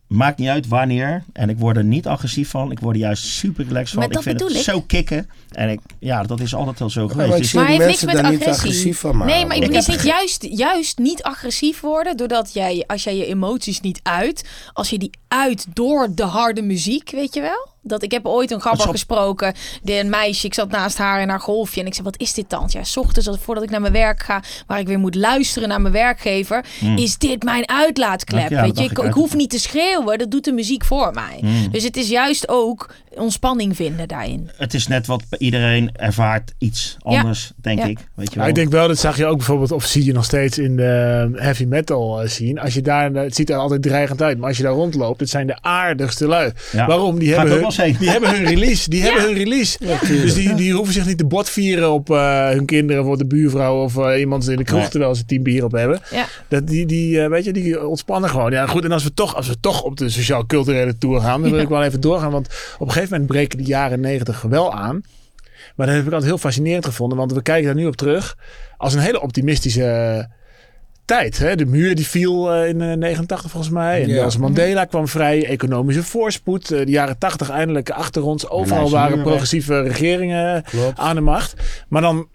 Maakt 0.06 0.38
niet 0.38 0.48
uit 0.48 0.68
wanneer. 0.68 1.24
En 1.32 1.48
ik 1.48 1.58
word 1.58 1.76
er 1.76 1.84
niet 1.84 2.06
agressief 2.06 2.50
van. 2.50 2.70
Ik 2.70 2.78
word 2.80 2.94
er 2.94 3.00
juist 3.02 3.24
super 3.24 3.64
relaxed 3.64 3.88
van. 3.90 3.98
Maar 3.98 4.08
ik 4.08 4.14
dat 4.14 4.22
vind 4.22 4.40
het 4.40 4.50
ik. 4.50 4.56
zo 4.62 4.80
kicken. 4.80 5.28
En 5.52 5.70
ik, 5.70 5.80
ja, 5.98 6.22
dat 6.22 6.40
is 6.40 6.54
altijd 6.54 6.80
al 6.80 6.90
zo 6.90 7.06
maar 7.06 7.10
geweest. 7.14 7.32
ik 7.36 7.42
Dus- 7.42 7.52
Maar 7.52 7.64
hij 7.66 7.72
heeft 7.74 7.86
niks 7.86 8.04
mensen 8.04 8.22
met 8.22 8.32
agressie. 8.40 8.62
agressief 8.68 8.98
van 8.98 9.16
maken. 9.16 9.34
Nee, 9.34 9.46
maar 9.46 9.56
ik 9.56 9.70
is 9.70 10.02
juist, 10.02 10.46
juist 10.50 10.98
niet 10.98 11.22
agressief 11.22 11.80
worden 11.80 12.16
doordat 12.16 12.52
jij, 12.52 12.84
als 12.86 13.04
jij 13.04 13.16
je 13.16 13.26
emoties 13.26 13.80
niet 13.80 14.00
uit, 14.02 14.48
als 14.72 14.90
je 14.90 14.98
die 14.98 15.10
uit 15.28 15.66
door 15.72 16.14
de 16.14 16.22
harde 16.24 16.62
muziek, 16.62 17.10
weet 17.10 17.34
je 17.34 17.40
wel? 17.40 17.72
Dat 17.86 18.02
ik 18.02 18.10
heb 18.10 18.26
ooit 18.26 18.50
een 18.50 18.64
op- 18.64 18.80
gesproken, 18.80 19.54
de, 19.82 19.98
een 19.98 20.10
meisje, 20.10 20.46
ik 20.46 20.54
zat 20.54 20.70
naast 20.70 20.98
haar 20.98 21.20
in 21.20 21.28
haar 21.28 21.40
golfje 21.40 21.80
en 21.80 21.86
ik 21.86 21.92
zei, 21.94 22.04
wat 22.04 22.20
is 22.20 22.34
dit 22.34 22.50
dan? 22.50 22.64
Ja, 22.68 22.84
s 22.84 22.96
ochtends 22.96 23.28
voordat 23.40 23.64
ik 23.64 23.70
naar 23.70 23.80
mijn 23.80 23.92
werk 23.92 24.22
ga, 24.22 24.42
waar 24.66 24.78
ik 24.78 24.86
weer 24.86 24.98
moet 24.98 25.14
luisteren 25.14 25.68
naar 25.68 25.80
mijn 25.80 25.92
werkgever, 25.92 26.64
is 26.96 27.18
dit 27.18 27.42
mijn 27.42 27.68
uitlaatklep? 27.68 28.50
Ja, 28.50 28.62
weet 28.62 28.78
je, 28.78 28.84
ik, 28.84 29.12
hoef 29.12 29.34
niet 29.34 29.50
te 29.50 29.58
schreeuwen, 29.58 30.18
dat 30.18 30.30
doet 30.30 30.44
de 30.44 30.52
muziek 30.52 30.84
voor 30.84 31.12
mij. 31.14 31.68
Dus 31.70 31.84
het 31.84 31.96
is 31.96 32.08
juist 32.08 32.48
ook 32.48 32.90
ontspanning 33.18 33.76
vinden 33.76 34.08
daarin. 34.08 34.50
het 34.56 34.74
is 34.74 34.86
net 34.88 35.06
wat 35.06 35.22
iedereen 35.38 35.90
ervaart 35.96 36.52
iets 36.58 36.96
anders, 37.02 37.52
denk 37.56 37.78
Ja. 37.78 37.84
ik. 37.84 37.98
Weet 37.98 38.06
je 38.14 38.24
Nou, 38.24 38.38
wel. 38.38 38.48
ik 38.48 38.54
denk 38.54 38.70
wel, 38.70 38.88
dat 38.88 38.98
zag 38.98 39.16
je 39.16 39.26
ook 39.26 39.36
bijvoorbeeld, 39.36 39.72
of 39.72 39.84
zie 39.84 40.04
je 40.04 40.12
nog 40.12 40.24
steeds 40.24 40.58
in 40.58 40.76
de 40.76 41.30
heavy 41.34 41.64
metal 41.64 42.22
eh, 42.22 42.28
scene. 42.28 42.60
Als 42.60 42.74
je 42.74 42.82
daar, 42.82 43.12
het 43.12 43.34
ziet 43.34 43.50
er 43.50 43.56
altijd 43.56 43.82
dreigend 43.82 44.22
uit, 44.22 44.38
maar 44.38 44.48
als 44.48 44.56
je 44.56 44.62
daar 44.62 44.72
rondloopt, 44.72 45.20
het 45.20 45.28
zijn 45.30 45.46
de 45.46 45.62
aardigste 45.62 46.26
lui. 46.26 46.52
Ja. 46.72 46.86
Waarom? 46.86 47.18
Die 47.18 47.34
hebben, 47.34 47.52
hun, 47.52 47.96
die 47.98 48.10
hebben 48.10 48.30
hun 48.30 48.44
release. 48.44 48.90
Die 48.90 49.02
hebben 49.02 49.22
hun 49.22 49.34
release. 49.34 49.78
dus 50.08 50.34
die, 50.34 50.54
die 50.54 50.72
hoeven 50.72 50.94
zich 50.94 51.06
niet 51.06 51.18
te 51.18 51.24
bot 51.26 51.50
vieren 51.50 51.92
op 51.92 52.10
eh, 52.10 52.48
hun 52.48 52.64
kinderen, 52.64 53.04
of 53.04 53.16
de 53.16 53.26
buurvrouw 53.26 53.82
of 53.82 53.96
eh, 53.96 54.20
iemand 54.20 54.48
in 54.48 54.56
de 54.56 54.64
kroeg, 54.64 54.80
Nee. 54.80 54.88
terwijl 54.88 55.14
ze 55.14 55.24
tien 55.24 55.42
bier 55.42 55.64
op 55.64 55.72
hebben. 55.72 56.00
Ja. 56.10 56.26
Dat 56.48 56.66
die, 56.68 56.86
die, 56.86 57.20
eh, 57.20 57.28
weet 57.28 57.44
je, 57.44 57.52
die 57.52 57.86
ontspannen 57.88 58.30
gewoon. 58.30 58.50
Ja, 58.50 58.66
goed. 58.66 58.84
En 58.84 58.92
als 58.92 59.04
we 59.04 59.14
toch, 59.14 59.36
als 59.36 59.48
we 59.48 59.60
toch 59.60 59.82
op 59.82 59.96
de 59.96 60.08
sociaal-culturele 60.08 60.98
tour 60.98 61.20
gaan, 61.20 61.42
dan 61.42 61.50
wil 61.50 61.60
ik 61.60 61.68
wel 61.68 61.82
even 61.82 62.00
doorgaan. 62.00 62.30
Want 62.30 62.46
op 62.78 62.86
een 62.86 62.92
gegeven 62.92 63.03
moment 63.10 63.26
breken 63.30 63.58
de 63.58 63.64
jaren 63.64 64.00
negentig 64.00 64.42
wel 64.42 64.74
aan. 64.74 65.02
Maar 65.76 65.86
dat 65.86 65.94
heb 65.96 66.04
ik 66.06 66.12
altijd 66.12 66.30
heel 66.30 66.38
fascinerend 66.38 66.84
gevonden. 66.84 67.18
Want 67.18 67.32
we 67.32 67.42
kijken 67.42 67.66
daar 67.66 67.74
nu 67.74 67.86
op 67.86 67.96
terug 67.96 68.36
als 68.76 68.94
een 68.94 69.00
hele 69.00 69.20
optimistische 69.20 69.84
eh, 69.84 70.24
tijd. 71.04 71.38
Hè? 71.38 71.56
De 71.56 71.66
muur 71.66 71.94
die 71.94 72.06
viel 72.06 72.52
eh, 72.52 72.68
in 72.68 72.80
eh, 72.80 72.96
89 72.96 73.50
volgens 73.50 73.72
mij. 73.72 74.02
En 74.02 74.08
Ja. 74.08 74.14
Nelson 74.14 74.40
Mandela 74.40 74.84
kwam 74.84 75.08
vrij. 75.08 75.46
Economische 75.46 76.02
voorspoed. 76.02 76.70
Eh, 76.70 76.84
de 76.84 76.90
jaren 76.90 77.18
80 77.18 77.50
eindelijk 77.50 77.90
achter 77.90 78.22
ons. 78.22 78.48
Overal 78.48 78.90
waren 78.90 79.22
progressieve 79.22 79.82
regeringen 79.82 80.62
Klopt. 80.62 80.98
aan 80.98 81.14
de 81.14 81.20
macht. 81.20 81.54
Maar 81.88 82.02
dan, 82.02 82.28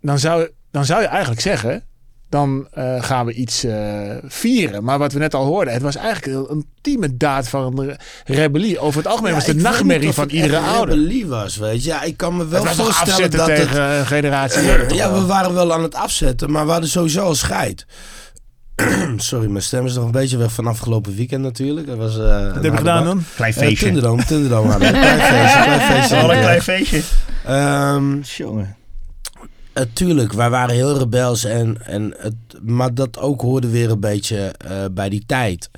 dan, 0.00 0.18
zou, 0.18 0.48
dan 0.70 0.84
zou 0.84 1.00
je 1.00 1.06
eigenlijk 1.06 1.40
zeggen... 1.40 1.82
Dan 2.32 2.66
eh, 2.72 3.02
gaan 3.02 3.26
we 3.26 3.32
iets 3.32 3.64
eh, 3.64 4.00
vieren. 4.26 4.84
Maar 4.84 4.98
wat 4.98 5.12
we 5.12 5.18
net 5.18 5.34
al 5.34 5.44
hoorden, 5.44 5.72
het 5.72 5.82
was 5.82 5.96
eigenlijk 5.96 6.26
een 6.50 6.56
ultieme 6.56 7.16
daad 7.16 7.48
van 7.48 7.80
re- 7.84 7.96
rebellie. 8.24 8.78
Over 8.78 8.98
het 9.02 9.06
algemeen 9.10 9.34
was 9.34 9.46
Ja, 9.46 9.52
de 9.52 9.60
nachtmerrie 9.60 10.08
of 10.08 10.14
van 10.14 10.24
het 10.24 10.32
iedere 10.32 10.58
ouder. 10.58 10.94
rebellie 10.94 11.26
was, 11.26 11.56
weet 11.56 11.84
je. 11.84 11.88
Ja, 11.90 12.02
ik 12.02 12.16
kan 12.16 12.36
me 12.36 12.46
wel 12.46 12.64
Het 12.66 12.74
voorstellen 12.74 13.30
dat 13.30 13.46
het... 13.46 13.56
tegen 13.56 13.82
een 13.82 14.06
generatie. 14.06 14.62
Ja, 14.94 15.12
we 15.12 15.26
waren 15.26 15.54
wel 15.54 15.72
aan 15.72 15.82
het 15.82 15.94
afzetten, 15.94 16.50
maar 16.50 16.64
we 16.66 16.70
hadden 16.72 16.90
sowieso 16.90 17.22
al 17.24 17.34
scheid. 17.34 17.86
Sorry, 19.16 19.48
mijn 19.50 19.62
stem 19.62 19.86
is 19.86 19.94
nog 19.94 20.04
een 20.04 20.10
beetje 20.10 20.36
weg 20.36 20.52
van 20.52 20.66
afgelopen 20.66 21.14
weekend 21.14 21.42
natuurlijk. 21.42 21.86
Dat 21.86 21.96
was, 21.96 22.16
uh, 22.16 22.44
Wat 22.54 22.54
heb 22.54 22.72
je 22.72 22.76
gedaan 22.76 23.04
dan? 23.04 23.24
Klein 23.36 23.52
Uh, 23.52 23.58
feestje. 23.58 23.92
We. 23.92 24.00
Klein 24.00 24.22
feestje, 24.22 25.62
klein 25.62 25.80
feestje. 25.80 26.16
Wel 26.16 26.32
een 26.32 26.40
klein 26.40 26.62
feestje. 26.62 27.00
Ehm, 27.46 28.20
Jongen. 28.20 28.76
Uh, 29.74 29.84
tuurlijk, 29.92 30.32
wij 30.32 30.50
waren 30.50 30.74
heel 30.74 30.98
rebels. 30.98 31.44
En, 31.44 31.76
en 31.86 32.14
het, 32.18 32.34
maar 32.62 32.94
dat 32.94 33.18
ook 33.18 33.40
hoorde 33.40 33.68
weer 33.68 33.90
een 33.90 34.00
beetje 34.00 34.36
eh, 34.68 34.76
bij 34.92 35.08
die 35.08 35.22
tijd. 35.26 35.70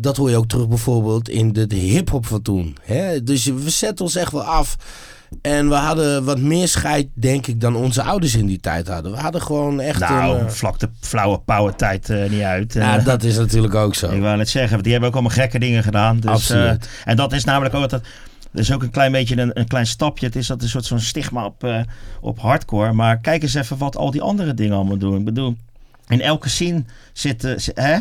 Dat 0.00 0.16
hoor 0.16 0.30
je 0.30 0.36
ook 0.36 0.48
terug 0.48 0.68
bijvoorbeeld 0.68 1.28
in 1.28 1.52
de, 1.52 1.66
de 1.66 1.76
hip-hop 1.76 2.26
van 2.26 2.42
toen. 2.42 2.76
Hè? 2.82 3.22
Dus 3.22 3.44
we 3.44 3.70
zetten 3.70 4.04
ons 4.04 4.16
echt 4.16 4.32
wel 4.32 4.42
af. 4.44 4.76
En 5.42 5.68
we 5.68 5.74
hadden 5.74 6.24
wat 6.24 6.38
meer 6.38 6.68
scheid, 6.68 7.06
denk 7.14 7.46
ik, 7.46 7.60
dan 7.60 7.76
onze 7.76 8.02
ouders 8.02 8.34
in 8.34 8.46
die 8.46 8.60
tijd 8.60 8.88
hadden. 8.88 9.12
We 9.12 9.18
hadden 9.18 9.42
gewoon 9.42 9.80
echt 9.80 9.98
Nou, 10.00 10.38
een... 10.38 10.46
eh, 10.46 10.52
vlak 10.52 10.78
de 10.78 10.88
flauwe 11.00 11.38
power 11.38 11.74
tijd 11.76 12.10
eh, 12.10 12.30
niet 12.30 12.42
uit. 12.42 12.72
ja, 12.72 12.98
Eh, 12.98 13.04
dat 13.04 13.22
is 13.22 13.36
natuurlijk 13.36 13.74
ook 13.74 13.94
zo. 13.94 14.10
Ik 14.10 14.20
wou 14.20 14.36
net 14.36 14.48
zeggen, 14.48 14.82
die 14.82 14.90
hebben 14.92 15.08
ook 15.08 15.14
allemaal 15.16 15.34
gekke 15.36 15.58
dingen 15.58 15.82
gedaan. 15.82 16.20
Dus, 16.20 16.30
Absoluut. 16.30 16.84
eh, 16.84 17.10
en 17.10 17.16
dat 17.16 17.32
is 17.32 17.44
namelijk 17.44 17.74
ook 17.74 17.88
dat. 17.90 18.02
Is 18.52 18.72
ook 18.72 18.82
een 18.82 18.90
klein 18.90 19.12
beetje 19.12 19.40
een, 19.40 19.58
een 19.58 19.66
klein 19.66 19.86
stapje. 19.86 20.26
Het 20.26 20.36
is 20.36 20.46
dat 20.46 20.62
een 20.62 20.68
soort 20.68 20.88
van 20.88 21.00
stigma 21.00 21.44
op, 21.44 21.64
eh, 21.64 21.80
op 22.20 22.38
hardcore. 22.40 22.92
Maar 22.92 23.18
kijk 23.18 23.42
eens 23.42 23.54
even 23.54 23.78
wat 23.78 23.96
al 23.96 24.10
die 24.10 24.22
andere 24.22 24.54
dingen 24.54 24.76
allemaal 24.76 24.96
doen. 24.98 25.18
Ik 25.18 25.24
bedoel, 25.24 25.56
in 26.08 26.20
elke 26.20 26.48
scene 26.48 26.84
zitten. 27.12 27.60
zi- 27.60 27.72
Hè? 27.74 27.98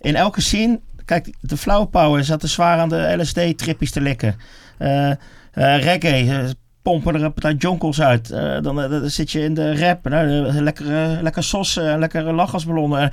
In 0.00 0.16
elke 0.16 0.40
scene. 0.40 0.80
Kijk, 1.04 1.34
de 1.40 1.56
flower 1.56 1.86
power 1.86 2.24
zaten 2.24 2.48
zwaar 2.48 2.78
aan 2.78 2.88
de 2.88 3.14
LSD-trippies 3.18 3.90
te 3.90 4.00
likken. 4.00 4.36
Eh, 4.78 5.10
reggae. 5.52 6.54
pompen 6.82 7.14
er 7.14 7.22
een 7.24 7.32
partij 7.32 7.54
jonkels 7.54 8.00
uit. 8.00 8.28
Dan, 8.62 8.62
dan 8.76 9.10
zit 9.10 9.30
je 9.30 9.40
in 9.40 9.54
de 9.54 9.78
rap. 9.78 10.08
Nou, 10.08 10.46
eh, 10.48 10.54
lekker, 10.54 10.86
eh, 11.12 11.22
lekker 11.22 11.42
sos, 11.44 11.76
eh, 11.76 11.94
lekker 11.98 12.32
lachgasballonnen. 12.34 13.10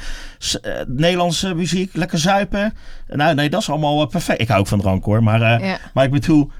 Nederlandse 0.87 1.53
muziek, 1.55 1.95
lekker 1.95 2.17
zuipen. 2.19 2.73
Nou, 3.07 3.35
nee, 3.35 3.49
dat 3.49 3.61
is 3.61 3.69
allemaal 3.69 4.05
perfect. 4.05 4.41
Ik 4.41 4.47
hou 4.47 4.59
ook 4.59 4.67
van 4.67 4.79
drank 4.81 5.03
hoor, 5.03 5.23
maar, 5.23 5.63
Ja. 5.65 5.77
maar 5.93 6.05
ik 6.05 6.11
bedoel... 6.11 6.51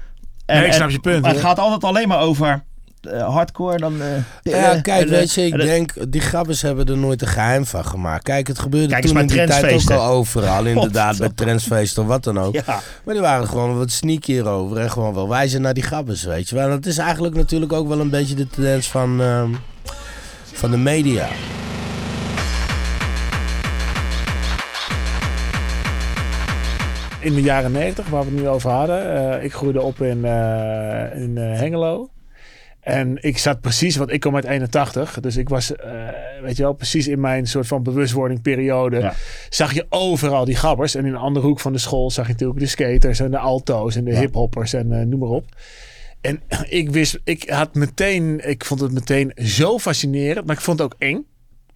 Nee, 0.56 0.66
ik 0.66 0.72
snap 0.72 0.90
je 0.90 0.98
punt, 0.98 1.22
Maar 1.22 1.30
het 1.30 1.40
gaat 1.40 1.58
altijd 1.58 1.84
alleen 1.84 2.08
maar 2.08 2.20
over 2.20 2.62
eh, 3.00 3.28
hardcore. 3.34 3.78
Dan, 3.78 4.02
eh, 4.02 4.08
Ja, 4.42 4.72
eh, 4.72 4.82
kijk, 4.82 5.02
en, 5.04 5.08
weet 5.08 5.34
je, 5.34 5.40
eh, 5.40 5.46
ik 5.46 5.52
en, 5.52 5.60
eh, 5.60 5.66
denk, 5.66 5.92
die 6.12 6.20
grabbers 6.20 6.62
hebben 6.62 6.86
er 6.86 6.96
nooit 6.98 7.22
een 7.22 7.28
geheim 7.28 7.66
van 7.66 7.84
gemaakt. 7.84 8.22
Kijk, 8.22 8.46
het 8.46 8.58
gebeurde 8.58 8.88
Kijk 8.88 9.06
toen 9.06 9.18
in 9.20 9.26
die 9.26 9.44
tijd 9.44 9.72
ook 9.72 9.90
al 9.90 10.06
overal, 10.06 10.64
inderdaad, 10.74 11.18
bij 11.18 11.28
trendsfeesten 11.34 12.02
of 12.02 12.08
wat 12.08 12.24
dan 12.24 12.40
ook. 12.40 12.54
Ja, 12.54 12.80
Maar 13.04 13.14
die 13.14 13.22
waren 13.22 13.48
gewoon 13.48 13.78
wat 13.78 13.90
sneaky 13.90 14.32
hierover 14.32 14.76
en 14.76 14.90
gewoon 14.90 15.14
wel 15.14 15.28
wijzen 15.28 15.60
naar 15.62 15.74
die 15.74 15.82
grabbers, 15.82 16.24
weet 16.24 16.48
je 16.48 16.54
wel. 16.54 16.64
En 16.64 16.70
dat 16.70 16.86
is 16.86 16.98
eigenlijk 16.98 17.34
natuurlijk 17.34 17.72
ook 17.72 17.88
wel 17.88 18.00
een 18.00 18.10
beetje 18.10 18.34
de 18.34 18.46
tendens 18.48 18.88
van, 18.88 19.20
ehm, 19.20 19.50
van 20.52 20.70
de 20.70 20.76
media. 20.76 21.28
In 27.28 27.34
de 27.34 27.42
jaren 27.42 27.72
90, 27.72 28.08
waar 28.08 28.24
we 28.24 28.30
het 28.30 28.40
nu 28.40 28.48
over 28.48 28.70
hadden. 28.70 29.32
eh, 29.38 29.44
ik 29.44 29.52
groeide 29.52 29.82
op 29.82 30.00
in, 30.02 30.24
eh, 30.24 31.20
in 31.22 31.38
eh, 31.38 31.58
Hengelo. 31.58 32.10
En 32.80 33.16
ik 33.22 33.38
zat 33.38 33.60
precies, 33.60 33.96
want 33.96 34.12
ik 34.12 34.20
kom 34.20 34.34
uit 34.34 34.44
81. 34.44 35.20
Dus 35.20 35.36
ik 35.36 35.48
was, 35.48 35.72
weet 36.42 36.56
je 36.56 36.62
wel, 36.62 36.72
precies 36.72 37.08
in 37.08 37.20
mijn 37.20 37.46
soort 37.46 37.66
van 37.66 37.82
bewustwordingperiode. 37.82 38.98
Ja. 38.98 39.14
Zag 39.48 39.74
je 39.74 39.86
overal 39.88 40.44
die 40.44 40.56
gabbers. 40.56 40.94
En 40.94 41.04
in 41.04 41.12
een 41.12 41.18
andere 41.18 41.46
hoek 41.46 41.60
van 41.60 41.72
de 41.72 41.78
school 41.78 42.10
zag 42.10 42.26
je 42.26 42.32
natuurlijk 42.32 42.58
de 42.60 42.66
skaters 42.66 43.20
en 43.20 43.30
de 43.30 43.38
alto's 43.38 43.96
en 43.96 44.04
de 44.04 44.10
Ja. 44.12 44.18
hiphoppers 44.18 44.72
en 44.72 45.08
noem 45.08 45.18
maar 45.20 45.28
op. 45.28 45.44
En 46.20 46.40
ik 46.68 46.90
wist, 46.90 47.20
ik 47.24 47.48
had 47.50 47.74
meteen, 47.74 48.48
ik 48.48 48.64
vond 48.64 48.80
het 48.80 48.92
meteen 48.92 49.32
zo 49.36 49.78
fascinerend, 49.78 50.46
maar 50.46 50.56
ik 50.56 50.62
vond 50.62 50.78
het 50.78 50.92
ook 50.92 51.00
eng. 51.00 51.26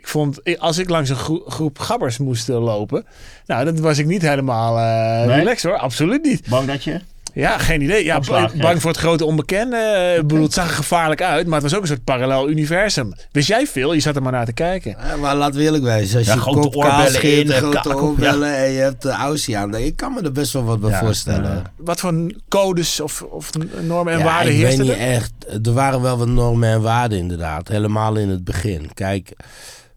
Ik 0.02 0.08
vond, 0.08 0.58
als 0.58 0.78
ik 0.78 0.88
langs 0.88 1.10
een 1.10 1.16
gro- 1.16 1.42
groep 1.46 1.78
gabbers 1.78 2.18
moest 2.18 2.48
eh, 2.48 2.62
lopen, 2.62 3.04
nou, 3.46 3.64
dan 3.64 3.80
was 3.80 3.98
ik 3.98 4.06
niet 4.06 4.22
helemaal 4.22 4.78
eh 4.78 5.26
Nee? 5.26 5.36
relaxed 5.38 5.70
hoor. 5.70 5.80
Absoluut 5.80 6.22
niet. 6.24 6.48
bang 6.48 6.66
dat 6.66 6.84
je... 6.84 7.00
Ja, 7.34 7.58
geen 7.58 7.80
idee. 7.82 8.04
Ja, 8.04 8.20
bang, 8.20 8.50
ja. 8.54 8.78
voor 8.78 8.90
het 8.90 8.98
grote 9.00 9.24
onbekende. 9.24 9.76
Eh, 9.76 10.16
Ik 10.16 10.26
bedoel, 10.26 10.42
het 10.42 10.52
zag 10.52 10.68
er 10.68 10.74
gevaarlijk 10.74 11.22
uit, 11.22 11.46
maar 11.46 11.54
het 11.54 11.62
was 11.62 11.74
ook 11.74 11.82
een 11.82 11.88
soort 11.88 12.04
parallel 12.04 12.48
universum. 12.50 13.12
Wist 13.30 13.48
jij 13.48 13.66
veel? 13.66 13.92
Je 13.92 14.00
zat 14.00 14.16
er 14.16 14.22
maar 14.22 14.32
naar 14.32 14.44
te 14.44 14.52
kijken. 14.52 14.96
Ja, 15.08 15.16
maar 15.16 15.36
laten 15.36 15.58
we 15.58 15.64
eerlijk 15.64 15.84
wezen. 15.84 16.18
Als 16.18 16.26
Ja, 16.26 16.34
je 16.34 16.40
grote 16.40 16.76
oorbellen 16.76 17.22
in, 17.22 17.50
eh, 17.50 17.56
grote 17.56 17.96
oorbellen 17.96 18.56
en 18.56 18.70
je 18.70 18.80
hebt 18.80 19.02
de 19.02 19.10
Aussie 19.10 19.56
aan. 19.58 19.74
Ik 19.76 19.96
kan 19.96 20.12
me 20.14 20.20
er 20.22 20.32
best 20.32 20.52
wel 20.52 20.64
wat 20.64 20.80
bij 20.80 20.90
Ja, 20.90 20.98
voorstellen. 20.98 21.62
Wat 21.76 22.00
voor 22.00 22.32
codes 22.48 23.00
of, 23.00 23.22
of 23.22 23.50
normen 23.80 24.12
en 24.12 24.18
Ja, 24.18 24.24
waarden 24.24 24.52
ik 24.52 24.58
weet 24.58 24.66
heersten 24.66 24.84
niet 24.86 24.94
er? 24.94 25.00
echt. 25.00 25.32
Er 25.66 25.72
waren 25.72 26.02
wel 26.02 26.18
wat 26.18 26.28
normen 26.28 26.68
en 26.68 26.82
waarden 26.82 27.18
inderdaad. 27.18 27.68
Helemaal 27.68 28.16
in 28.16 28.28
het 28.28 28.44
begin. 28.44 28.90
Kijk, 28.94 29.32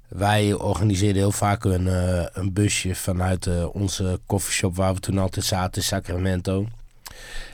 wij 0.08 0.54
organiseerden 0.54 1.22
heel 1.22 1.32
vaak 1.32 1.64
een, 1.64 1.88
eh, 1.88 2.26
een 2.34 2.54
busje 2.54 2.96
vanuit 2.96 3.48
eh, 3.48 3.76
onze 3.76 4.20
koffieshop 4.26 4.76
waar 4.76 4.94
we 4.94 5.00
toen 5.00 5.18
altijd 5.18 5.46
zaten 5.46 5.82
in 5.82 5.88
Sacramento. 5.88 6.68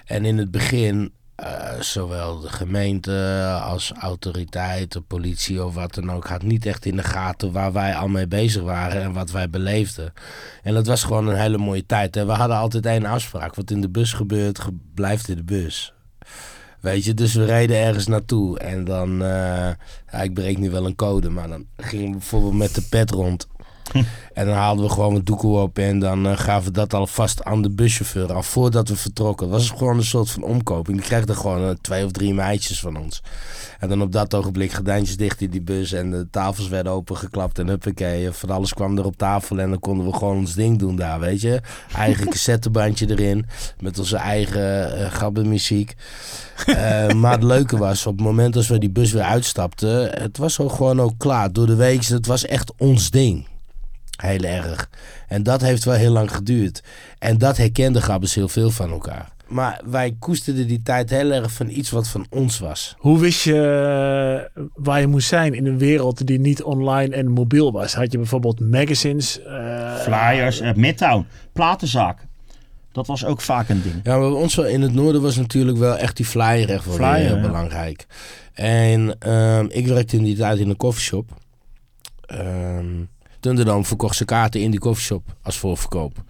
En 0.06 0.26
in 0.26 0.38
het 0.38 0.52
begin, 0.52 1.12
eh, 1.36 1.80
zowel 1.80 2.40
de 2.40 2.50
gemeente 2.50 3.46
als 3.64 3.92
autoriteiten, 4.00 5.06
politie 5.06 5.64
of 5.66 5.74
wat 5.74 5.94
dan 5.94 6.12
ook, 6.12 6.28
had 6.28 6.44
niet 6.44 6.66
echt 6.66 6.86
in 6.86 6.96
de 6.96 7.04
gaten 7.04 7.52
waar 7.52 7.74
wij 7.74 7.96
al 7.96 8.08
mee 8.08 8.28
bezig 8.28 8.62
waren 8.64 9.02
en 9.02 9.14
wat 9.14 9.32
wij 9.32 9.50
beleefden. 9.50 10.14
En 10.64 10.74
dat 10.74 10.88
was 10.88 11.04
gewoon 11.04 11.28
een 11.28 11.40
hele 11.40 11.58
mooie 11.58 11.86
tijd. 11.86 12.16
En 12.16 12.26
we 12.26 12.32
hadden 12.34 12.58
altijd 12.58 12.86
één 12.86 13.06
afspraak. 13.06 13.56
Wat 13.56 13.72
in 13.72 13.82
de 13.82 13.90
bus 13.90 14.14
gebeurt, 14.14 14.60
ge- 14.60 14.78
blijft 14.94 15.28
in 15.30 15.36
de 15.36 15.44
bus. 15.44 15.94
Weet 16.82 17.04
je, 17.04 17.14
dus 17.14 17.34
we 17.34 17.46
reden 17.46 17.78
ergens 17.78 18.08
naartoe 18.08 18.60
en 18.60 18.84
dan, 18.84 19.12
eh, 19.12 19.70
ja, 20.12 20.22
ik 20.22 20.34
breek 20.34 20.58
nu 20.58 20.70
wel 20.70 20.86
een 20.86 20.96
code, 20.96 21.30
maar 21.30 21.48
dan 21.48 21.66
gingen 21.78 22.06
we 22.06 22.12
bijvoorbeeld 22.12 22.54
met 22.54 22.76
de 22.76 22.82
pet 22.90 23.12
rond. 23.12 23.48
En 24.34 24.46
dan 24.46 24.56
haalden 24.56 24.86
we 24.86 24.92
gewoon 24.92 25.16
een 25.16 25.24
doekoe 25.24 25.60
op 25.60 25.78
en 25.78 26.00
dan 26.00 26.28
eh, 26.28 26.38
gaven 26.38 26.64
we 26.64 26.72
dat 26.72 26.94
alvast 26.94 27.44
aan 27.44 27.62
de 27.62 27.70
buschauffeur 27.70 28.34
al 28.34 28.44
voordat 28.44 28.90
we 28.90 28.96
vertrokken. 28.96 29.50
Het 29.50 29.56
was 29.56 29.70
gewoon 29.70 29.98
een 29.98 30.04
soort 30.04 30.30
van 30.30 30.44
omkoping. 30.44 30.98
Die 30.98 31.06
kreeg 31.06 31.26
er 31.26 31.36
gewoon 31.36 31.70
eh, 31.70 31.76
twee 31.82 32.06
of 32.06 32.12
drie 32.12 32.34
meisjes 32.34 32.80
van 32.80 32.96
ons. 32.98 33.22
En 33.80 33.90
dan 33.90 34.02
op 34.02 34.12
dat 34.12 34.34
ogenblik 34.36 34.74
gordijntjes 34.74 35.18
dicht 35.18 35.42
in 35.42 35.50
die 35.50 35.62
bus 35.62 35.92
en 35.92 36.12
de 36.12 36.28
tafels 36.32 36.68
werden 36.68 36.92
opengeklapt 36.92 37.60
en 37.60 37.68
huppakee. 37.68 38.32
Van 38.32 38.50
alles 38.50 38.74
kwam 38.74 38.98
er 38.98 39.06
op 39.06 39.18
tafel 39.18 39.60
en 39.60 39.70
dan 39.70 39.80
konden 39.80 40.06
we 40.06 40.14
gewoon 40.14 40.38
ons 40.38 40.54
ding 40.54 40.80
doen 40.80 40.96
daar, 40.96 41.20
weet 41.20 41.42
je. 41.42 41.62
Eigen 41.96 42.30
cassettebandje 42.34 43.10
erin 43.10 43.46
met 43.80 44.00
onze 44.00 44.18
eigen 44.18 45.00
uh, 45.00 45.12
gabbermuziek. 45.12 45.96
Maar 47.16 47.32
het 47.32 47.44
leuke 47.44 47.78
was, 47.78 48.06
op 48.06 48.18
het 48.18 48.26
moment 48.26 48.54
dat 48.54 48.68
we 48.68 48.78
die 48.78 48.90
bus 48.90 49.12
weer 49.12 49.24
uitstapten, 49.24 50.22
het 50.22 50.38
was 50.38 50.60
ook 50.60 50.72
gewoon 50.72 51.02
ook 51.02 51.14
klaar. 51.18 51.52
Door 51.52 51.68
de 51.68 51.76
week, 51.76 52.04
het 52.04 52.26
was 52.26 52.46
echt 52.46 52.74
ons 52.78 53.10
ding. 53.10 53.50
Heel 54.22 54.44
erg. 54.44 54.90
En 55.28 55.44
dat 55.44 55.62
heeft 55.62 55.84
wel 55.84 55.96
heel 55.96 56.12
lang 56.12 56.36
geduurd. 56.36 56.84
En 57.20 57.38
dat 57.38 57.58
herkende 57.58 58.02
Gabbers 58.02 58.36
heel 58.36 58.50
veel 58.50 58.70
van 58.70 58.92
elkaar. 58.92 59.30
Maar 59.48 59.82
wij 59.86 60.16
koesterden 60.20 60.68
die 60.68 60.82
tijd 60.84 61.10
heel 61.10 61.32
erg 61.32 61.52
van 61.52 61.70
iets 61.70 61.90
wat 61.90 62.08
van 62.08 62.26
ons 62.30 62.60
was. 62.60 62.96
Hoe 62.98 63.20
wist 63.20 63.44
je 63.44 64.48
uh, 64.56 64.64
waar 64.74 65.00
je 65.00 65.08
moest 65.08 65.28
zijn 65.28 65.54
in 65.54 65.66
een 65.66 65.78
wereld 65.78 66.28
die 66.28 66.40
niet 66.40 66.64
online 66.64 67.16
en 67.16 67.32
mobiel 67.32 67.72
was? 67.72 67.94
Had 67.94 68.12
je 68.12 68.18
bijvoorbeeld 68.18 68.60
magazines? 68.60 69.40
Uh, 69.40 69.96
Flyers, 69.96 70.62
uh, 70.62 70.74
Midtown, 70.74 71.26
platenzaak. 71.54 72.28
Dat 72.92 73.08
was 73.08 73.26
ook 73.26 73.42
vaak 73.42 73.70
een 73.70 73.82
ding. 73.82 73.96
Ja, 74.04 74.18
maar 74.18 74.30
bij 74.30 74.40
ons 74.40 74.56
wel 74.56 74.66
in 74.66 74.82
het 74.82 74.94
noorden 74.94 75.22
was 75.22 75.36
natuurlijk 75.36 75.78
wel 75.78 75.98
echt 75.98 76.18
die 76.18 76.26
flyer 76.26 76.70
echt 76.70 76.86
wel 76.86 76.94
Flyer, 76.94 77.16
heel 77.16 77.36
ja. 77.36 77.42
belangrijk. 77.42 78.06
En 78.54 79.16
ehm, 79.20 79.66
ik 79.70 79.88
werkte 79.88 80.18
in 80.18 80.24
die 80.24 80.36
tijd 80.36 80.60
in 80.60 80.70
een 80.70 80.78
koffieshop. 80.78 81.30
Um, 82.34 83.10
Thunderdome 83.42 83.84
verkocht 83.84 84.16
zijn 84.16 84.28
kaarten 84.28 84.62
in 84.62 84.72
die 84.72 84.80
koffieshop 84.80 85.36
als 85.42 85.58
voorverkoop. 85.58 86.24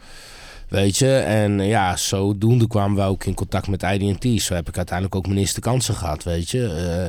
Weet 0.67 0.97
je, 0.97 1.17
en 1.17 1.59
ja, 1.59 1.97
zodoende 1.97 2.67
kwamen 2.67 2.97
we 2.97 3.03
ook 3.03 3.25
in 3.25 3.33
contact 3.33 3.67
met 3.67 3.83
IDT. 3.83 4.41
Zo 4.41 4.53
heb 4.53 4.67
ik 4.67 4.77
uiteindelijk 4.77 5.15
ook 5.15 5.27
mijn 5.27 5.39
eerste 5.39 5.59
kansen 5.59 5.95
gehad, 5.95 6.23
weet 6.23 6.49
je, 6.49 6.57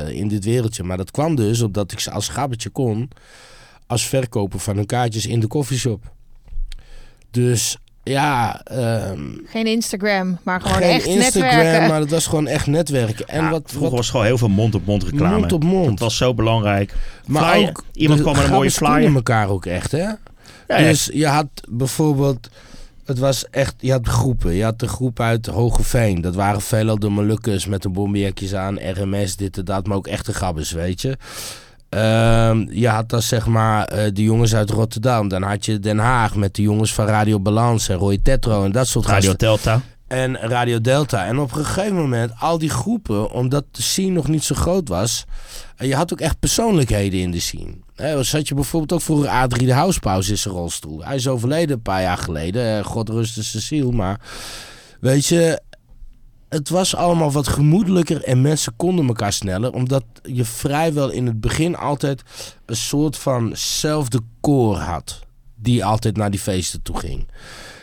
uh, 0.08 0.18
in 0.18 0.28
dit 0.28 0.44
wereldje. 0.44 0.82
Maar 0.82 0.96
dat 0.96 1.10
kwam 1.10 1.34
dus 1.34 1.60
omdat 1.60 1.92
ik 1.92 2.06
als 2.06 2.28
gabbertje 2.28 2.70
kon 2.70 3.10
als 3.86 4.06
verkoper 4.06 4.60
van 4.60 4.76
hun 4.76 4.86
kaartjes 4.86 5.26
in 5.26 5.40
de 5.40 5.46
koffieshop. 5.46 6.12
Dus 7.30 7.76
ja... 8.02 8.60
Um, 9.10 9.42
geen 9.46 9.66
Instagram, 9.66 10.38
maar 10.42 10.60
gewoon 10.60 10.76
geen 10.76 10.90
echt 10.90 11.06
Instagram, 11.06 11.56
netwerken. 11.56 11.88
maar 11.88 12.00
het 12.00 12.10
was 12.10 12.26
gewoon 12.26 12.46
echt 12.46 12.66
netwerken. 12.66 13.28
En 13.28 13.44
Ja, 13.44 13.50
wat, 13.50 13.62
vroeger 13.66 13.88
wat, 13.88 13.98
was 13.98 14.10
gewoon 14.10 14.26
heel 14.26 14.38
veel 14.38 14.48
mond-op-mond 14.48 15.02
reclame. 15.02 15.38
Mond 15.38 15.52
op 15.52 15.64
mond. 15.64 15.88
Dat 15.88 15.98
was 15.98 16.16
zo 16.16 16.34
belangrijk. 16.34 16.94
maar 17.26 17.52
Flyer, 17.52 17.68
ook 17.68 17.84
iemand 17.92 18.18
de 18.18 18.24
kwam 18.24 18.36
met 18.36 18.46
een 18.46 18.52
mooie 18.52 18.70
flyer. 18.70 19.14
elkaar 19.14 19.48
ook 19.48 19.66
echt, 19.66 19.92
hè? 19.92 19.98
Ja. 19.98 20.16
Dus 20.66 21.10
je 21.12 21.26
had 21.26 21.48
bijvoorbeeld, 21.68 22.48
het 23.04 23.18
was 23.18 23.50
echt, 23.50 23.74
je 23.78 23.90
had 23.90 24.08
groepen. 24.08 24.52
Je 24.52 24.64
had 24.64 24.78
de 24.78 24.88
groep 24.88 25.20
uit 25.20 25.46
Hogeveen. 25.46 26.20
Dat 26.20 26.34
waren 26.34 26.60
veelal 26.60 26.98
de 26.98 27.08
Molukkers 27.08 27.66
met 27.66 27.82
de 27.82 27.88
bomberjackjes 27.88 28.54
aan, 28.54 28.78
RMS, 28.78 29.36
dit 29.36 29.58
en 29.58 29.64
dat, 29.64 29.86
maar 29.86 29.96
ook 29.96 30.06
echte 30.06 30.34
gabbers, 30.34 30.72
weet 30.72 31.00
je. 31.00 31.16
Ehm, 31.92 32.66
je 32.70 32.88
had 32.88 33.08
dan 33.08 33.22
zeg 33.22 33.46
maar 33.46 33.84
eh, 33.84 34.10
de 34.12 34.22
jongens 34.22 34.54
uit 34.54 34.70
Rotterdam. 34.70 35.28
Dan 35.28 35.42
had 35.42 35.64
je 35.64 35.78
Den 35.78 35.98
Haag 35.98 36.34
met 36.34 36.54
de 36.54 36.62
jongens 36.62 36.94
van 36.94 37.06
Radio 37.06 37.40
Balans 37.40 37.88
en 37.88 37.96
Roy 37.96 38.18
Tetro 38.22 38.64
en 38.64 38.72
dat 38.72 38.86
soort 38.86 39.06
Radio 39.06 39.30
gasten. 39.30 39.38
Delta. 39.38 39.80
En 40.08 40.36
Radio 40.36 40.80
Delta. 40.80 41.26
En 41.26 41.38
op 41.38 41.56
een 41.56 41.64
gegeven 41.64 41.96
moment, 41.96 42.32
al 42.38 42.58
die 42.58 42.70
groepen, 42.70 43.30
omdat 43.30 43.64
de 43.70 43.82
scene 43.82 44.10
nog 44.10 44.28
niet 44.28 44.44
zo 44.44 44.54
groot 44.54 44.88
was. 44.88 45.24
En 45.76 45.86
je 45.86 45.94
had 45.94 46.12
ook 46.12 46.20
echt 46.20 46.38
persoonlijkheden 46.38 47.20
in 47.20 47.30
de 47.30 47.40
scene. 47.40 47.74
He, 47.94 48.22
zat 48.22 48.48
je 48.48 48.54
bijvoorbeeld 48.54 48.92
ook 48.92 49.06
voor 49.06 49.28
Adrie 49.28 49.66
de 49.66 49.74
Housepaus 49.74 50.28
in 50.28 50.38
zijn 50.38 50.54
rolstoel. 50.54 51.04
Hij 51.04 51.16
is 51.16 51.28
overleden 51.28 51.76
een 51.76 51.82
paar 51.82 52.02
jaar 52.02 52.18
geleden. 52.18 52.78
eh, 52.78 52.84
God 52.84 53.10
zijn 53.22 53.62
ziel. 53.62 53.90
Maar 53.90 54.20
weet 55.00 55.26
je, 55.26 55.60
het 56.52 56.68
was 56.68 56.96
allemaal 56.96 57.32
wat 57.32 57.48
gemoedelijker 57.48 58.24
en 58.24 58.40
mensen 58.40 58.72
konden 58.76 59.06
elkaar 59.06 59.32
sneller. 59.32 59.72
Omdat 59.72 60.04
je 60.22 60.44
vrijwel 60.44 61.10
in 61.10 61.26
het 61.26 61.40
begin 61.40 61.76
altijd 61.76 62.22
een 62.66 62.76
soort 62.76 63.16
van 63.18 63.50
zelfde 63.54 64.20
koor 64.40 64.76
had. 64.76 65.20
Die 65.54 65.84
altijd 65.84 66.16
naar 66.16 66.30
die 66.30 66.40
feesten 66.40 66.82
toe 66.82 66.98
ging. 66.98 67.26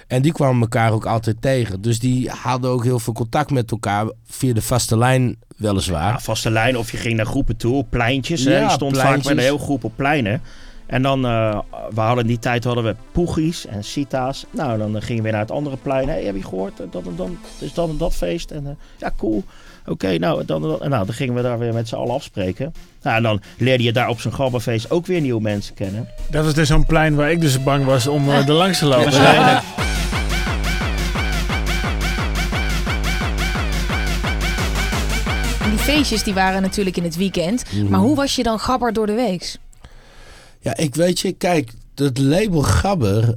En 0.07 0.21
die 0.21 0.31
kwamen 0.31 0.61
elkaar 0.61 0.91
ook 0.91 1.05
altijd 1.05 1.41
tegen. 1.41 1.81
Dus 1.81 1.99
die 1.99 2.29
hadden 2.29 2.69
ook 2.69 2.83
heel 2.83 2.99
veel 2.99 3.13
contact 3.13 3.51
met 3.51 3.71
elkaar 3.71 4.11
via 4.25 4.53
de 4.53 4.61
vaste 4.61 4.97
lijn 4.97 5.37
weliswaar. 5.57 6.11
Ja, 6.11 6.19
vaste 6.19 6.51
lijn 6.51 6.77
of 6.77 6.91
je 6.91 6.97
ging 6.97 7.15
naar 7.15 7.25
groepen 7.25 7.57
toe, 7.57 7.85
pleintjes. 7.89 8.43
hè. 8.43 8.57
Ja, 8.57 8.63
je 8.63 8.69
stond 8.69 8.91
pleintjes. 8.91 9.15
vaak 9.15 9.35
met 9.35 9.37
een 9.37 9.49
heel 9.49 9.57
groep 9.57 9.83
op 9.83 9.93
pleinen. 9.95 10.41
En 10.89 11.01
dan, 11.01 11.25
eh, 11.25 11.59
we 11.93 11.99
hadden 12.01 12.23
in 12.23 12.29
die 12.29 12.39
tijd 12.39 12.63
hadden 12.63 12.83
we 12.83 12.95
poegies 13.11 13.65
en 13.65 13.83
sita's. 13.83 14.45
Nou, 14.51 14.77
dan 14.77 14.95
eh, 14.95 15.01
gingen 15.01 15.15
we 15.15 15.21
weer 15.23 15.31
naar 15.31 15.41
het 15.41 15.51
andere 15.51 15.77
plein. 15.77 16.07
Hey, 16.07 16.23
heb 16.23 16.35
je 16.35 16.43
gehoord? 16.43 16.79
eh, 16.79 16.85
Dat 16.91 17.05
en 17.05 17.15
dan 17.15 17.37
is 17.59 17.73
dan 17.73 17.89
en 17.89 17.97
dat 17.97 18.13
feest. 18.15 18.51
En 18.51 18.65
eh, 18.67 18.71
ja, 18.97 19.11
cool. 19.17 19.43
Oké, 19.87 20.17
nou, 20.17 20.45
dan, 20.45 20.61
dan, 20.61 20.77
nou, 20.89 21.05
dan 21.05 21.13
gingen 21.13 21.33
we 21.35 21.41
daar 21.41 21.59
weer 21.59 21.73
met 21.73 21.87
z'n 21.87 21.95
allen 21.95 22.13
afspreken. 22.13 22.73
Nou, 23.01 23.17
en 23.17 23.23
dan 23.23 23.41
leerde 23.57 23.83
je 23.83 23.91
daar 23.93 24.09
op 24.09 24.19
zo'n 24.21 24.33
gabberfeest 24.33 24.91
ook 24.91 25.05
weer 25.05 25.21
nieuwe 25.21 25.41
mensen 25.41 25.73
kennen. 25.73 26.07
Dat 26.29 26.45
was 26.45 26.53
dus 26.53 26.67
zo'n 26.67 26.85
plein 26.85 27.15
waar 27.15 27.31
ik 27.31 27.41
dus 27.41 27.63
bang 27.63 27.85
was 27.85 28.07
om 28.07 28.29
uh, 28.29 28.47
er 28.47 28.53
langs 28.53 28.79
te 28.79 28.85
lopen. 28.85 29.11
En 35.63 35.69
die 35.69 35.79
feestjes 35.79 36.23
die 36.23 36.33
waren 36.33 36.61
natuurlijk 36.61 36.97
in 36.97 37.03
het 37.03 37.15
weekend. 37.15 37.63
Mhm. 37.73 37.89
Maar 37.89 37.99
hoe 37.99 38.15
was 38.15 38.35
je 38.35 38.43
dan 38.43 38.59
gabber 38.59 38.93
door 38.93 39.05
de 39.05 39.13
weeks? 39.13 39.57
Ja, 40.59 40.77
ik 40.77 40.95
weet 40.95 41.19
je, 41.19 41.31
kijk, 41.31 41.71
het 41.95 42.17
label 42.17 42.61
Gabber, 42.61 43.35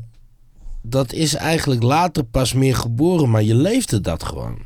dat 0.82 1.12
is 1.12 1.34
eigenlijk 1.34 1.82
later 1.82 2.24
pas 2.24 2.52
meer 2.52 2.76
geboren, 2.76 3.30
maar 3.30 3.42
je 3.42 3.54
leefde 3.54 4.00
dat 4.00 4.24
gewoon. 4.24 4.58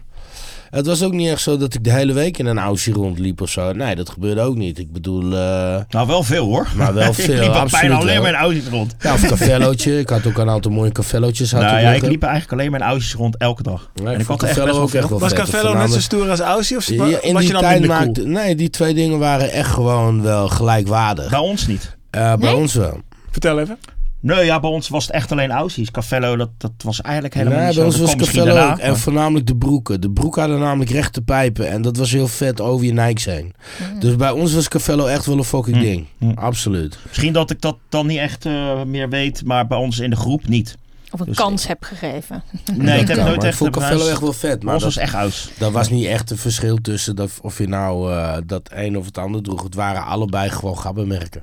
Het 0.71 0.87
was 0.87 1.03
ook 1.03 1.13
niet 1.13 1.29
echt 1.29 1.41
zo 1.41 1.57
dat 1.57 1.75
ik 1.75 1.85
de 1.85 1.93
hele 1.93 2.13
week 2.13 2.39
in 2.39 2.47
een 2.47 2.59
Aussie 2.59 2.93
rondliep 2.93 3.41
of 3.41 3.51
zo. 3.51 3.73
Nee, 3.73 3.95
dat 3.95 4.09
gebeurde 4.09 4.41
ook 4.41 4.57
niet. 4.57 4.79
Ik 4.79 4.93
bedoel, 4.93 5.23
eh, 5.23 5.81
Nou, 5.89 6.07
wel 6.07 6.23
veel 6.23 6.45
hoor. 6.45 6.69
Maar 6.77 6.95
wel 6.95 7.09
ik 7.11 7.15
veel, 7.15 7.35
liep 7.35 7.49
ook 7.49 7.55
absoluut 7.55 7.71
bijna 7.81 7.95
alleen 7.97 8.13
wel. 8.13 8.23
maar 8.23 8.31
in 8.31 8.37
Aussies 8.39 8.69
rond. 8.69 8.95
ja, 8.99 9.13
of 9.15 9.21
cafellootje. 9.27 9.99
ik 9.99 10.09
had 10.09 10.27
ook 10.27 10.39
een 10.39 10.49
aantal 10.51 10.71
mooie 10.71 10.93
cafellootjes. 10.93 11.53
had 11.53 11.61
Nou 11.61 11.77
ik 11.77 11.83
ja, 11.83 11.93
ik 11.93 12.03
liep 12.03 12.23
eigenlijk 12.23 12.53
alleen 12.53 12.71
maar 12.71 12.81
in 12.81 12.87
Aussies 12.87 13.15
rond 13.15 13.37
elke 13.37 13.63
dag. 13.63 13.91
Nee, 13.95 14.07
en 14.07 14.13
ik 14.15 14.21
ik 14.21 14.27
had 14.27 14.43
echt 14.43 14.55
Cafello 14.59 14.81
ook 14.83 14.93
echt 14.95 15.09
wel 15.09 15.19
Was 15.19 15.33
vet. 15.33 15.39
Cavello 15.39 15.75
net 15.75 15.93
zo 15.93 16.01
stoer 16.01 16.31
als 16.31 16.41
Aussie? 16.41 16.77
Of 16.77 16.87
Ja, 16.87 17.05
in 17.05 17.33
was 17.33 17.43
die 17.43 17.47
je 17.47 17.53
dan 17.53 17.63
tijd 17.63 17.87
cool? 17.87 17.99
maakte... 17.99 18.23
Nee, 18.27 18.55
die 18.55 18.71
twee 18.71 18.95
dingen 18.95 19.19
waren 19.19 19.53
echt 19.53 19.71
gewoon 19.71 20.23
wel 20.23 20.49
gelijkwaardig. 20.49 21.31
Bij 21.31 21.39
ons 21.39 21.67
niet. 21.67 21.96
Eh, 22.17 22.35
bij 22.35 22.51
Nee? 22.51 22.57
ons 22.61 22.75
wel. 22.75 23.01
Vertel 23.31 23.61
even. 23.61 23.79
Nee, 24.21 24.45
ja, 24.45 24.61
bij 24.61 24.71
ons 24.71 24.89
was 24.89 25.07
het 25.07 25.15
echt 25.15 25.33
alleen 25.33 25.51
Aussies. 25.51 25.91
Cafello, 25.91 26.37
dat, 26.37 26.51
dat 26.59 26.73
was 26.85 27.01
eigenlijk 27.01 27.35
helemaal 27.35 27.59
Nee, 27.59 27.67
niet 27.67 27.75
bij 27.77 27.85
zo. 27.91 27.91
ons 27.91 28.01
was 28.01 28.17
Cavello 28.27 28.45
daarna, 28.55 28.73
ook. 28.73 28.79
En 28.79 28.91
maar- 28.91 28.99
voornamelijk 28.99 29.47
de 29.47 29.57
broeken. 29.57 30.01
De 30.01 30.11
broeken 30.11 30.41
hadden 30.43 30.61
namelijk 30.61 30.91
rechte 30.91 31.23
pijpen. 31.23 31.69
En 31.71 31.83
dat 31.83 31.97
was 31.97 32.13
heel 32.13 32.29
vet 32.29 32.61
over 32.61 32.87
je 32.87 32.93
Nike 32.93 33.21
zijn. 33.21 33.53
Dus 33.99 34.17
bij 34.17 34.31
ons 34.31 34.55
was 34.55 34.69
Cavello 34.69 35.07
echt 35.07 35.27
wel 35.27 35.37
een 35.39 35.45
fucking 35.45 35.77
Hm. 35.77 35.83
ding. 35.83 36.07
Hm. 36.19 36.31
Absoluut. 36.35 36.99
Misschien 37.09 37.33
dat 37.33 37.51
ik 37.51 37.61
dat 37.61 37.77
dan 37.89 38.07
niet 38.07 38.19
echt 38.19 38.47
eh, 38.47 38.83
meer 38.83 39.09
weet, 39.09 39.45
maar 39.45 39.67
bij 39.67 39.79
ons 39.79 39.99
in 39.99 40.11
de 40.11 40.17
groep 40.17 40.49
niet. 40.49 40.77
Of 41.11 41.21
een 41.21 41.27
Dus- 41.27 41.37
kans 41.37 41.67
heb 41.67 41.83
gegeven? 41.85 42.43
Nee, 42.77 42.87
Dat 42.93 43.01
ik 43.01 43.09
heb 43.09 43.17
kan, 43.17 43.27
nooit 43.27 43.43
ik 43.43 43.49
echt... 43.49 43.57
vond 43.57 43.71
bij 43.71 43.81
Cavello 43.81 44.01
ons- 44.01 44.11
echt 44.11 44.21
wel 44.21 44.33
vet. 44.33 44.63
Maar 44.63 44.75
ons 44.75 44.83
dat, 44.83 44.95
was 44.95 45.03
echt 45.03 45.15
aus. 45.15 45.51
dat 45.59 45.73
was 45.73 45.91
niet 45.91 46.07
echt 46.07 46.31
een 46.31 46.37
verschil 46.39 46.77
tussen 46.83 47.17
dat, 47.17 47.31
of 47.43 47.59
je 47.59 47.69
nou 47.69 48.13
eh, 48.13 48.37
dat 48.47 48.71
een 48.75 48.99
of 48.99 49.07
het 49.07 49.19
ander 49.19 49.43
droeg. 49.43 49.63
Het 49.63 49.75
waren 49.75 50.05
allebei 50.05 50.51
gewoon 50.51 50.79
gabbermerken. 50.79 51.43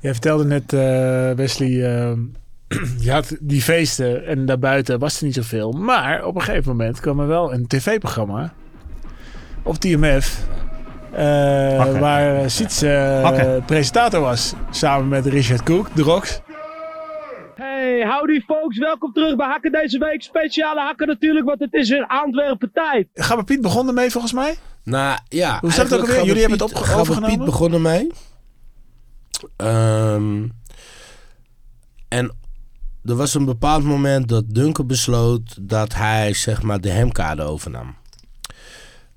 Jij 0.00 0.12
vertelde 0.12 0.44
net, 0.44 0.72
eh, 0.72 1.30
Wesley, 1.30 1.96
ehm, 1.98 2.18
je 3.04 3.10
had 3.12 3.36
die 3.40 3.62
feesten 3.62 4.26
en 4.26 4.46
daarbuiten 4.46 4.98
was 4.98 5.18
er 5.18 5.24
niet 5.24 5.34
zoveel. 5.34 5.72
Maar 5.72 6.24
op 6.24 6.34
een 6.34 6.42
gegeven 6.42 6.70
moment 6.70 7.00
kwam 7.00 7.20
er 7.20 7.26
wel 7.26 7.52
een 7.52 7.66
tv-programma 7.66 8.52
op 9.62 9.76
TMF. 9.76 10.46
eh, 11.12 11.98
waar 12.00 12.50
Siets 12.50 12.82
eh, 12.82 13.64
presentator 13.66 14.20
was. 14.20 14.54
Samen 14.70 15.08
met 15.08 15.26
Richard 15.26 15.62
Koek, 15.62 15.94
de 15.94 16.02
Rox. 16.02 16.40
Hey, 17.54 18.06
howdy 18.08 18.40
folks, 18.40 18.78
welkom 18.78 19.12
terug 19.12 19.36
bij 19.36 19.46
Hakken 19.46 19.72
deze 19.72 19.98
week. 19.98 20.22
Speciale 20.22 20.80
Hakken 20.80 21.06
natuurlijk, 21.06 21.46
want 21.46 21.60
het 21.60 21.74
is 21.74 21.90
weer 21.90 22.06
Antwerpen 22.06 22.70
tijd. 22.72 23.08
Gabber 23.14 23.44
Piet 23.44 23.60
begon 23.60 23.88
ermee 23.88 24.10
volgens 24.10 24.32
mij. 24.32 24.54
Nou 24.84 25.18
ja. 25.28 25.58
Hoe 25.60 25.72
staat 25.72 25.90
het 25.90 25.94
ook 26.00 26.00
alweer? 26.08 26.24
Jullie 26.24 26.40
hebben 26.40 26.58
het 26.58 26.68
opge- 26.76 26.82
Piet- 26.82 27.06
Gabber? 27.08 27.28
Piet 27.28 27.44
begon 27.44 27.72
ermee. 27.72 28.10
Ehm, 29.56 30.48
en 32.08 32.32
er 33.04 33.14
was 33.16 33.34
een 33.34 33.44
bepaald 33.44 33.84
moment 33.84 34.28
dat 34.28 34.44
Duncan 34.46 34.86
besloot 34.86 35.56
dat 35.68 35.94
hij 35.94 36.32
zeg 36.34 36.62
maar 36.62 36.80
de 36.80 36.90
hemkade 36.90 37.42
overnam. 37.42 37.94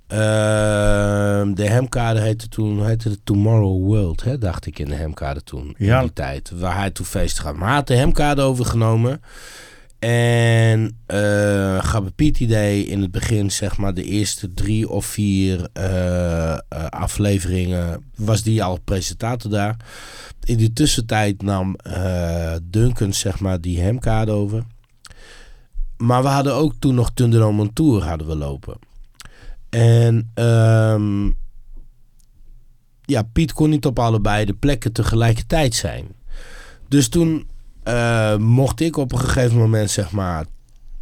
Ehm, 0.07 1.53
de 1.53 1.67
hemkade 1.69 2.19
heette 2.19 2.47
toen, 2.47 2.85
heette 2.85 3.09
het 3.09 3.19
Tomorrow 3.23 3.85
World, 3.85 4.23
hè, 4.23 4.37
dacht 4.37 4.65
ik 4.65 4.79
in 4.79 4.85
de 4.85 4.95
hemkade 4.95 5.43
toen, 5.43 5.75
Ja. 5.77 5.95
in 5.95 6.01
die 6.01 6.13
tijd, 6.13 6.51
waar 6.55 6.75
hij 6.75 6.91
toen 6.91 7.05
feest 7.05 7.37
had. 7.37 7.55
Maar 7.55 7.67
hij 7.67 7.75
had 7.77 7.87
de 7.87 7.95
hemkade 7.95 8.41
overgenomen 8.41 9.21
En 9.99 10.97
eh 11.05 11.83
Gabbe 11.83 12.11
Piet 12.11 12.39
idee 12.39 12.85
in 12.85 13.01
het 13.01 13.11
begin, 13.11 13.51
zeg 13.51 13.77
maar, 13.77 13.93
de 13.93 14.03
eerste 14.03 14.53
drie 14.53 14.89
of 14.89 15.05
vier 15.05 15.69
eh, 15.73 16.53
eh, 16.53 16.59
afleveringen, 16.89 18.11
was 18.15 18.43
die 18.43 18.63
al 18.63 18.79
presentator 18.83 19.51
daar. 19.51 19.75
In 20.43 20.57
die 20.57 20.73
tussentijd 20.73 21.41
nam 21.41 21.75
eh, 21.75 22.53
Duncan, 22.63 23.13
zeg 23.13 23.39
maar, 23.39 23.61
die 23.61 23.79
hemkade 23.79 24.31
over. 24.31 24.63
Maar 25.97 26.21
we 26.21 26.27
hadden 26.27 26.53
ook 26.53 26.73
toen 26.79 26.95
nog 26.95 27.11
Thunderdome 27.13 27.61
on 27.61 27.73
Tour 27.73 28.03
hadden 28.03 28.27
we 28.27 28.35
lopen. 28.35 28.77
En 29.69 30.31
ehm, 30.33 31.25
ja, 33.05 33.21
Piet 33.33 33.53
kon 33.53 33.69
niet 33.69 33.85
op 33.85 33.99
allebei 33.99 34.45
de 34.45 34.53
plekken 34.53 34.91
tegelijkertijd 34.91 35.75
zijn. 35.75 36.07
Dus 36.87 37.09
toen 37.09 37.47
eh, 37.87 38.37
mocht 38.37 38.79
ik 38.79 38.97
op 38.97 39.11
een 39.11 39.19
gegeven 39.19 39.57
moment, 39.57 39.91
zeg 39.91 40.11
maar, 40.11 40.45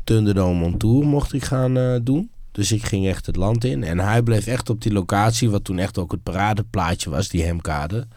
Thunderdome 0.03 0.65
on 0.65 0.77
Tour 0.77 1.05
mocht 1.05 1.33
ik 1.33 1.43
gaan 1.43 1.77
eh, 1.77 1.95
doen. 2.01 2.29
Dus 2.51 2.71
ik 2.71 2.85
ging 2.85 3.07
echt 3.07 3.25
het 3.25 3.35
land 3.35 3.63
in. 3.63 3.83
En 3.83 3.99
hij 3.99 4.21
bleef 4.21 4.47
echt 4.47 4.69
op 4.69 4.81
die 4.81 4.93
locatie, 4.93 5.49
wat 5.49 5.63
toen 5.63 5.77
echt 5.77 5.97
ook 5.97 6.11
het 6.11 6.23
paradeplaatje 6.23 7.09
was, 7.09 7.29
die 7.29 7.43
hemkade. 7.43 8.07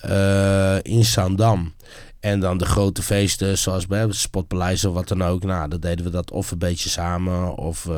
eh, 0.00 0.76
in 0.82 1.04
Zandam. 1.04 1.72
En 2.20 2.40
dan 2.40 2.58
de 2.58 2.64
grote 2.64 3.02
feesten, 3.02 3.58
zoals 3.58 3.86
bij 3.86 4.00
het 4.00 4.14
Spotpaleis 4.14 4.84
of 4.84 4.94
wat 4.94 5.08
dan 5.08 5.22
ook. 5.22 5.44
Nou, 5.44 5.68
dan 5.68 5.80
deden 5.80 6.04
we 6.04 6.10
dat 6.10 6.30
of 6.30 6.50
een 6.50 6.58
beetje 6.58 6.88
samen. 6.88 7.56
Of, 7.56 7.88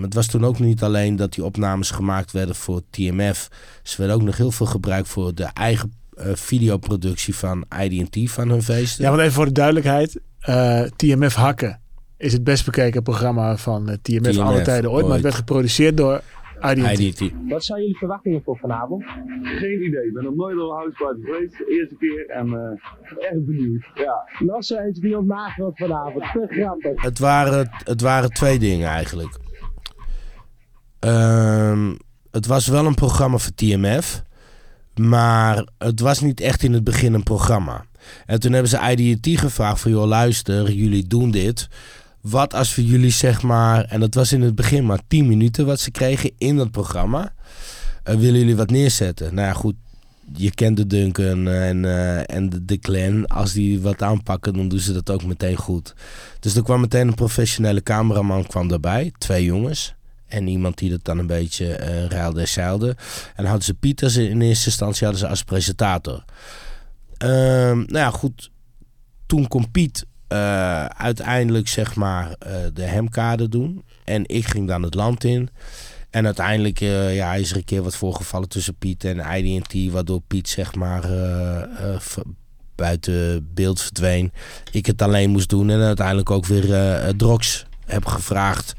het 0.00 0.14
was 0.14 0.26
toen 0.26 0.44
ook 0.44 0.58
niet 0.58 0.82
alleen 0.82 1.16
dat 1.16 1.32
die 1.32 1.44
opnames 1.44 1.90
gemaakt 1.90 2.32
werden 2.32 2.54
voor 2.54 2.82
TMF. 2.90 3.48
Ze 3.82 3.96
werden 3.96 4.16
ook 4.16 4.22
nog 4.22 4.36
heel 4.36 4.50
veel 4.50 4.66
gebruikt 4.66 5.08
voor 5.08 5.34
de 5.34 5.44
eigen 5.44 5.92
videoproductie 6.34 7.34
van 7.36 7.64
ID&T 7.82 8.30
van 8.30 8.48
hun 8.48 8.62
feesten. 8.62 9.04
Ja, 9.04 9.10
want 9.10 9.22
even 9.22 9.34
voor 9.34 9.44
de 9.44 9.52
duidelijkheid. 9.52 10.20
eh, 10.40 10.82
TMF 10.96 11.34
Hakken 11.34 11.80
is 12.16 12.32
het 12.32 12.44
best 12.44 12.64
bekeken 12.64 13.02
programma 13.02 13.56
van 13.56 13.88
eh, 13.88 13.96
TMF, 14.02 14.20
TMF, 14.32 14.38
alle 14.38 14.62
tijden 14.62 14.90
ooit. 14.90 15.04
Maar 15.04 15.14
het 15.14 15.22
werd 15.22 15.34
geproduceerd 15.34 15.96
door 15.96 16.20
IDT. 16.60 16.98
ID&T. 16.98 17.32
Wat 17.48 17.64
zijn 17.64 17.80
jullie 17.80 17.96
verwachtingen 17.96 18.42
voor 18.44 18.58
vanavond? 18.58 19.04
Geen 19.42 19.84
idee. 19.84 20.06
Ik 20.06 20.12
ben 20.12 20.24
nog 20.24 20.34
nooit 20.34 20.56
op 20.58 20.86
een 21.00 21.24
geweest. 21.24 21.58
De 21.58 21.76
eerste 21.78 21.96
keer 21.96 22.28
en 22.28 22.46
eh, 22.54 23.30
echt 23.30 23.46
benieuwd. 23.46 23.84
Ja. 23.94 24.60
Zo 24.60 24.76
eentje 24.76 25.02
die 25.02 25.18
ontmaagd 25.18 25.56
wordt 25.56 25.78
vanavond. 25.78 26.24
Te 26.32 26.46
grappig. 26.50 27.02
Het 27.02 27.18
waren, 27.18 27.68
het 27.84 28.00
waren 28.00 28.30
twee 28.30 28.58
dingen 28.58 28.88
eigenlijk. 28.88 29.38
Ehm, 30.98 31.94
het 32.30 32.46
was 32.46 32.66
wel 32.66 32.86
een 32.86 32.94
programma 32.94 33.36
voor 33.36 33.54
TMF. 33.54 34.22
Maar 34.94 35.68
het 35.78 36.00
was 36.00 36.20
niet 36.20 36.40
echt 36.40 36.62
in 36.62 36.72
het 36.72 36.84
begin 36.84 37.14
een 37.14 37.22
programma. 37.22 37.84
En 38.26 38.40
toen 38.40 38.52
hebben 38.52 38.70
ze 38.70 38.94
IDT 38.96 39.40
gevraagd 39.40 39.80
van... 39.80 39.90
joh, 39.90 40.06
luister, 40.06 40.72
jullie 40.72 41.06
doen 41.06 41.30
dit. 41.30 41.68
Wat 42.20 42.54
als 42.54 42.74
we 42.74 42.86
jullie 42.86 43.10
zeg 43.10 43.42
maar... 43.42 43.84
en 43.84 44.00
dat 44.00 44.14
was 44.14 44.32
in 44.32 44.42
het 44.42 44.54
begin 44.54 44.86
maar 44.86 45.00
10 45.08 45.28
minuten 45.28 45.66
wat 45.66 45.80
ze 45.80 45.90
kregen 45.90 46.30
in 46.38 46.56
dat 46.56 46.70
programma. 46.70 47.32
Eh, 48.02 48.14
willen 48.14 48.38
jullie 48.38 48.56
wat 48.56 48.70
neerzetten? 48.70 49.34
Nou 49.34 49.46
ja, 49.46 49.52
goed. 49.52 49.74
Je 50.34 50.50
kent 50.50 50.76
de 50.76 50.86
Duncan 50.86 51.48
en, 51.48 51.84
eh, 51.84 52.36
en 52.36 52.48
de, 52.48 52.64
de 52.64 52.78
clan. 52.78 53.26
Als 53.26 53.52
die 53.52 53.80
wat 53.80 54.02
aanpakken, 54.02 54.52
dan 54.52 54.68
doen 54.68 54.78
ze 54.78 54.92
dat 54.92 55.10
ook 55.10 55.24
meteen 55.24 55.56
goed. 55.56 55.94
Dus 56.40 56.56
er 56.56 56.62
kwam 56.62 56.80
meteen 56.80 57.08
een 57.08 57.14
professionele 57.14 57.82
cameraman 57.82 58.46
kwam 58.46 58.68
daarbij. 58.68 59.12
Twee 59.18 59.44
jongens. 59.44 59.94
En 60.30 60.46
iemand 60.46 60.78
die 60.78 60.90
dat 60.90 61.04
dan 61.04 61.18
een 61.18 61.26
beetje 61.26 61.74
eh 61.74 62.06
ruilde 62.06 62.40
en 62.40 62.48
zeilde. 62.48 62.96
En 63.36 63.44
hadden 63.44 63.64
ze 63.64 63.74
Pieters 63.74 64.16
in 64.16 64.40
eerste 64.40 64.66
instantie 64.66 65.06
hadden 65.06 65.24
ze 65.24 65.28
als 65.28 65.44
presentator. 65.44 66.24
Ehm, 67.16 67.76
nou 67.76 67.98
ja, 67.98 68.10
goed. 68.10 68.50
Toen 69.26 69.48
kon 69.48 69.70
Piet 69.70 70.04
eh, 70.30 70.84
uiteindelijk 70.84 71.68
zeg 71.68 71.94
maar 71.94 72.34
eh, 72.38 72.52
de 72.72 72.82
hemkade 72.82 73.48
doen. 73.48 73.84
En 74.04 74.22
ik 74.26 74.46
ging 74.46 74.68
dan 74.68 74.82
het 74.82 74.94
land 74.94 75.24
in. 75.24 75.48
En 76.10 76.24
uiteindelijk 76.24 76.80
eh, 76.80 77.14
ja, 77.16 77.34
is 77.34 77.50
er 77.50 77.56
een 77.56 77.64
keer 77.64 77.82
wat 77.82 77.96
voorgevallen 77.96 78.48
tussen 78.48 78.74
Piet 78.74 79.04
en 79.04 79.44
ID&T. 79.44 79.92
Waardoor 79.92 80.20
Piet 80.20 80.48
zeg 80.48 80.74
maar 80.74 81.08
buiten 82.74 83.48
beeld 83.54 83.80
verdween. 83.80 84.32
Ik 84.70 84.86
het 84.86 85.02
alleen 85.02 85.30
moest 85.30 85.48
doen. 85.48 85.70
En 85.70 85.80
uiteindelijk 85.80 86.30
ook 86.30 86.46
weer 86.46 87.16
Drox 87.16 87.66
heb 87.86 88.06
gevraagd. 88.06 88.74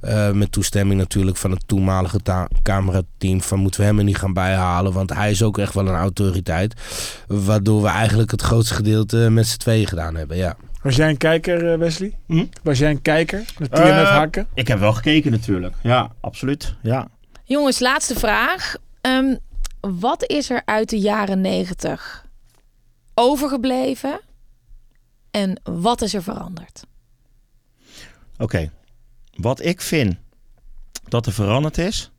Eh, 0.00 0.30
met 0.30 0.52
toestemming 0.52 1.00
natuurlijk 1.00 1.36
van 1.36 1.50
het 1.50 1.62
toenmalige 1.68 2.20
camerateam. 2.62 3.40
Van 3.42 3.58
moeten 3.58 3.80
we 3.80 3.86
hem 3.86 3.98
er 3.98 4.04
niet 4.04 4.16
gaan 4.18 4.32
bijhalen. 4.32 4.92
Want 4.92 5.14
hij 5.14 5.30
is 5.30 5.42
ook 5.42 5.58
echt 5.58 5.74
wel 5.74 5.88
een 5.88 5.94
autoriteit. 5.94 6.74
Waardoor 7.26 7.82
we 7.82 7.88
eigenlijk 7.88 8.30
het 8.30 8.42
grootste 8.42 8.74
gedeelte 8.74 9.16
met 9.16 9.46
z'n 9.46 9.58
tweeën 9.58 9.86
gedaan 9.86 10.14
hebben. 10.14 10.36
Ja. 10.36 10.56
Was 10.82 10.96
jij 10.96 11.08
een 11.08 11.16
kijker, 11.16 11.72
eh, 11.72 11.78
Wesley? 11.78 12.16
Hm? 12.26 12.44
Was 12.62 12.78
jij 12.78 12.90
een 12.90 13.02
kijker? 13.02 13.44
Met 13.58 13.70
TMF 13.70 13.80
Eh, 13.88 14.16
Hakken? 14.16 14.46
Ik 14.54 14.68
heb 14.68 14.78
wel 14.78 14.92
gekeken 14.92 15.30
natuurlijk. 15.30 15.74
Ja, 15.82 16.10
absoluut. 16.20 16.74
Ja. 16.82 17.08
Jongens, 17.44 17.78
laatste 17.78 18.14
vraag. 18.18 18.74
Ehm, 19.00 19.36
wat 19.80 20.24
is 20.30 20.50
er 20.50 20.62
uit 20.64 20.90
de 20.90 20.98
jaren 20.98 21.40
negentig 21.40 22.26
overgebleven? 23.14 24.20
En 25.30 25.60
wat 25.64 26.02
is 26.02 26.14
er 26.14 26.22
veranderd? 26.22 26.82
Oké. 28.38 28.70
Wat 29.38 29.64
ik 29.64 29.80
vind 29.80 30.16
dat 31.08 31.26
er 31.26 31.32
veranderd 31.32 31.78
is, 31.78 32.10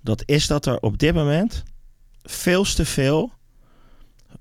dat 0.00 0.22
is 0.26 0.46
dat 0.46 0.66
er 0.66 0.80
op 0.80 0.98
dit 0.98 1.14
moment 1.14 1.62
veel 2.22 2.64
te 2.64 2.84
veel 2.84 3.32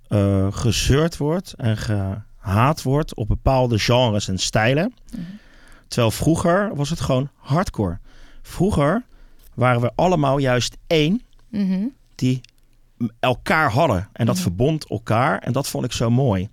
eh, 0.08 0.48
gezeurd 0.54 1.18
wordt 1.18 1.54
en 1.54 1.78
gehaat 1.78 2.82
wordt 2.82 3.16
op 3.16 3.28
bepaalde 3.28 3.80
genres 3.80 4.28
en 4.28 4.38
stijlen. 4.38 4.94
Terwijl 5.88 6.12
vroeger 6.12 6.76
was 6.76 6.90
het 6.90 7.00
gewoon 7.00 7.30
hardcore. 7.36 8.00
Vroeger 8.42 9.04
waren 9.54 9.82
we 9.82 9.92
allemaal 9.96 10.38
juist 10.38 10.78
één 10.88 11.22
Mhm. 11.50 11.86
die 12.16 12.42
elkaar 13.20 13.72
hadden. 13.72 14.10
En 14.14 14.26
dat 14.26 14.36
Mhm. 14.36 14.44
verbond 14.44 14.90
elkaar. 14.90 15.40
En 15.40 15.52
dat 15.54 15.68
vond 15.68 15.86
ik 15.86 15.92
zo 15.92 16.10
mooi. 16.10 16.50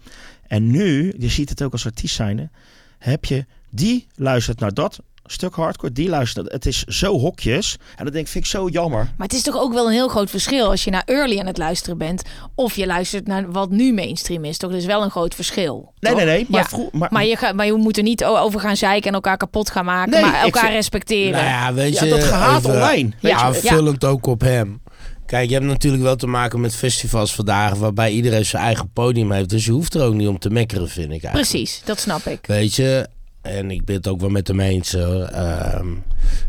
En 0.47 0.71
nu, 0.71 1.15
je 1.19 1.29
ziet 1.29 1.49
het 1.49 1.63
ook 1.63 1.73
als 1.73 1.87
artiest 1.87 2.15
zijnde, 2.15 2.51
heb 2.99 3.25
je 3.25 3.47
die 3.77 4.07
luistert 4.15 4.61
naar 4.61 4.73
dat 4.75 4.99
stuk 5.29 5.55
hardcore, 5.55 5.93
die 5.93 6.09
luistert. 6.09 6.53
Het 6.53 6.67
is 6.67 6.83
zo 6.85 7.19
hokjes. 7.19 7.77
En 7.97 8.05
dat 8.05 8.13
denk 8.13 8.25
ik, 8.27 8.33
vind 8.33 8.45
ik 8.45 8.51
zo 8.51 8.69
jammer. 8.69 9.05
Maar 9.17 9.27
het 9.27 9.37
is 9.37 9.43
toch 9.43 9.57
ook 9.59 9.73
wel 9.73 9.87
een 9.87 9.93
heel 9.93 10.09
groot 10.09 10.31
verschil 10.31 10.71
als 10.71 10.85
je 10.85 10.91
naar 10.91 11.03
early 11.07 11.39
aan 11.39 11.47
het 11.47 11.59
luisteren 11.59 11.99
bent. 11.99 12.23
Of 12.55 12.77
je 12.77 12.87
luistert 12.87 13.27
naar 13.27 13.53
wat 13.53 13.71
nu 13.71 13.93
mainstream 13.95 14.45
is. 14.45 14.57
Toch? 14.59 14.71
Dat 14.71 14.81
is 14.81 14.87
wel 14.87 15.03
een 15.03 15.11
groot 15.11 15.35
verschil. 15.35 15.93
Nee, 16.01 16.13
toch? 16.13 16.21
nee, 16.25 16.31
nee. 16.31 16.47
Maar, 16.49 16.61
Ja. 16.61 16.67
vroeg, 16.69 16.93
maar, 16.93 17.09
Maar 17.13 17.25
je, 17.27 17.37
gaat, 17.37 17.55
maar 17.55 17.67
je 17.67 17.73
moet 17.73 17.97
er 17.97 18.03
niet 18.03 18.25
over 18.25 18.61
gaan 18.61 18.77
zeiken 18.77 19.09
en 19.09 19.15
elkaar 19.15 19.37
kapot 19.37 19.71
gaan 19.71 19.85
maken. 19.85 20.11
Nee, 20.11 20.21
maar 20.23 20.41
elkaar 20.43 20.63
vind- 20.63 20.75
respecteren. 20.75 21.33
Nou 21.33 21.45
ja, 21.45 21.75
weet 21.75 21.95
ja, 21.95 22.05
je, 22.05 22.11
dat 22.11 22.25
gehaat 22.25 22.59
even- 22.59 22.71
online. 22.75 23.11
Weet 23.21 23.33
Ja, 23.33 23.39
Aanvullend 23.39 24.05
ook 24.05 24.27
op 24.27 24.41
hem. 24.41 24.81
Kijk, 25.27 25.49
je 25.49 25.55
hebt 25.55 25.67
natuurlijk 25.67 26.03
wel 26.03 26.17
te 26.17 26.27
maken 26.27 26.61
met 26.61 26.75
festivals 26.77 27.35
vandaag 27.35 27.75
waarbij 27.75 28.11
iedereen 28.11 28.45
zijn 28.47 28.63
eigen 28.63 28.91
podium 28.93 29.33
heeft. 29.33 29.49
Dus 29.49 29.65
je 29.65 29.73
hoeft 29.73 29.95
er 29.95 30.03
ook 30.03 30.15
niet 30.15 30.29
om 30.29 30.39
te 30.39 30.51
mekkeren, 30.51 30.89
vind 30.89 31.05
ik 31.13 31.23
eigenlijk. 31.25 31.49
Precies, 31.49 31.83
dat 31.85 32.01
snap 32.01 32.27
ik. 32.27 32.39
Weet 32.47 32.75
je, 32.75 33.09
en 33.47 33.71
ik 33.71 33.85
ben 33.85 33.97
het 33.97 34.09
ook 34.09 34.21
wel 34.21 34.31
met 34.31 34.49
hem 34.49 34.61
eens. 34.61 34.95
Ehm, 34.95 35.89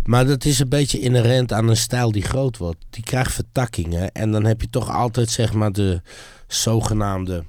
maar 0.03 0.25
dat 0.25 0.45
is 0.45 0.59
een 0.59 0.69
beetje 0.69 0.99
inherent 0.99 1.53
aan 1.53 1.67
een 1.67 1.77
stijl 1.77 2.11
die 2.11 2.23
groot 2.23 2.57
wordt. 2.57 2.85
Die 2.89 3.03
krijgt 3.03 3.33
vertakkingen. 3.33 4.11
En 4.11 4.31
dan 4.31 4.45
heb 4.45 4.61
je 4.61 4.69
toch 4.69 4.91
altijd 4.91 5.29
zeg 5.29 5.53
maar 5.53 5.71
de 5.71 6.01
zogenaamde 6.47 7.43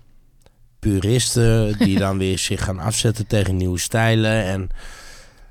puristen 0.79 1.79
die 1.79 1.99
dan 2.05 2.19
weer 2.19 2.39
zich 2.39 2.65
gaan 2.65 2.79
afzetten 2.79 3.27
tegen 3.27 3.57
nieuwe 3.57 3.79
stijlen. 3.79 4.45
En 4.45 4.69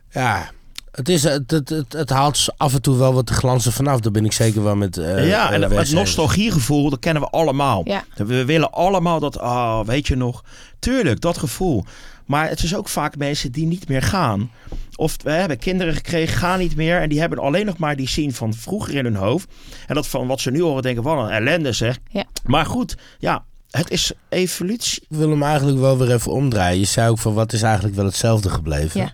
ja, 0.10 0.52
het, 0.98 1.10
is, 1.10 1.24
het, 1.24 1.52
het, 1.52 1.70
het, 1.70 1.94
het 1.94 2.10
haalt 2.10 2.46
af 2.58 2.74
en 2.74 2.82
toe 2.82 2.98
wel 2.98 3.14
wat 3.14 3.28
de 3.28 3.34
glansen 3.34 3.72
vanaf. 3.72 4.00
Daar 4.00 4.12
ben 4.12 4.26
ik 4.26 4.32
zeker 4.32 4.64
wel 4.64 4.76
met 4.76 4.98
eh 4.98 5.28
ja, 5.28 5.52
en 5.52 5.64
eh, 5.64 5.78
het 5.78 5.92
nostalgiegevoel, 5.92 6.90
dat 6.90 7.00
kennen 7.00 7.22
we 7.22 7.30
allemaal. 7.30 7.82
Ja. 7.86 8.04
We 8.16 8.46
willen 8.46 8.72
allemaal 8.72 9.20
dat, 9.20 9.40
ah, 9.40 9.86
weet 9.86 10.08
je 10.08 10.16
nog. 10.16 10.44
Tuurlijk, 10.80 11.22
dat 11.22 11.38
gevoel. 11.38 11.84
Maar 12.26 12.50
het 12.50 12.64
is 12.64 12.76
ook 12.76 12.90
vaak 12.90 13.18
mensen 13.18 13.52
die 13.52 13.66
niet 13.66 13.88
meer 13.88 14.02
gaan. 14.02 14.52
Of 14.96 15.16
we 15.24 15.32
hebben 15.32 15.58
kinderen 15.58 15.94
gekregen, 15.94 16.38
gaan 16.38 16.60
niet 16.60 16.76
meer. 16.76 17.02
En 17.02 17.10
die 17.10 17.20
hebben 17.20 17.40
alleen 17.40 17.66
nog 17.66 17.78
maar 17.78 17.96
die 17.96 18.08
scene 18.08 18.34
van 18.34 18.54
vroeger 18.54 18.96
in 18.96 19.04
hun 19.04 19.16
hoofd. 19.16 19.48
En 19.88 19.96
dat 19.96 20.08
van 20.08 20.28
wat 20.28 20.40
ze 20.40 20.52
nu 20.52 20.62
horen, 20.62 20.84
denken, 20.84 21.04
wat 21.04 21.18
een 21.18 21.30
ellende 21.30 21.72
zeg. 21.72 21.98
Ja. 22.10 22.26
Maar 22.46 22.66
goed, 22.66 22.98
ja, 23.20 23.44
het 23.72 23.90
is 23.90 24.12
evolutie. 24.30 25.02
Ik 25.10 25.18
wil 25.18 25.30
hem 25.30 25.44
eigenlijk 25.44 25.80
wel 25.80 25.98
weer 25.98 26.12
even 26.12 26.32
omdraaien. 26.32 26.80
Je 26.80 26.86
zei 26.86 27.10
ook 27.10 27.20
van 27.20 27.34
wat 27.34 27.54
is 27.54 27.62
eigenlijk 27.62 27.96
wel 27.96 28.06
hetzelfde 28.06 28.50
gebleven. 28.50 29.02
Ja. 29.02 29.14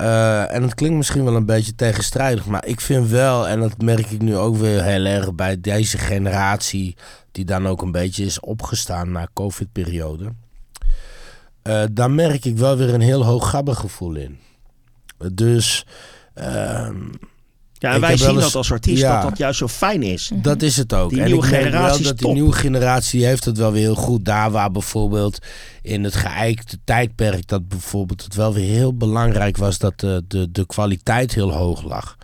Eh, 0.00 0.54
en 0.54 0.62
het 0.62 0.74
klinkt 0.74 0.96
misschien 0.96 1.24
wel 1.24 1.36
een 1.36 1.46
beetje 1.46 1.74
tegenstrijdig, 1.74 2.46
maar 2.46 2.66
ik 2.66 2.80
vind 2.80 3.08
wel, 3.08 3.48
en 3.48 3.60
dat 3.60 3.82
merk 3.82 4.10
ik 4.10 4.22
nu 4.22 4.36
ook 4.36 4.56
weer 4.56 4.82
heel 4.82 5.04
erg 5.04 5.34
bij 5.34 5.60
deze 5.60 5.98
generatie, 5.98 6.96
die 7.32 7.44
dan 7.44 7.66
ook 7.66 7.82
een 7.82 7.92
beetje 7.92 8.24
is 8.24 8.40
opgestaan 8.40 9.12
na 9.12 9.28
COVID-periode. 9.34 10.32
Eh 11.62 11.82
daar 11.92 12.10
merk 12.10 12.44
ik 12.44 12.56
wel 12.56 12.76
weer 12.76 12.94
een 12.94 13.00
heel 13.00 13.24
hoog 13.24 13.50
gabbergevoel 13.50 14.14
in. 14.14 14.38
Dus 15.32 15.86
ehm, 16.34 17.08
Ja, 17.80 17.92
en 17.92 18.00
wij 18.00 18.16
zien 18.16 18.28
eens- 18.28 18.42
dat 18.42 18.54
als 18.54 18.72
artiest, 18.72 19.02
ja. 19.02 19.20
dat 19.20 19.28
dat 19.28 19.38
juist 19.38 19.58
zo 19.58 19.68
fijn 19.68 20.02
is. 20.02 20.30
Dat 20.34 20.62
is 20.62 20.76
het 20.76 20.92
ook. 20.94 21.10
Die 21.10 21.20
en 21.20 21.26
nieuwe 21.26 21.46
ik 21.46 21.54
generatie 21.54 22.04
dat 22.04 22.18
die 22.18 22.32
nieuwe 22.32 22.52
generatie 22.52 23.24
heeft 23.24 23.44
het 23.44 23.58
wel 23.58 23.72
weer 23.72 23.82
heel 23.82 23.94
goed. 23.94 24.24
Daar 24.24 24.50
waar 24.50 24.70
bijvoorbeeld 24.70 25.38
in 25.82 26.04
het 26.04 26.14
geëikte 26.14 26.78
tijdperk 26.84 27.46
dat 27.46 27.68
bijvoorbeeld 27.68 28.22
het 28.22 28.34
wel 28.34 28.54
weer 28.54 28.68
heel 28.70 28.94
belangrijk 28.96 29.56
was 29.56 29.78
dat 29.78 30.00
de, 30.00 30.24
de, 30.28 30.50
de 30.52 30.66
kwaliteit 30.66 31.34
heel 31.34 31.52
hoog 31.52 31.82
lag. 31.82 32.16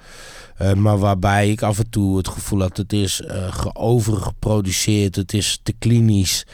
Eh, 0.57 0.73
maar 0.73 0.99
waarbij 0.99 1.51
ik 1.51 1.63
af 1.63 1.79
en 1.79 1.91
toe 1.91 2.17
het 2.17 2.29
gevoel 2.29 2.61
had 2.61 2.77
het 2.77 2.93
is 2.93 3.21
eh 3.21 3.53
geovergeproduceerd, 3.53 5.17
het 5.17 5.33
is 5.33 5.61
te 5.63 5.73
klinisch. 5.79 6.45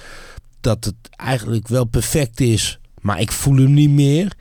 Dat 0.61 0.85
het 0.85 0.95
eigenlijk 1.17 1.69
wel 1.69 1.85
perfect 1.85 2.41
is, 2.41 2.79
maar 3.03 3.21
ik 3.21 3.33
voel 3.33 3.57
hem 3.57 3.75
niet 3.75 3.91
meer. 3.91 4.33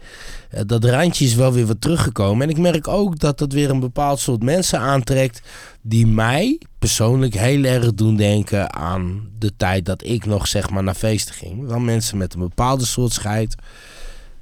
Eh, 0.50 0.62
dat 0.66 0.84
randje 0.84 1.26
is 1.26 1.36
wel 1.36 1.54
weer 1.54 1.66
wat 1.66 1.82
teruggekomen. 1.82 2.44
En 2.44 2.50
ik 2.50 2.58
merk 2.58 2.88
ook 2.88 3.20
dat 3.20 3.38
dat 3.38 3.54
weer 3.54 3.70
een 3.70 3.80
bepaald 3.80 4.20
soort 4.20 4.44
mensen 4.44 4.80
aantrekt 4.80 5.42
die 5.82 6.08
mij 6.08 6.60
persoonlijk 6.80 7.34
heel 7.34 7.64
erg 7.64 7.94
doen 7.94 8.16
denken 8.16 8.74
aan 8.74 9.30
de 9.40 9.52
tijd 9.58 9.86
dat 9.86 10.04
ik 10.06 10.26
nog 10.26 10.48
zeg 10.48 10.70
maar 10.70 10.84
naar 10.84 10.96
feesten 10.96 11.36
ging. 11.36 11.68
Wel 11.68 11.80
mensen 11.80 12.18
met 12.18 12.34
een 12.34 12.40
bepaalde 12.40 12.86
soort 12.86 13.14
scheid. 13.14 13.56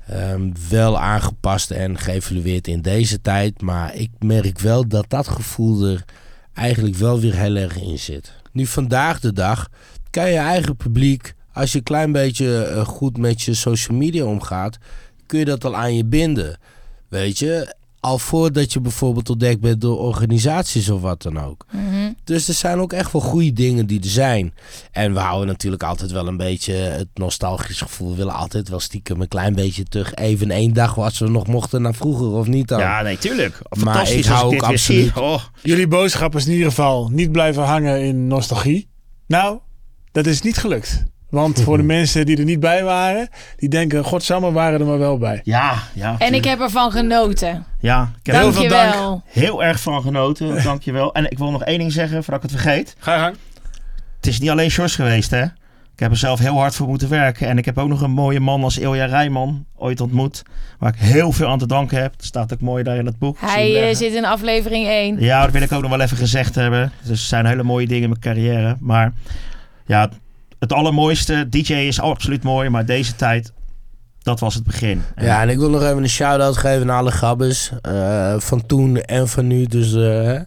Ehm, 0.08 0.52
wel 0.70 1.00
aangepast 1.00 1.72
en 1.72 1.98
geëvalueerd 1.98 2.68
in 2.68 2.82
deze 2.82 3.22
tijd. 3.22 3.62
Maar 3.62 3.96
ik 3.96 4.10
merk 4.20 4.60
wel 4.60 4.88
dat 4.88 5.06
dat 5.08 5.28
gevoel 5.28 5.86
er 5.86 6.06
eigenlijk 6.54 6.96
wel 6.96 7.20
weer 7.20 7.36
heel 7.36 7.56
erg 7.56 7.78
in 7.78 8.00
zit. 8.00 8.34
Nu 8.52 8.66
vandaag 8.66 9.20
de 9.20 9.34
dag 9.34 9.70
kan 10.10 10.30
je 10.30 10.38
eigen 10.38 10.76
publiek, 10.76 11.34
als 11.60 11.72
je 11.72 11.78
een 11.78 11.84
klein 11.84 12.12
beetje 12.12 12.64
eh, 12.64 12.86
goed 12.86 13.18
met 13.18 13.42
je 13.42 13.54
social 13.54 13.98
media 13.98 14.26
omgaat, 14.26 14.78
kun 15.26 15.40
je 15.40 15.46
dat 15.46 15.66
al 15.66 15.76
aan 15.76 15.96
je 15.96 16.06
binden. 16.06 16.58
Weet 17.08 17.40
je, 17.40 17.76
al 18.00 18.18
voordat 18.20 18.74
je 18.74 18.80
bijvoorbeeld 18.80 19.30
ontdekt 19.30 19.60
bent 19.60 19.82
door 19.82 19.98
organisaties 19.98 20.90
of 20.90 21.02
wat 21.02 21.22
dan 21.22 21.40
ook. 21.40 21.66
Mhm. 21.72 22.12
Dus 22.24 22.48
er 22.48 22.54
zijn 22.54 22.80
ook 22.80 22.94
echt 22.94 23.12
wel 23.12 23.22
goede 23.22 23.54
dingen 23.54 23.86
die 23.86 24.00
er 24.00 24.10
zijn. 24.10 24.54
En 24.92 25.14
we 25.14 25.20
houden 25.20 25.48
natuurlijk 25.48 25.84
altijd 25.84 26.12
wel 26.12 26.28
een 26.28 26.38
beetje 26.38 26.74
het 26.74 27.08
nostalgisch 27.14 27.82
gevoel. 27.82 28.10
We 28.10 28.16
willen 28.16 28.34
altijd 28.34 28.70
wel 28.70 28.80
stiekem 28.80 29.22
een 29.22 29.28
klein 29.28 29.56
beetje 29.56 29.84
terug. 29.84 30.14
Even 30.14 30.52
één 30.52 30.74
dag 30.74 30.96
was 30.96 31.20
we 31.20 31.30
nog 31.30 31.48
mochten 31.48 31.82
naar 31.82 31.96
vroeger 31.96 32.28
of 32.28 32.48
niet 32.48 32.68
dan. 32.68 32.80
Ja, 32.80 33.02
nee, 33.02 33.18
tuurlijk. 33.18 33.60
Maar 33.70 33.80
Fantastisch 33.80 34.26
ik 34.26 34.32
hou 34.32 34.50
dit 34.50 34.62
ook 34.64 34.70
absoluut-. 34.70 35.18
Oh, 35.18 35.44
Jullie 35.62 35.88
boodschap 35.88 36.36
is 36.36 36.46
in 36.46 36.52
ieder 36.52 36.68
geval 36.68 37.10
niet 37.10 37.32
blijven 37.32 37.64
hangen 37.64 38.02
in 38.02 38.28
nostalgie. 38.28 38.90
Nou, 39.28 39.60
dat 40.12 40.26
is 40.26 40.42
niet 40.42 40.58
gelukt. 40.58 41.06
Want 41.30 41.62
voor 41.62 41.78
de 41.78 41.84
mensen 41.84 42.26
die 42.26 42.38
er 42.38 42.44
niet 42.44 42.60
bij 42.60 42.84
waren, 42.84 43.30
die 43.58 43.70
denken, 43.70 44.04
godsamme 44.04 44.52
waren 44.52 44.80
er 44.80 44.86
maar 44.86 44.98
wel 45.00 45.18
bij. 45.18 45.42
ja, 45.44 45.74
ja. 45.94 46.16
En 46.18 46.34
ik 46.34 46.44
heb 46.44 46.60
ervan 46.60 46.92
genoten. 46.92 47.66
Ja, 47.80 48.12
ik 48.20 48.26
heb 48.26 48.36
Heel 48.36 48.54
veel 48.54 48.70
Dankjewel. 48.70 49.24
heel 49.28 49.64
erg 49.64 49.80
van 49.82 50.02
genoten. 50.02 50.64
Dankjewel. 50.64 51.14
En 51.14 51.32
ik 51.32 51.38
wil 51.38 51.52
nog 51.52 51.64
één 51.64 51.80
ding 51.80 51.92
zeggen, 51.92 52.24
voordat 52.24 52.44
ik 52.44 52.50
het 52.50 52.62
vergeet. 52.62 52.96
Ga 53.00 53.14
je 53.14 53.20
gang. 53.20 53.36
Het 54.16 54.28
is 54.28 54.40
niet 54.40 54.50
alleen 54.50 54.70
Sjors 54.72 54.96
geweest, 54.96 55.32
hè. 55.32 55.44
Ik 55.94 56.06
heb 56.06 56.12
er 56.12 56.18
zelf 56.18 56.40
heel 56.40 56.58
hard 56.58 56.76
voor 56.76 56.88
moeten 56.88 57.10
werken. 57.10 57.48
En 57.48 57.58
ik 57.58 57.66
heb 57.66 57.78
ook 57.78 57.88
nog 57.88 58.02
een 58.02 58.12
mooie 58.12 58.40
man 58.40 58.64
als 58.64 58.78
Ilja 58.78 59.06
Rijman 59.06 59.66
ooit 59.78 60.02
ontmoet. 60.02 60.44
Waar 60.80 60.94
ik 60.94 61.00
heel 61.00 61.32
veel 61.32 61.48
aan 61.48 61.58
te 61.60 61.68
danken 61.68 62.02
heb. 62.02 62.12
Het 62.12 62.26
staat 62.26 62.54
ook 62.54 62.62
mooi 62.62 62.84
daar 62.84 62.96
in 62.98 63.06
het 63.06 63.18
boek. 63.20 63.38
Hij 63.40 63.90
eh, 63.90 63.96
zit 63.96 64.14
in 64.14 64.26
aflevering 64.26 64.88
1. 64.88 65.20
Ja, 65.20 65.42
dat 65.44 65.52
wil 65.52 65.62
ik 65.62 65.72
ook 65.72 65.82
nog 65.82 65.90
wel 65.92 66.00
even 66.02 66.18
gezegd 66.18 66.56
hebben. 66.56 66.92
Dus 67.02 67.10
er 67.10 67.18
zijn 67.28 67.46
hele 67.46 67.64
mooie 67.64 67.88
dingen 67.88 68.04
in 68.04 68.10
mijn 68.10 68.22
carrière. 68.22 68.78
Maar 68.80 69.14
ja, 69.86 70.10
het 70.60 70.74
allermooiste. 70.74 71.48
DJ 71.50 71.74
is 71.74 72.00
absoluut 72.00 72.44
mooi. 72.44 72.70
Maar 72.70 72.86
deze 72.86 73.16
tijd, 73.16 73.54
dat 74.22 74.40
was 74.40 74.54
het 74.56 74.64
begin. 74.64 75.04
En 75.16 75.26
Ja, 75.26 75.42
en 75.42 75.50
ik 75.50 75.58
wil 75.58 75.70
nog 75.70 75.84
even 75.84 76.04
een 76.04 76.10
shout-out 76.10 76.58
geven 76.58 76.88
naar 76.88 76.98
alle 76.98 77.12
gabbers. 77.12 77.72
eh, 77.82 78.40
van 78.40 78.66
toen 78.66 78.98
en 79.02 79.28
van 79.28 79.48
nu. 79.48 79.66
Dus 79.66 79.94
eh, 79.94 80.40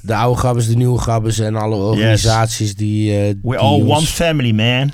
de 0.00 0.14
oude 0.14 0.40
gabbers, 0.40 0.66
de 0.66 0.76
nieuwe 0.76 0.98
gabbers 0.98 1.38
en 1.38 1.56
alle 1.56 1.76
organisaties 1.76 2.74
die, 2.74 3.12
eh, 3.12 3.18
We're 3.18 3.34
die, 3.42 3.58
all 3.58 3.82
one 3.82 4.06
family, 4.06 4.52
man. 4.52 4.92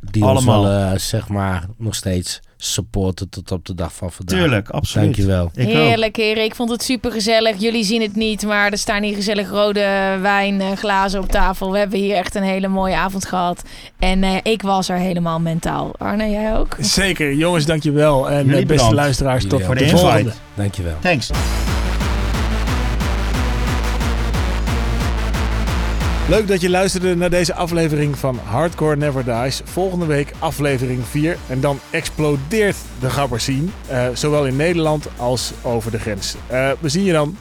die 0.00 0.24
allemaal. 0.24 0.62
wel, 0.62 0.98
zeg 0.98 1.28
maar, 1.28 1.66
nog 1.78 1.94
steeds 1.94 2.40
supporten 2.60 3.28
tot 3.28 3.50
op 3.52 3.66
de 3.66 3.74
dag 3.74 3.92
van 3.92 4.12
vandaag. 4.12 4.38
Tuurlijk, 4.38 4.68
absoluut. 4.70 5.04
Dankjewel. 5.04 5.50
Ik. 5.54 5.66
Heerlijk, 5.66 6.16
heren. 6.16 6.44
Ik 6.44 6.54
vond 6.54 6.70
het 6.70 6.82
super 6.82 7.12
gezellig. 7.12 7.56
Jullie 7.60 7.84
zien 7.84 8.02
het 8.02 8.16
niet, 8.16 8.42
maar 8.42 8.72
er 8.72 8.78
staan 8.78 9.02
hier 9.02 9.14
gezellig 9.14 9.50
rode 9.50 10.16
wijnglazen 10.20 11.20
op 11.20 11.28
tafel. 11.30 11.72
We 11.72 11.78
hebben 11.78 11.98
hier 11.98 12.14
echt 12.16 12.34
een 12.34 12.42
hele 12.42 12.68
mooie 12.68 12.96
avond 12.96 13.24
gehad. 13.26 13.62
En 13.98 14.22
eh, 14.22 14.34
ik 14.42 14.62
was 14.62 14.88
er 14.88 14.96
helemaal 14.96 15.40
mentaal. 15.40 15.92
Arne, 15.98 16.30
jij 16.30 16.56
ook? 16.56 16.76
Zeker, 16.80 17.34
jongens, 17.34 17.64
dankjewel. 17.66 18.30
En 18.30 18.44
Jullie 18.44 18.50
eh, 18.50 18.56
beste 18.56 18.72
bedankt. 18.74 18.94
luisteraars, 18.94 19.46
tot 19.46 19.62
Voor 19.62 19.74
de 19.74 19.84
de 19.84 19.90
volgende. 19.90 20.32
Dankjewel. 20.54 20.94
Thanks. 21.00 21.30
Leuk 26.28 26.48
dat 26.48 26.60
je 26.60 26.70
luisterde 26.70 27.16
naar 27.16 27.30
deze 27.30 27.54
aflevering 27.54 28.18
van 28.18 28.38
Hardcore 28.44 28.96
Never 28.96 29.24
Dies. 29.24 29.60
Volgende 29.64 30.06
week 30.06 30.32
aflevering 30.38 31.04
4. 31.04 31.36
En 31.46 31.60
dan 31.60 31.80
explodeert 31.90 32.76
de 33.00 33.10
gabber 33.10 33.40
scene. 33.40 33.66
eh, 33.86 34.06
zowel 34.14 34.46
in 34.46 34.56
Nederland 34.56 35.08
als 35.16 35.52
over 35.62 35.90
de 35.90 35.98
grens. 35.98 36.34
Eh, 36.46 36.70
we 36.80 36.88
zien 36.88 37.04
je 37.04 37.12
dan. 37.12 37.36